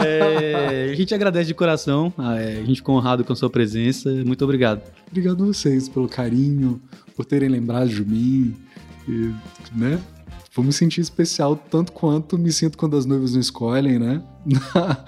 É, 0.07 0.91
a 0.93 0.95
gente 0.95 1.15
agradece 1.15 1.49
de 1.49 1.55
coração, 1.55 2.13
é, 2.19 2.61
a 2.61 2.65
gente 2.65 2.77
ficou 2.77 2.97
honrado 2.97 3.25
com 3.25 3.33
a 3.33 3.37
sua 3.37 3.51
presença. 3.51 4.11
Muito 4.25 4.43
obrigado. 4.45 4.83
Obrigado 5.09 5.43
a 5.43 5.47
vocês 5.47 5.89
pelo 5.89 6.09
carinho, 6.09 6.81
por 7.17 7.25
terem 7.25 7.49
lembrado 7.49 7.89
de 7.89 8.05
mim. 8.05 8.55
E, 9.11 9.35
né? 9.75 10.01
Vou 10.55 10.65
me 10.65 10.73
sentir 10.73 11.01
especial 11.01 11.57
tanto 11.57 11.93
quanto 11.93 12.37
me 12.39 12.53
sinto 12.53 12.77
quando 12.77 12.97
as 12.97 13.07
noivas 13.07 13.35
me 13.35 13.41
escolhem, 13.41 13.99
né? 13.99 14.23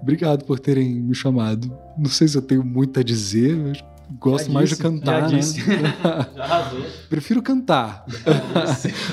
Obrigado 0.00 0.44
por 0.44 0.60
terem 0.60 0.94
me 0.94 1.14
chamado. 1.14 1.72
Não 1.98 2.10
sei 2.10 2.28
se 2.28 2.36
eu 2.36 2.42
tenho 2.42 2.64
muito 2.64 3.00
a 3.00 3.02
dizer, 3.02 3.56
mas 3.56 3.82
gosto 4.20 4.46
já 4.46 4.52
mais 4.52 4.68
disse, 4.68 4.80
de 4.80 4.88
cantar, 4.88 5.20
já 5.22 5.28
né? 5.28 5.38
Disse. 5.38 5.60
já 5.60 6.72
Prefiro 7.08 7.42
cantar. 7.42 8.04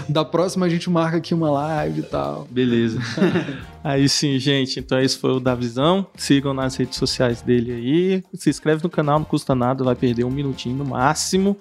da 0.08 0.24
próxima 0.24 0.68
a 0.68 0.70
gente 0.70 0.90
marca 0.90 1.18
aqui 1.18 1.34
uma 1.34 1.50
live 1.50 2.02
e 2.02 2.04
tal. 2.04 2.48
Beleza. 2.52 3.00
aí 3.84 4.08
sim, 4.08 4.38
gente. 4.38 4.80
Então 4.80 5.00
esse 5.00 5.18
foi 5.18 5.32
o 5.32 5.40
Davizão. 5.40 6.06
Sigam 6.16 6.54
nas 6.54 6.76
redes 6.76 6.98
sociais 6.98 7.42
dele 7.42 7.72
aí. 7.72 8.24
Se 8.36 8.50
inscreve 8.50 8.84
no 8.84 8.90
canal, 8.90 9.20
não 9.20 9.26
custa 9.26 9.56
nada, 9.56 9.84
vai 9.84 9.96
perder 9.96 10.24
um 10.24 10.32
minutinho 10.32 10.76
no 10.76 10.86
máximo. 10.86 11.58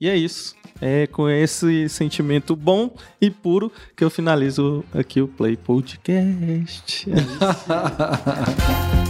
E 0.00 0.08
é 0.08 0.16
isso. 0.16 0.54
É 0.80 1.06
com 1.06 1.28
esse 1.28 1.88
sentimento 1.88 2.56
bom 2.56 2.94
e 3.20 3.30
puro 3.30 3.70
que 3.96 4.04
eu 4.04 4.10
finalizo 4.10 4.84
aqui 4.92 5.20
o 5.20 5.28
Play 5.28 5.56
Podcast. 5.56 7.08
É 7.10 7.14